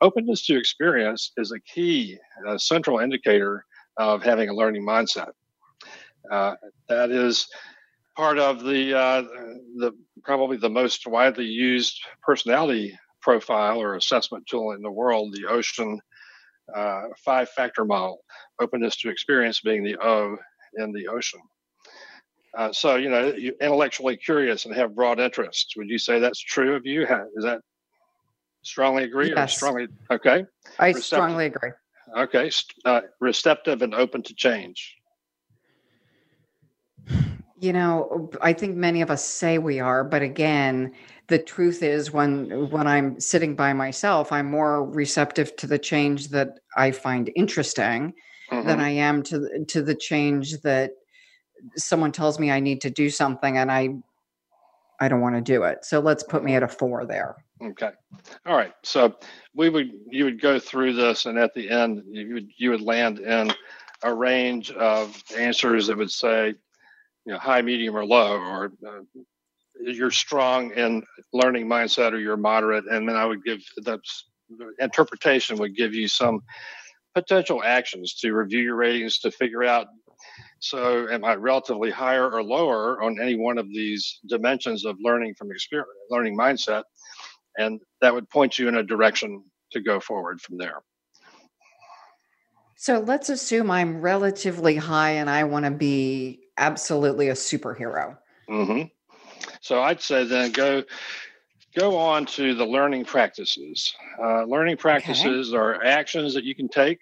openness 0.00 0.46
to 0.46 0.58
experience 0.58 1.32
is 1.36 1.52
a 1.52 1.60
key, 1.60 2.18
a 2.46 2.58
central 2.58 2.98
indicator 2.98 3.64
of 3.96 4.22
having 4.22 4.48
a 4.48 4.54
learning 4.54 4.84
mindset. 4.84 5.30
Uh, 6.30 6.54
that 6.88 7.10
is 7.10 7.46
part 8.16 8.38
of 8.38 8.64
the 8.64 8.96
uh, 8.96 9.22
the 9.76 9.92
probably 10.24 10.56
the 10.56 10.68
most 10.68 11.06
widely 11.06 11.44
used 11.44 11.98
personality 12.22 12.98
profile 13.22 13.80
or 13.80 13.94
assessment 13.94 14.46
tool 14.46 14.72
in 14.72 14.82
the 14.82 14.90
world, 14.90 15.34
the 15.34 15.46
Ocean 15.48 16.00
uh, 16.74 17.02
five 17.24 17.48
factor 17.50 17.84
model. 17.84 18.18
Openness 18.60 18.96
to 18.96 19.10
experience 19.10 19.60
being 19.60 19.84
the 19.84 19.96
O 20.02 20.36
in 20.78 20.92
the 20.92 21.08
Ocean. 21.08 21.40
Uh, 22.56 22.72
so 22.72 22.96
you 22.96 23.10
know, 23.10 23.34
you're 23.36 23.54
intellectually 23.60 24.16
curious 24.16 24.64
and 24.64 24.74
have 24.74 24.94
broad 24.94 25.20
interests. 25.20 25.76
Would 25.76 25.90
you 25.90 25.98
say 25.98 26.18
that's 26.18 26.40
true 26.40 26.74
of 26.74 26.86
you? 26.86 27.02
Is 27.36 27.44
that 27.44 27.60
strongly 28.62 29.04
agree 29.04 29.28
yes. 29.28 29.54
or 29.54 29.56
strongly 29.56 29.88
okay? 30.10 30.44
I 30.78 30.88
receptive. 30.88 31.04
strongly 31.04 31.46
agree. 31.46 31.70
Okay, 32.16 32.50
uh, 32.86 33.02
receptive 33.20 33.82
and 33.82 33.94
open 33.94 34.22
to 34.22 34.34
change. 34.34 34.96
You 37.58 37.72
know, 37.72 38.30
I 38.40 38.52
think 38.52 38.76
many 38.76 39.02
of 39.02 39.10
us 39.10 39.24
say 39.24 39.58
we 39.58 39.80
are, 39.80 40.04
but 40.04 40.22
again, 40.22 40.92
the 41.28 41.38
truth 41.38 41.82
is 41.82 42.10
when 42.10 42.70
when 42.70 42.86
I'm 42.86 43.20
sitting 43.20 43.54
by 43.54 43.74
myself, 43.74 44.32
I'm 44.32 44.50
more 44.50 44.88
receptive 44.88 45.56
to 45.56 45.66
the 45.66 45.78
change 45.78 46.28
that 46.28 46.60
I 46.76 46.90
find 46.90 47.30
interesting 47.36 48.14
mm-hmm. 48.50 48.66
than 48.66 48.80
I 48.80 48.90
am 48.90 49.22
to 49.24 49.64
to 49.68 49.82
the 49.82 49.94
change 49.94 50.60
that 50.62 50.92
someone 51.76 52.12
tells 52.12 52.38
me 52.38 52.50
I 52.50 52.60
need 52.60 52.80
to 52.82 52.90
do 52.90 53.10
something 53.10 53.56
and 53.58 53.70
I 53.70 53.96
I 54.98 55.08
don't 55.08 55.20
want 55.20 55.34
to 55.34 55.42
do 55.42 55.64
it. 55.64 55.84
So 55.84 56.00
let's 56.00 56.22
put 56.22 56.42
me 56.42 56.54
at 56.54 56.62
a 56.62 56.68
4 56.68 57.04
there. 57.04 57.36
Okay. 57.62 57.90
All 58.46 58.56
right. 58.56 58.72
So 58.82 59.16
we 59.54 59.68
would 59.68 59.90
you 60.10 60.24
would 60.24 60.40
go 60.40 60.58
through 60.58 60.94
this 60.94 61.26
and 61.26 61.38
at 61.38 61.54
the 61.54 61.68
end 61.68 62.02
you 62.06 62.34
would 62.34 62.48
you 62.56 62.70
would 62.70 62.82
land 62.82 63.18
in 63.18 63.52
a 64.02 64.12
range 64.12 64.70
of 64.72 65.22
answers 65.36 65.86
that 65.86 65.96
would 65.96 66.10
say 66.10 66.54
you 67.26 67.32
know, 67.32 67.38
high, 67.38 67.60
medium, 67.60 67.96
or 67.96 68.06
low, 68.06 68.38
or 68.38 68.72
uh, 68.86 69.00
you're 69.80 70.12
strong 70.12 70.70
in 70.72 71.02
learning 71.32 71.66
mindset 71.66 72.12
or 72.12 72.18
you're 72.18 72.36
moderate. 72.36 72.84
And 72.88 73.06
then 73.06 73.16
I 73.16 73.26
would 73.26 73.44
give 73.44 73.60
the 73.78 74.00
interpretation 74.78 75.58
would 75.58 75.76
give 75.76 75.92
you 75.92 76.06
some 76.06 76.40
potential 77.14 77.62
actions 77.64 78.14
to 78.14 78.32
review 78.32 78.60
your 78.60 78.76
ratings 78.76 79.18
to 79.18 79.30
figure 79.32 79.64
out 79.64 79.88
so 80.58 81.08
am 81.08 81.24
I 81.24 81.34
relatively 81.34 81.90
higher 81.90 82.30
or 82.30 82.42
lower 82.42 83.02
on 83.02 83.20
any 83.20 83.36
one 83.36 83.58
of 83.58 83.68
these 83.68 84.20
dimensions 84.28 84.84
of 84.84 84.96
learning 85.00 85.34
from 85.36 85.50
experience, 85.50 85.90
learning 86.10 86.36
mindset? 86.36 86.84
And 87.58 87.80
that 88.00 88.12
would 88.12 88.28
point 88.30 88.58
you 88.58 88.68
in 88.68 88.76
a 88.76 88.82
direction 88.82 89.44
to 89.72 89.80
go 89.80 90.00
forward 90.00 90.40
from 90.40 90.58
there. 90.58 90.82
So 92.76 93.00
let's 93.00 93.30
assume 93.30 93.70
I'm 93.70 94.00
relatively 94.02 94.76
high 94.76 95.12
and 95.12 95.30
I 95.30 95.44
want 95.44 95.64
to 95.64 95.70
be 95.70 96.40
absolutely 96.58 97.28
a 97.28 97.32
superhero. 97.32 98.18
Mm-hmm. 98.48 98.82
So 99.60 99.82
I'd 99.82 100.00
say 100.00 100.24
then 100.24 100.52
go 100.52 100.82
go 101.76 101.96
on 101.96 102.24
to 102.26 102.54
the 102.54 102.64
learning 102.64 103.04
practices. 103.04 103.94
Uh, 104.22 104.44
learning 104.44 104.76
practices 104.76 105.50
okay. 105.50 105.58
are 105.58 105.84
actions 105.84 106.34
that 106.34 106.44
you 106.44 106.54
can 106.54 106.68
take 106.68 106.98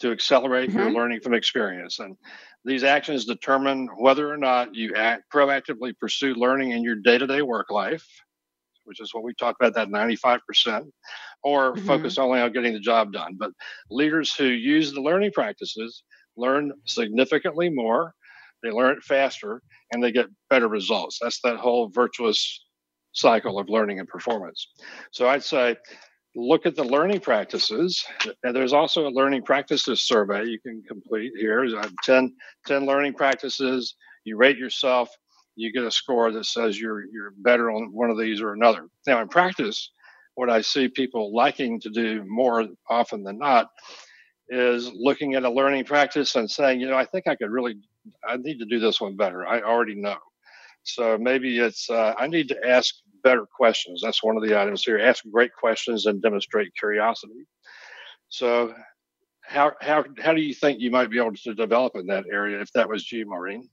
to 0.00 0.12
accelerate 0.12 0.70
mm-hmm. 0.70 0.78
your 0.78 0.90
learning 0.90 1.20
from 1.20 1.34
experience, 1.34 1.98
and 1.98 2.16
these 2.64 2.84
actions 2.84 3.24
determine 3.24 3.88
whether 3.98 4.32
or 4.32 4.36
not 4.36 4.74
you 4.74 4.94
act, 4.94 5.24
proactively 5.32 5.96
pursue 5.98 6.34
learning 6.34 6.72
in 6.72 6.82
your 6.82 6.96
day-to-day 6.96 7.42
work 7.42 7.70
life, 7.70 8.04
which 8.84 9.00
is 9.00 9.14
what 9.14 9.24
we 9.24 9.32
talk 9.34 9.56
about 9.60 9.74
that 9.74 9.88
95%, 9.88 10.84
or 11.42 11.72
mm-hmm. 11.72 11.86
focus 11.86 12.18
only 12.18 12.40
on 12.40 12.52
getting 12.52 12.72
the 12.72 12.80
job 12.80 13.12
done. 13.12 13.36
But 13.38 13.52
leaders 13.90 14.34
who 14.34 14.44
use 14.44 14.92
the 14.92 15.00
learning 15.00 15.32
practices 15.32 16.02
learn 16.36 16.72
significantly 16.84 17.70
more 17.70 18.14
they 18.62 18.70
learn 18.70 18.96
it 18.96 19.04
faster 19.04 19.62
and 19.92 20.02
they 20.02 20.12
get 20.12 20.26
better 20.50 20.68
results. 20.68 21.18
That's 21.20 21.40
that 21.42 21.56
whole 21.56 21.88
virtuous 21.88 22.64
cycle 23.12 23.58
of 23.58 23.68
learning 23.68 24.00
and 24.00 24.08
performance. 24.08 24.68
So 25.12 25.28
I'd 25.28 25.44
say 25.44 25.76
look 26.38 26.66
at 26.66 26.76
the 26.76 26.84
learning 26.84 27.20
practices. 27.20 28.04
And 28.44 28.54
there's 28.54 28.72
also 28.72 29.08
a 29.08 29.10
learning 29.10 29.42
practices 29.42 30.02
survey 30.02 30.44
you 30.44 30.60
can 30.60 30.82
complete 30.86 31.32
here. 31.36 31.64
Have 31.76 31.92
10, 32.04 32.34
10 32.66 32.86
learning 32.86 33.14
practices. 33.14 33.96
You 34.24 34.36
rate 34.36 34.56
yourself, 34.56 35.10
you 35.56 35.72
get 35.72 35.84
a 35.84 35.90
score 35.90 36.30
that 36.30 36.46
says 36.46 36.78
you're 36.78 37.04
you're 37.06 37.32
better 37.38 37.70
on 37.70 37.92
one 37.92 38.10
of 38.10 38.18
these 38.18 38.40
or 38.40 38.52
another. 38.52 38.86
Now 39.06 39.20
in 39.20 39.28
practice, 39.28 39.90
what 40.36 40.50
I 40.50 40.60
see 40.60 40.88
people 40.88 41.34
liking 41.34 41.80
to 41.80 41.90
do 41.90 42.24
more 42.26 42.66
often 42.88 43.24
than 43.24 43.38
not 43.38 43.68
is 44.48 44.90
looking 44.94 45.34
at 45.34 45.44
a 45.44 45.50
learning 45.50 45.84
practice 45.84 46.36
and 46.36 46.50
saying, 46.50 46.80
you 46.80 46.88
know, 46.88 46.96
I 46.96 47.04
think 47.04 47.26
I 47.26 47.34
could 47.34 47.50
really, 47.50 47.76
I 48.26 48.36
need 48.36 48.58
to 48.60 48.64
do 48.64 48.78
this 48.78 49.00
one 49.00 49.16
better. 49.16 49.46
I 49.46 49.60
already 49.60 49.96
know. 49.96 50.16
So 50.84 51.18
maybe 51.18 51.58
it's, 51.58 51.90
uh, 51.90 52.14
I 52.16 52.28
need 52.28 52.48
to 52.48 52.66
ask 52.66 52.94
better 53.22 53.46
questions. 53.46 54.00
That's 54.02 54.22
one 54.22 54.36
of 54.36 54.42
the 54.42 54.60
items 54.60 54.84
here. 54.84 54.98
Ask 54.98 55.24
great 55.30 55.52
questions 55.54 56.06
and 56.06 56.22
demonstrate 56.22 56.74
curiosity. 56.78 57.46
So, 58.28 58.74
how 59.42 59.72
how 59.80 60.04
how 60.22 60.34
do 60.34 60.40
you 60.40 60.54
think 60.54 60.80
you 60.80 60.90
might 60.90 61.10
be 61.10 61.18
able 61.18 61.34
to 61.34 61.54
develop 61.54 61.96
in 61.96 62.06
that 62.06 62.24
area 62.30 62.60
if 62.60 62.72
that 62.72 62.88
was 62.88 63.10
you, 63.10 63.26
Maureen? 63.26 63.68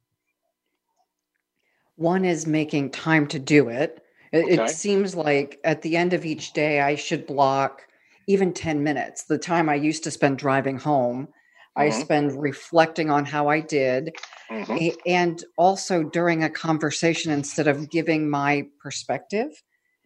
One 1.96 2.26
is 2.26 2.46
making 2.46 2.91
time 2.91 3.28
to 3.28 3.39
do 3.39 3.70
it. 3.70 4.02
It, 4.32 4.46
okay. 4.46 4.64
it 4.64 4.70
seems 4.70 5.16
like 5.16 5.60
at 5.64 5.82
the 5.82 5.96
end 5.96 6.14
of 6.14 6.26
each 6.26 6.54
day, 6.54 6.82
I 6.82 6.96
should 6.96 7.26
block 7.26 7.84
even 8.28 8.54
10 8.54 8.84
minutes. 8.84 9.24
The 9.24 9.38
time 9.38 9.70
I 9.70 9.76
used 9.76 10.04
to 10.04 10.12
spend 10.12 10.38
driving 10.38 10.78
home, 10.78 11.28
mm-hmm. 11.28 11.82
I 11.82 11.89
spend 11.89 12.41
reflecting 12.41 13.10
on 13.10 13.24
how 13.26 13.48
I 13.48 13.62
did. 13.62 14.16
Mm-hmm. 14.50 15.00
And 15.06 15.43
also 15.58 16.04
during 16.04 16.43
a 16.43 16.50
conversation, 16.50 17.32
instead 17.32 17.68
of 17.68 17.89
giving 17.89 18.30
my 18.30 18.68
perspective, 18.82 19.50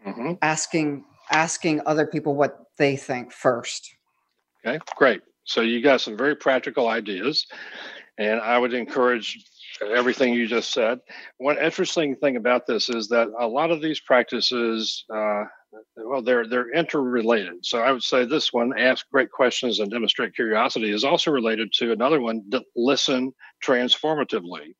mm-hmm. 0.05 0.33
asking 0.41 1.03
asking 1.31 1.81
other 1.85 2.07
people 2.07 2.35
what 2.35 2.57
they 2.77 2.95
think 2.95 3.31
first. 3.31 3.95
Okay, 4.65 4.79
great. 4.95 5.21
So 5.43 5.61
you 5.61 5.81
got 5.81 6.01
some 6.01 6.17
very 6.17 6.35
practical 6.35 6.87
ideas, 6.87 7.45
and 8.17 8.39
I 8.39 8.57
would 8.57 8.73
encourage 8.73 9.37
everything 9.81 10.33
you 10.33 10.47
just 10.47 10.71
said. 10.71 10.99
One 11.37 11.57
interesting 11.57 12.15
thing 12.15 12.35
about 12.35 12.67
this 12.67 12.89
is 12.89 13.07
that 13.09 13.29
a 13.39 13.47
lot 13.47 13.71
of 13.71 13.81
these 13.81 13.99
practices, 13.99 15.05
uh, 15.13 15.43
well, 15.95 16.21
they're 16.21 16.47
they're 16.47 16.71
interrelated. 16.71 17.65
So 17.65 17.79
I 17.79 17.91
would 17.91 18.03
say 18.03 18.25
this 18.25 18.51
one, 18.51 18.77
ask 18.77 19.09
great 19.09 19.31
questions 19.31 19.79
and 19.79 19.91
demonstrate 19.91 20.35
curiosity, 20.35 20.91
is 20.91 21.03
also 21.03 21.31
related 21.31 21.71
to 21.73 21.91
another 21.91 22.21
one, 22.21 22.49
listen 22.75 23.33
transformatively. 23.63 24.73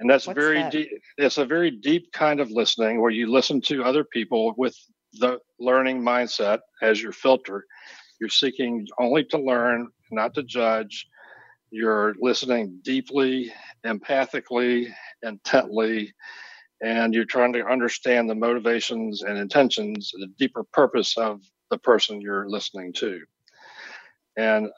And 0.00 0.10
that's 0.10 0.26
What's 0.26 0.38
very 0.38 0.58
that? 0.58 0.72
deep. 0.72 0.88
It's 1.16 1.38
a 1.38 1.46
very 1.46 1.70
deep 1.70 2.12
kind 2.12 2.40
of 2.40 2.50
listening 2.50 3.00
where 3.00 3.10
you 3.10 3.30
listen 3.30 3.60
to 3.62 3.84
other 3.84 4.04
people 4.04 4.52
with 4.56 4.76
the 5.14 5.38
learning 5.60 6.02
mindset 6.02 6.58
as 6.82 7.00
your 7.00 7.12
filter. 7.12 7.64
You're 8.20 8.30
seeking 8.30 8.86
only 8.98 9.24
to 9.26 9.38
learn, 9.38 9.88
not 10.10 10.34
to 10.34 10.42
judge. 10.42 11.06
You're 11.70 12.14
listening 12.20 12.80
deeply, 12.82 13.52
empathically, 13.86 14.92
intently, 15.22 16.12
and 16.82 17.14
you're 17.14 17.24
trying 17.24 17.52
to 17.54 17.64
understand 17.66 18.28
the 18.28 18.34
motivations 18.34 19.22
and 19.22 19.38
intentions, 19.38 20.10
the 20.14 20.28
deeper 20.38 20.64
purpose 20.72 21.16
of 21.16 21.40
the 21.70 21.78
person 21.78 22.20
you're 22.20 22.48
listening 22.48 22.92
to. 22.94 23.20
And 24.36 24.68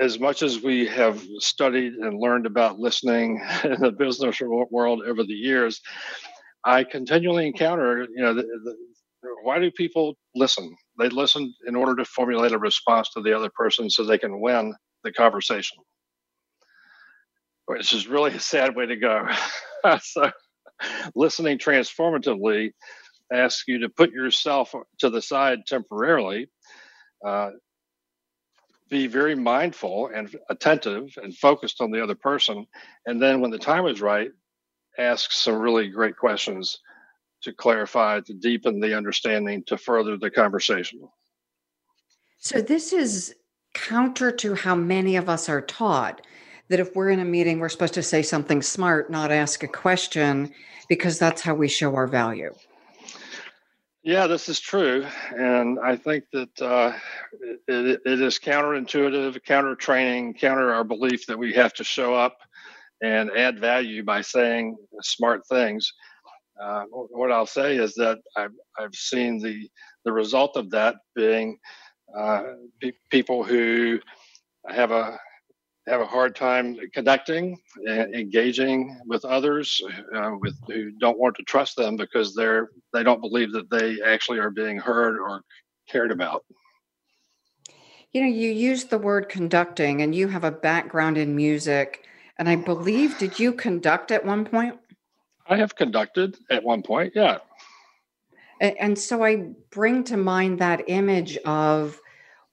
as 0.00 0.18
much 0.18 0.42
as 0.42 0.62
we 0.62 0.86
have 0.88 1.22
studied 1.38 1.94
and 1.94 2.18
learned 2.18 2.46
about 2.46 2.78
listening 2.78 3.40
in 3.64 3.80
the 3.80 3.92
business 3.92 4.40
world 4.40 5.02
over 5.06 5.22
the 5.22 5.32
years, 5.32 5.80
I 6.64 6.84
continually 6.84 7.46
encounter, 7.46 8.06
you 8.14 8.22
know, 8.22 8.34
the, 8.34 8.42
the, 8.42 8.76
why 9.42 9.58
do 9.58 9.70
people 9.70 10.14
listen? 10.34 10.74
They 10.98 11.08
listen 11.08 11.54
in 11.66 11.76
order 11.76 11.96
to 11.96 12.04
formulate 12.04 12.52
a 12.52 12.58
response 12.58 13.08
to 13.10 13.22
the 13.22 13.34
other 13.36 13.50
person 13.54 13.88
so 13.88 14.04
they 14.04 14.18
can 14.18 14.40
win 14.40 14.74
the 15.04 15.12
conversation, 15.12 15.78
which 17.66 17.92
is 17.92 18.06
really 18.06 18.32
a 18.32 18.40
sad 18.40 18.76
way 18.76 18.86
to 18.86 18.96
go. 18.96 19.26
so, 20.02 20.30
listening 21.14 21.58
transformatively 21.58 22.72
asks 23.32 23.64
you 23.66 23.78
to 23.78 23.88
put 23.88 24.12
yourself 24.12 24.74
to 24.98 25.10
the 25.10 25.22
side 25.22 25.60
temporarily. 25.66 26.48
Uh, 27.24 27.50
be 28.90 29.06
very 29.06 29.34
mindful 29.34 30.10
and 30.14 30.36
attentive 30.50 31.08
and 31.16 31.34
focused 31.36 31.80
on 31.80 31.90
the 31.90 32.02
other 32.02 32.14
person. 32.14 32.66
And 33.06 33.20
then 33.22 33.40
when 33.40 33.50
the 33.50 33.58
time 33.58 33.86
is 33.86 34.02
right, 34.02 34.30
ask 34.98 35.32
some 35.32 35.56
really 35.56 35.88
great 35.88 36.16
questions 36.16 36.78
to 37.42 37.52
clarify, 37.52 38.20
to 38.20 38.34
deepen 38.34 38.80
the 38.80 38.94
understanding, 38.94 39.64
to 39.66 39.78
further 39.78 40.18
the 40.18 40.30
conversation. 40.30 41.00
So, 42.38 42.60
this 42.60 42.92
is 42.92 43.34
counter 43.72 44.30
to 44.30 44.54
how 44.54 44.74
many 44.74 45.16
of 45.16 45.28
us 45.28 45.48
are 45.48 45.62
taught 45.62 46.20
that 46.72 46.80
if 46.80 46.96
we're 46.96 47.10
in 47.10 47.20
a 47.20 47.24
meeting, 47.24 47.60
we're 47.60 47.68
supposed 47.68 47.92
to 47.92 48.02
say 48.02 48.22
something 48.22 48.62
smart, 48.62 49.10
not 49.10 49.30
ask 49.30 49.62
a 49.62 49.68
question, 49.68 50.50
because 50.88 51.18
that's 51.18 51.42
how 51.42 51.54
we 51.54 51.68
show 51.68 51.94
our 51.94 52.06
value. 52.06 52.50
Yeah, 54.02 54.26
this 54.26 54.48
is 54.48 54.58
true, 54.58 55.06
and 55.36 55.78
I 55.78 55.96
think 55.96 56.24
that 56.32 56.62
uh, 56.62 56.94
it, 57.68 58.00
it 58.06 58.22
is 58.22 58.38
counterintuitive, 58.38 59.44
counter 59.44 59.74
training, 59.74 60.32
counter 60.32 60.72
our 60.72 60.82
belief 60.82 61.26
that 61.26 61.38
we 61.38 61.52
have 61.52 61.74
to 61.74 61.84
show 61.84 62.14
up 62.14 62.38
and 63.02 63.30
add 63.36 63.60
value 63.60 64.02
by 64.02 64.22
saying 64.22 64.78
smart 65.02 65.42
things. 65.46 65.92
Uh, 66.58 66.84
what 66.90 67.30
I'll 67.30 67.44
say 67.44 67.76
is 67.76 67.92
that 67.96 68.16
I've, 68.34 68.54
I've 68.78 68.94
seen 68.94 69.40
the 69.40 69.68
the 70.06 70.12
result 70.12 70.56
of 70.56 70.70
that 70.70 70.96
being 71.14 71.58
uh, 72.16 72.44
pe- 72.80 72.92
people 73.10 73.44
who 73.44 74.00
have 74.68 74.90
a 74.90 75.18
have 75.86 76.00
a 76.00 76.06
hard 76.06 76.36
time 76.36 76.76
connecting 76.94 77.58
and 77.86 78.14
engaging 78.14 79.00
with 79.06 79.24
others 79.24 79.82
uh, 80.14 80.32
with 80.38 80.56
who 80.68 80.92
don't 80.92 81.18
want 81.18 81.36
to 81.36 81.42
trust 81.42 81.76
them 81.76 81.96
because 81.96 82.34
they're 82.34 82.70
they 82.92 83.02
don't 83.02 83.20
believe 83.20 83.52
that 83.52 83.68
they 83.70 84.00
actually 84.02 84.38
are 84.38 84.50
being 84.50 84.78
heard 84.78 85.18
or 85.18 85.42
cared 85.88 86.12
about. 86.12 86.44
You 88.12 88.22
know 88.22 88.28
you 88.28 88.50
used 88.50 88.90
the 88.90 88.98
word 88.98 89.28
conducting 89.28 90.02
and 90.02 90.14
you 90.14 90.28
have 90.28 90.44
a 90.44 90.52
background 90.52 91.18
in 91.18 91.34
music. 91.34 92.04
And 92.38 92.48
i 92.48 92.56
believe 92.56 93.18
did 93.18 93.38
you 93.38 93.52
conduct 93.52 94.10
at 94.10 94.24
one 94.24 94.44
point? 94.44 94.78
I 95.46 95.56
have 95.56 95.74
conducted 95.74 96.36
at 96.50 96.62
one 96.62 96.82
point 96.82 97.12
yeah. 97.16 97.38
And, 98.60 98.76
and 98.78 98.98
so 98.98 99.24
i 99.24 99.48
bring 99.70 100.04
to 100.04 100.16
mind 100.16 100.60
that 100.60 100.84
image 100.86 101.38
of 101.38 101.98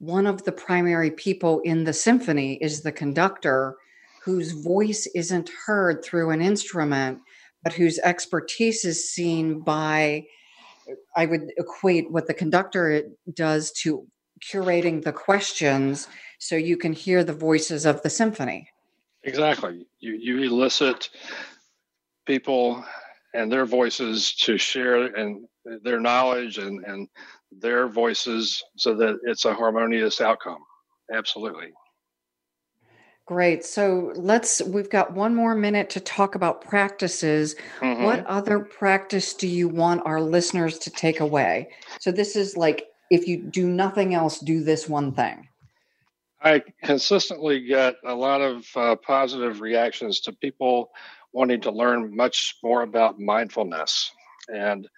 one 0.00 0.26
of 0.26 0.42
the 0.44 0.52
primary 0.52 1.12
people 1.12 1.60
in 1.60 1.84
the 1.84 1.92
symphony 1.92 2.54
is 2.60 2.82
the 2.82 2.92
conductor 2.92 3.76
whose 4.24 4.52
voice 4.52 5.06
isn't 5.14 5.50
heard 5.66 6.04
through 6.04 6.30
an 6.30 6.42
instrument 6.42 7.20
but 7.62 7.72
whose 7.72 7.98
expertise 8.00 8.84
is 8.84 9.08
seen 9.08 9.60
by 9.60 10.24
i 11.16 11.24
would 11.24 11.52
equate 11.56 12.10
what 12.10 12.26
the 12.26 12.34
conductor 12.34 13.02
does 13.34 13.70
to 13.72 14.06
curating 14.40 15.02
the 15.02 15.12
questions 15.12 16.08
so 16.38 16.56
you 16.56 16.76
can 16.76 16.92
hear 16.92 17.22
the 17.22 17.32
voices 17.32 17.86
of 17.86 18.02
the 18.02 18.10
symphony. 18.10 18.68
Exactly. 19.22 19.86
You, 19.98 20.14
you 20.14 20.42
elicit 20.42 21.10
people 22.26 22.84
and 23.34 23.52
their 23.52 23.66
voices 23.66 24.32
to 24.34 24.56
share 24.56 25.04
and 25.14 25.46
their 25.82 26.00
knowledge 26.00 26.58
and, 26.58 26.82
and 26.84 27.08
their 27.52 27.88
voices 27.88 28.62
so 28.76 28.94
that 28.94 29.18
it's 29.24 29.44
a 29.44 29.54
harmonious 29.54 30.20
outcome. 30.20 30.58
Absolutely. 31.12 31.72
Great. 33.26 33.64
So 33.64 34.12
let's, 34.16 34.60
we've 34.62 34.90
got 34.90 35.12
one 35.12 35.36
more 35.36 35.54
minute 35.54 35.88
to 35.90 36.00
talk 36.00 36.34
about 36.34 36.62
practices. 36.62 37.54
Mm-hmm. 37.80 38.02
What 38.02 38.26
other 38.26 38.58
practice 38.58 39.34
do 39.34 39.46
you 39.46 39.68
want 39.68 40.02
our 40.04 40.20
listeners 40.20 40.78
to 40.80 40.90
take 40.90 41.20
away? 41.20 41.70
So 42.00 42.10
this 42.10 42.34
is 42.34 42.56
like, 42.56 42.86
if 43.10 43.28
you 43.28 43.38
do 43.38 43.68
nothing 43.68 44.14
else, 44.14 44.40
do 44.40 44.64
this 44.64 44.88
one 44.88 45.12
thing. 45.12 45.48
I 46.42 46.62
consistently 46.82 47.60
get 47.60 47.96
a 48.04 48.14
lot 48.14 48.40
of 48.40 48.66
uh, 48.74 48.96
positive 48.96 49.60
reactions 49.60 50.20
to 50.20 50.32
people 50.32 50.90
wanting 51.32 51.60
to 51.60 51.70
learn 51.70 52.16
much 52.16 52.56
more 52.64 52.82
about 52.82 53.20
mindfulness. 53.20 54.10
And 54.48 54.88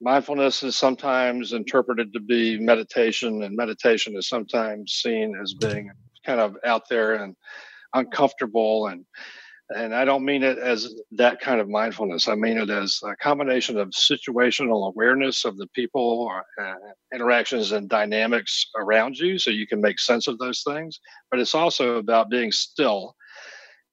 mindfulness 0.00 0.62
is 0.62 0.76
sometimes 0.76 1.52
interpreted 1.52 2.12
to 2.12 2.20
be 2.20 2.58
meditation, 2.58 3.42
and 3.42 3.56
meditation 3.56 4.16
is 4.16 4.28
sometimes 4.28 4.92
seen 4.92 5.34
as 5.42 5.54
being 5.54 5.90
kind 6.24 6.40
of 6.40 6.56
out 6.64 6.88
there 6.88 7.14
and 7.14 7.36
uncomfortable 7.94 8.88
and 8.88 9.04
and 9.70 9.94
I 9.94 10.04
don't 10.04 10.24
mean 10.24 10.44
it 10.44 10.58
as 10.58 10.94
that 11.12 11.40
kind 11.40 11.60
of 11.60 11.68
mindfulness. 11.68 12.28
I 12.28 12.36
mean 12.36 12.56
it 12.56 12.70
as 12.70 13.00
a 13.04 13.16
combination 13.16 13.78
of 13.78 13.90
situational 13.90 14.86
awareness 14.88 15.44
of 15.44 15.56
the 15.56 15.66
people, 15.74 16.30
uh, 16.60 16.74
interactions, 17.12 17.72
and 17.72 17.88
dynamics 17.88 18.66
around 18.76 19.18
you, 19.18 19.38
so 19.38 19.50
you 19.50 19.66
can 19.66 19.80
make 19.80 19.98
sense 19.98 20.28
of 20.28 20.38
those 20.38 20.62
things. 20.62 21.00
But 21.32 21.40
it's 21.40 21.54
also 21.54 21.96
about 21.96 22.30
being 22.30 22.52
still 22.52 23.16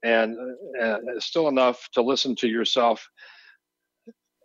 and 0.04 0.38
uh, 0.80 0.98
still 1.18 1.48
enough 1.48 1.88
to 1.94 2.04
listen 2.04 2.36
to 2.36 2.48
yourself 2.48 3.04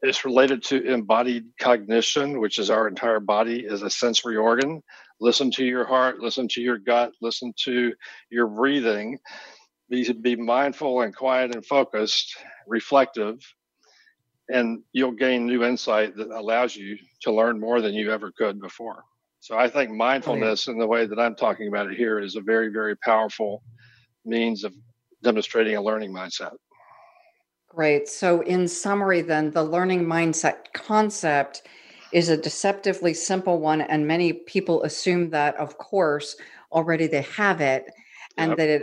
it's 0.03 0.25
related 0.25 0.63
to 0.65 0.83
embodied 0.85 1.45
cognition, 1.59 2.41
which 2.41 2.59
is 2.59 2.71
our 2.71 2.89
entire 2.89 3.21
body 3.21 3.61
is 3.61 3.83
a 3.83 3.91
sensory 3.91 4.37
organ. 4.37 4.83
Listen 5.21 5.51
to 5.53 5.65
your 5.65 5.85
heart, 5.85 6.21
listen 6.21 6.49
to 6.49 6.61
your 6.61 6.79
gut, 6.79 7.13
listen 7.21 7.53
to 7.65 7.93
your 8.31 8.47
breathing. 8.47 9.19
Be, 9.91 10.11
be 10.13 10.37
mindful 10.37 11.01
and 11.01 11.17
quiet 11.17 11.55
and 11.55 11.65
focused, 11.65 12.37
reflective, 12.67 13.39
and 14.49 14.83
you'll 14.93 15.13
gain 15.13 15.47
new 15.47 15.65
insight 15.65 16.17
that 16.17 16.29
allows 16.29 16.77
you 16.77 16.99
to 17.23 17.33
learn 17.33 17.59
more 17.59 17.81
than 17.81 17.95
you 17.95 18.13
ever 18.13 18.31
could 18.31 18.61
before. 18.61 19.05
So 19.41 19.57
I 19.57 19.69
think 19.69 19.91
mindfulness, 19.91 20.69
in 20.69 20.79
the 20.79 20.87
way 20.87 21.07
that 21.07 21.19
I'm 21.19 21.37
talking 21.37 21.69
about 21.69 21.91
it 21.91 21.97
here, 21.97 22.19
is 22.19 22.37
a 22.37 22.41
very, 22.41 22.69
very 22.69 22.97
powerful 22.97 23.63
means 24.25 24.65
of 24.65 24.75
demonstrating 25.23 25.77
a 25.77 25.83
learning 25.83 26.13
mindset. 26.13 26.53
Great. 27.79 28.09
So, 28.09 28.41
in 28.41 28.67
summary, 28.67 29.21
then, 29.21 29.53
the 29.53 29.63
learning 29.63 30.05
mindset 30.05 30.73
concept 30.75 31.63
is 32.13 32.29
a 32.29 32.37
deceptively 32.37 33.15
simple 33.15 33.61
one, 33.61 33.83
and 33.83 34.05
many 34.05 34.33
people 34.33 34.83
assume 34.83 35.31
that, 35.31 35.55
of 35.59 35.79
course, 35.79 36.35
already 36.73 37.07
they 37.07 37.23
have 37.23 37.61
it, 37.61 37.89
and 38.37 38.51
yep. 38.51 38.59
that 38.59 38.69
it 38.69 38.83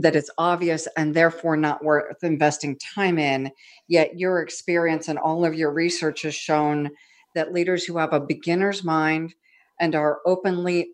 that 0.00 0.16
it's 0.16 0.30
obvious 0.38 0.88
and 0.96 1.12
therefore 1.12 1.58
not 1.58 1.84
worth 1.84 2.24
investing 2.24 2.78
time 2.78 3.18
in. 3.18 3.50
Yet, 3.88 4.18
your 4.18 4.40
experience 4.40 5.08
and 5.08 5.18
all 5.18 5.44
of 5.44 5.52
your 5.52 5.70
research 5.70 6.22
has 6.22 6.34
shown 6.34 6.88
that 7.34 7.52
leaders 7.52 7.84
who 7.84 7.98
have 7.98 8.14
a 8.14 8.20
beginner's 8.20 8.82
mind 8.82 9.34
and 9.78 9.94
are 9.94 10.20
openly 10.24 10.92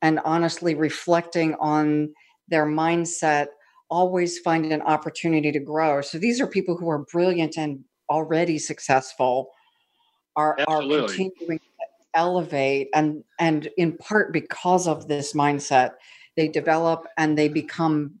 and 0.00 0.20
honestly 0.24 0.76
reflecting 0.76 1.56
on 1.56 2.14
their 2.46 2.66
mindset 2.66 3.48
always 3.90 4.38
find 4.38 4.72
an 4.72 4.82
opportunity 4.82 5.52
to 5.52 5.60
grow. 5.60 6.00
So 6.00 6.18
these 6.18 6.40
are 6.40 6.46
people 6.46 6.76
who 6.76 6.88
are 6.90 7.04
brilliant 7.10 7.56
and 7.56 7.84
already 8.10 8.58
successful 8.58 9.50
are, 10.36 10.56
are 10.66 10.80
continuing 10.80 11.58
to 11.58 11.64
elevate 12.14 12.88
and 12.94 13.22
and 13.38 13.68
in 13.76 13.96
part 13.98 14.32
because 14.32 14.88
of 14.88 15.08
this 15.08 15.34
mindset 15.34 15.92
they 16.36 16.48
develop 16.48 17.06
and 17.18 17.36
they 17.36 17.48
become 17.48 18.14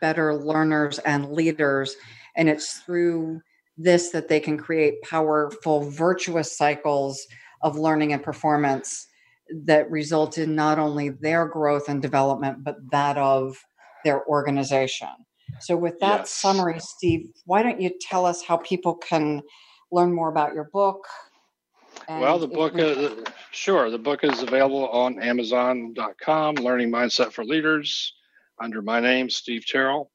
better 0.00 0.34
learners 0.34 0.98
and 1.00 1.30
leaders 1.30 1.96
and 2.36 2.48
it's 2.48 2.78
through 2.80 3.40
this 3.76 4.10
that 4.10 4.28
they 4.28 4.40
can 4.40 4.56
create 4.56 5.02
powerful 5.02 5.90
virtuous 5.90 6.56
cycles 6.56 7.26
of 7.62 7.76
learning 7.76 8.12
and 8.12 8.22
performance 8.22 9.08
that 9.64 9.90
result 9.90 10.38
in 10.38 10.54
not 10.54 10.78
only 10.78 11.10
their 11.10 11.46
growth 11.46 11.88
and 11.88 12.00
development 12.00 12.64
but 12.64 12.76
that 12.90 13.18
of 13.18 13.62
their 14.04 14.26
organization. 14.26 15.08
So, 15.60 15.76
with 15.76 15.98
that 16.00 16.20
yes. 16.20 16.30
summary, 16.30 16.80
Steve, 16.80 17.30
why 17.44 17.62
don't 17.62 17.80
you 17.80 17.90
tell 18.00 18.26
us 18.26 18.42
how 18.42 18.56
people 18.58 18.94
can 18.96 19.42
learn 19.90 20.12
more 20.12 20.28
about 20.28 20.54
your 20.54 20.70
book? 20.72 21.04
Well, 22.08 22.38
the 22.38 22.48
book, 22.48 22.74
is, 22.76 23.24
sure, 23.52 23.90
the 23.90 23.98
book 23.98 24.24
is 24.24 24.42
available 24.42 24.88
on 24.88 25.22
Amazon.com, 25.22 26.56
Learning 26.56 26.90
Mindset 26.90 27.32
for 27.32 27.44
Leaders, 27.44 28.12
under 28.60 28.82
my 28.82 29.00
name, 29.00 29.30
Steve 29.30 29.64
Terrell, 29.66 30.10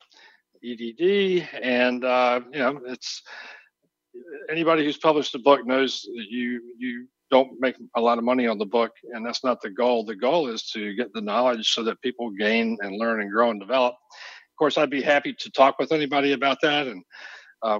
EDD, 0.63 1.47
and 1.61 2.03
uh, 2.03 2.41
you 2.51 2.59
know, 2.59 2.81
it's 2.85 3.23
anybody 4.49 4.83
who's 4.83 4.97
published 4.97 5.35
a 5.35 5.39
book 5.39 5.65
knows 5.65 6.01
that 6.01 6.25
you 6.29 6.61
you 6.77 7.07
don't 7.31 7.51
make 7.59 7.75
a 7.95 8.01
lot 8.01 8.17
of 8.17 8.23
money 8.23 8.47
on 8.47 8.57
the 8.57 8.65
book, 8.65 8.91
and 9.13 9.25
that's 9.25 9.43
not 9.43 9.61
the 9.61 9.69
goal. 9.69 10.03
The 10.03 10.15
goal 10.15 10.47
is 10.47 10.63
to 10.71 10.95
get 10.95 11.13
the 11.13 11.21
knowledge 11.21 11.69
so 11.69 11.83
that 11.83 12.01
people 12.01 12.29
gain 12.31 12.77
and 12.81 12.97
learn 12.97 13.21
and 13.21 13.31
grow 13.31 13.51
and 13.51 13.59
develop. 13.59 13.93
Of 13.93 14.57
course, 14.57 14.77
I'd 14.77 14.89
be 14.89 15.01
happy 15.01 15.33
to 15.39 15.51
talk 15.51 15.77
with 15.79 15.91
anybody 15.91 16.33
about 16.33 16.57
that. 16.61 16.87
And 16.87 17.03
uh, 17.61 17.79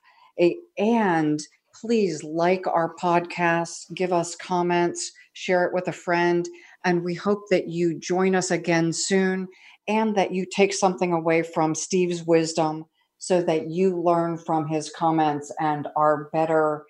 And 0.78 1.40
please 1.80 2.22
like 2.22 2.66
our 2.66 2.94
podcast, 2.96 3.94
give 3.94 4.12
us 4.12 4.36
comments, 4.36 5.10
share 5.32 5.64
it 5.64 5.72
with 5.72 5.88
a 5.88 5.92
friend. 5.92 6.46
And 6.84 7.04
we 7.04 7.14
hope 7.14 7.44
that 7.50 7.68
you 7.68 7.98
join 7.98 8.34
us 8.34 8.50
again 8.50 8.92
soon 8.92 9.48
and 9.86 10.16
that 10.16 10.32
you 10.32 10.46
take 10.46 10.72
something 10.72 11.12
away 11.12 11.42
from 11.42 11.74
Steve's 11.74 12.24
wisdom 12.24 12.84
so 13.18 13.42
that 13.42 13.68
you 13.68 14.00
learn 14.00 14.38
from 14.38 14.66
his 14.66 14.90
comments 14.90 15.52
and 15.60 15.86
are 15.96 16.30
better 16.32 16.86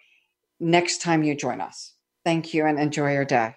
next 0.60 1.02
time 1.02 1.22
you 1.22 1.34
join 1.34 1.60
us. 1.60 1.94
Thank 2.24 2.54
you 2.54 2.66
and 2.66 2.78
enjoy 2.78 3.14
your 3.14 3.24
day. 3.24 3.54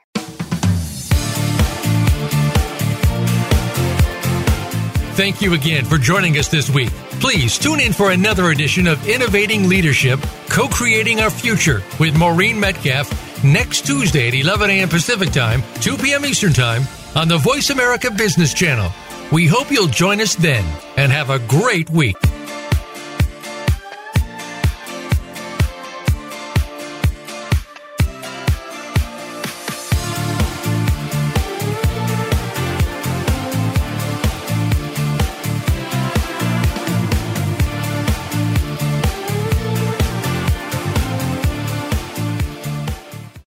Thank 5.15 5.43
you 5.43 5.53
again 5.53 5.85
for 5.85 5.99
joining 5.99 6.39
us 6.39 6.47
this 6.47 6.71
week. 6.71 6.89
Please 7.19 7.59
tune 7.59 7.79
in 7.79 7.93
for 7.93 8.09
another 8.09 8.49
edition 8.49 8.87
of 8.87 9.07
Innovating 9.07 9.69
Leadership, 9.69 10.19
Co 10.49 10.67
Creating 10.67 11.19
Our 11.19 11.29
Future 11.29 11.83
with 11.99 12.17
Maureen 12.17 12.59
Metcalf 12.59 13.32
next 13.43 13.85
Tuesday 13.85 14.27
at 14.27 14.33
11 14.33 14.69
a.m. 14.69 14.89
Pacific 14.89 15.31
Time, 15.31 15.61
2 15.81 15.97
p.m. 15.97 16.25
Eastern 16.25 16.53
Time 16.53 16.83
on 17.15 17.27
the 17.27 17.37
Voice 17.37 17.69
America 17.69 18.09
Business 18.11 18.53
Channel. 18.53 18.91
We 19.31 19.47
hope 19.47 19.71
you'll 19.71 19.87
join 19.87 20.21
us 20.21 20.35
then 20.35 20.63
and 20.97 21.11
have 21.11 21.29
a 21.29 21.39
great 21.39 21.89
week. 21.89 22.17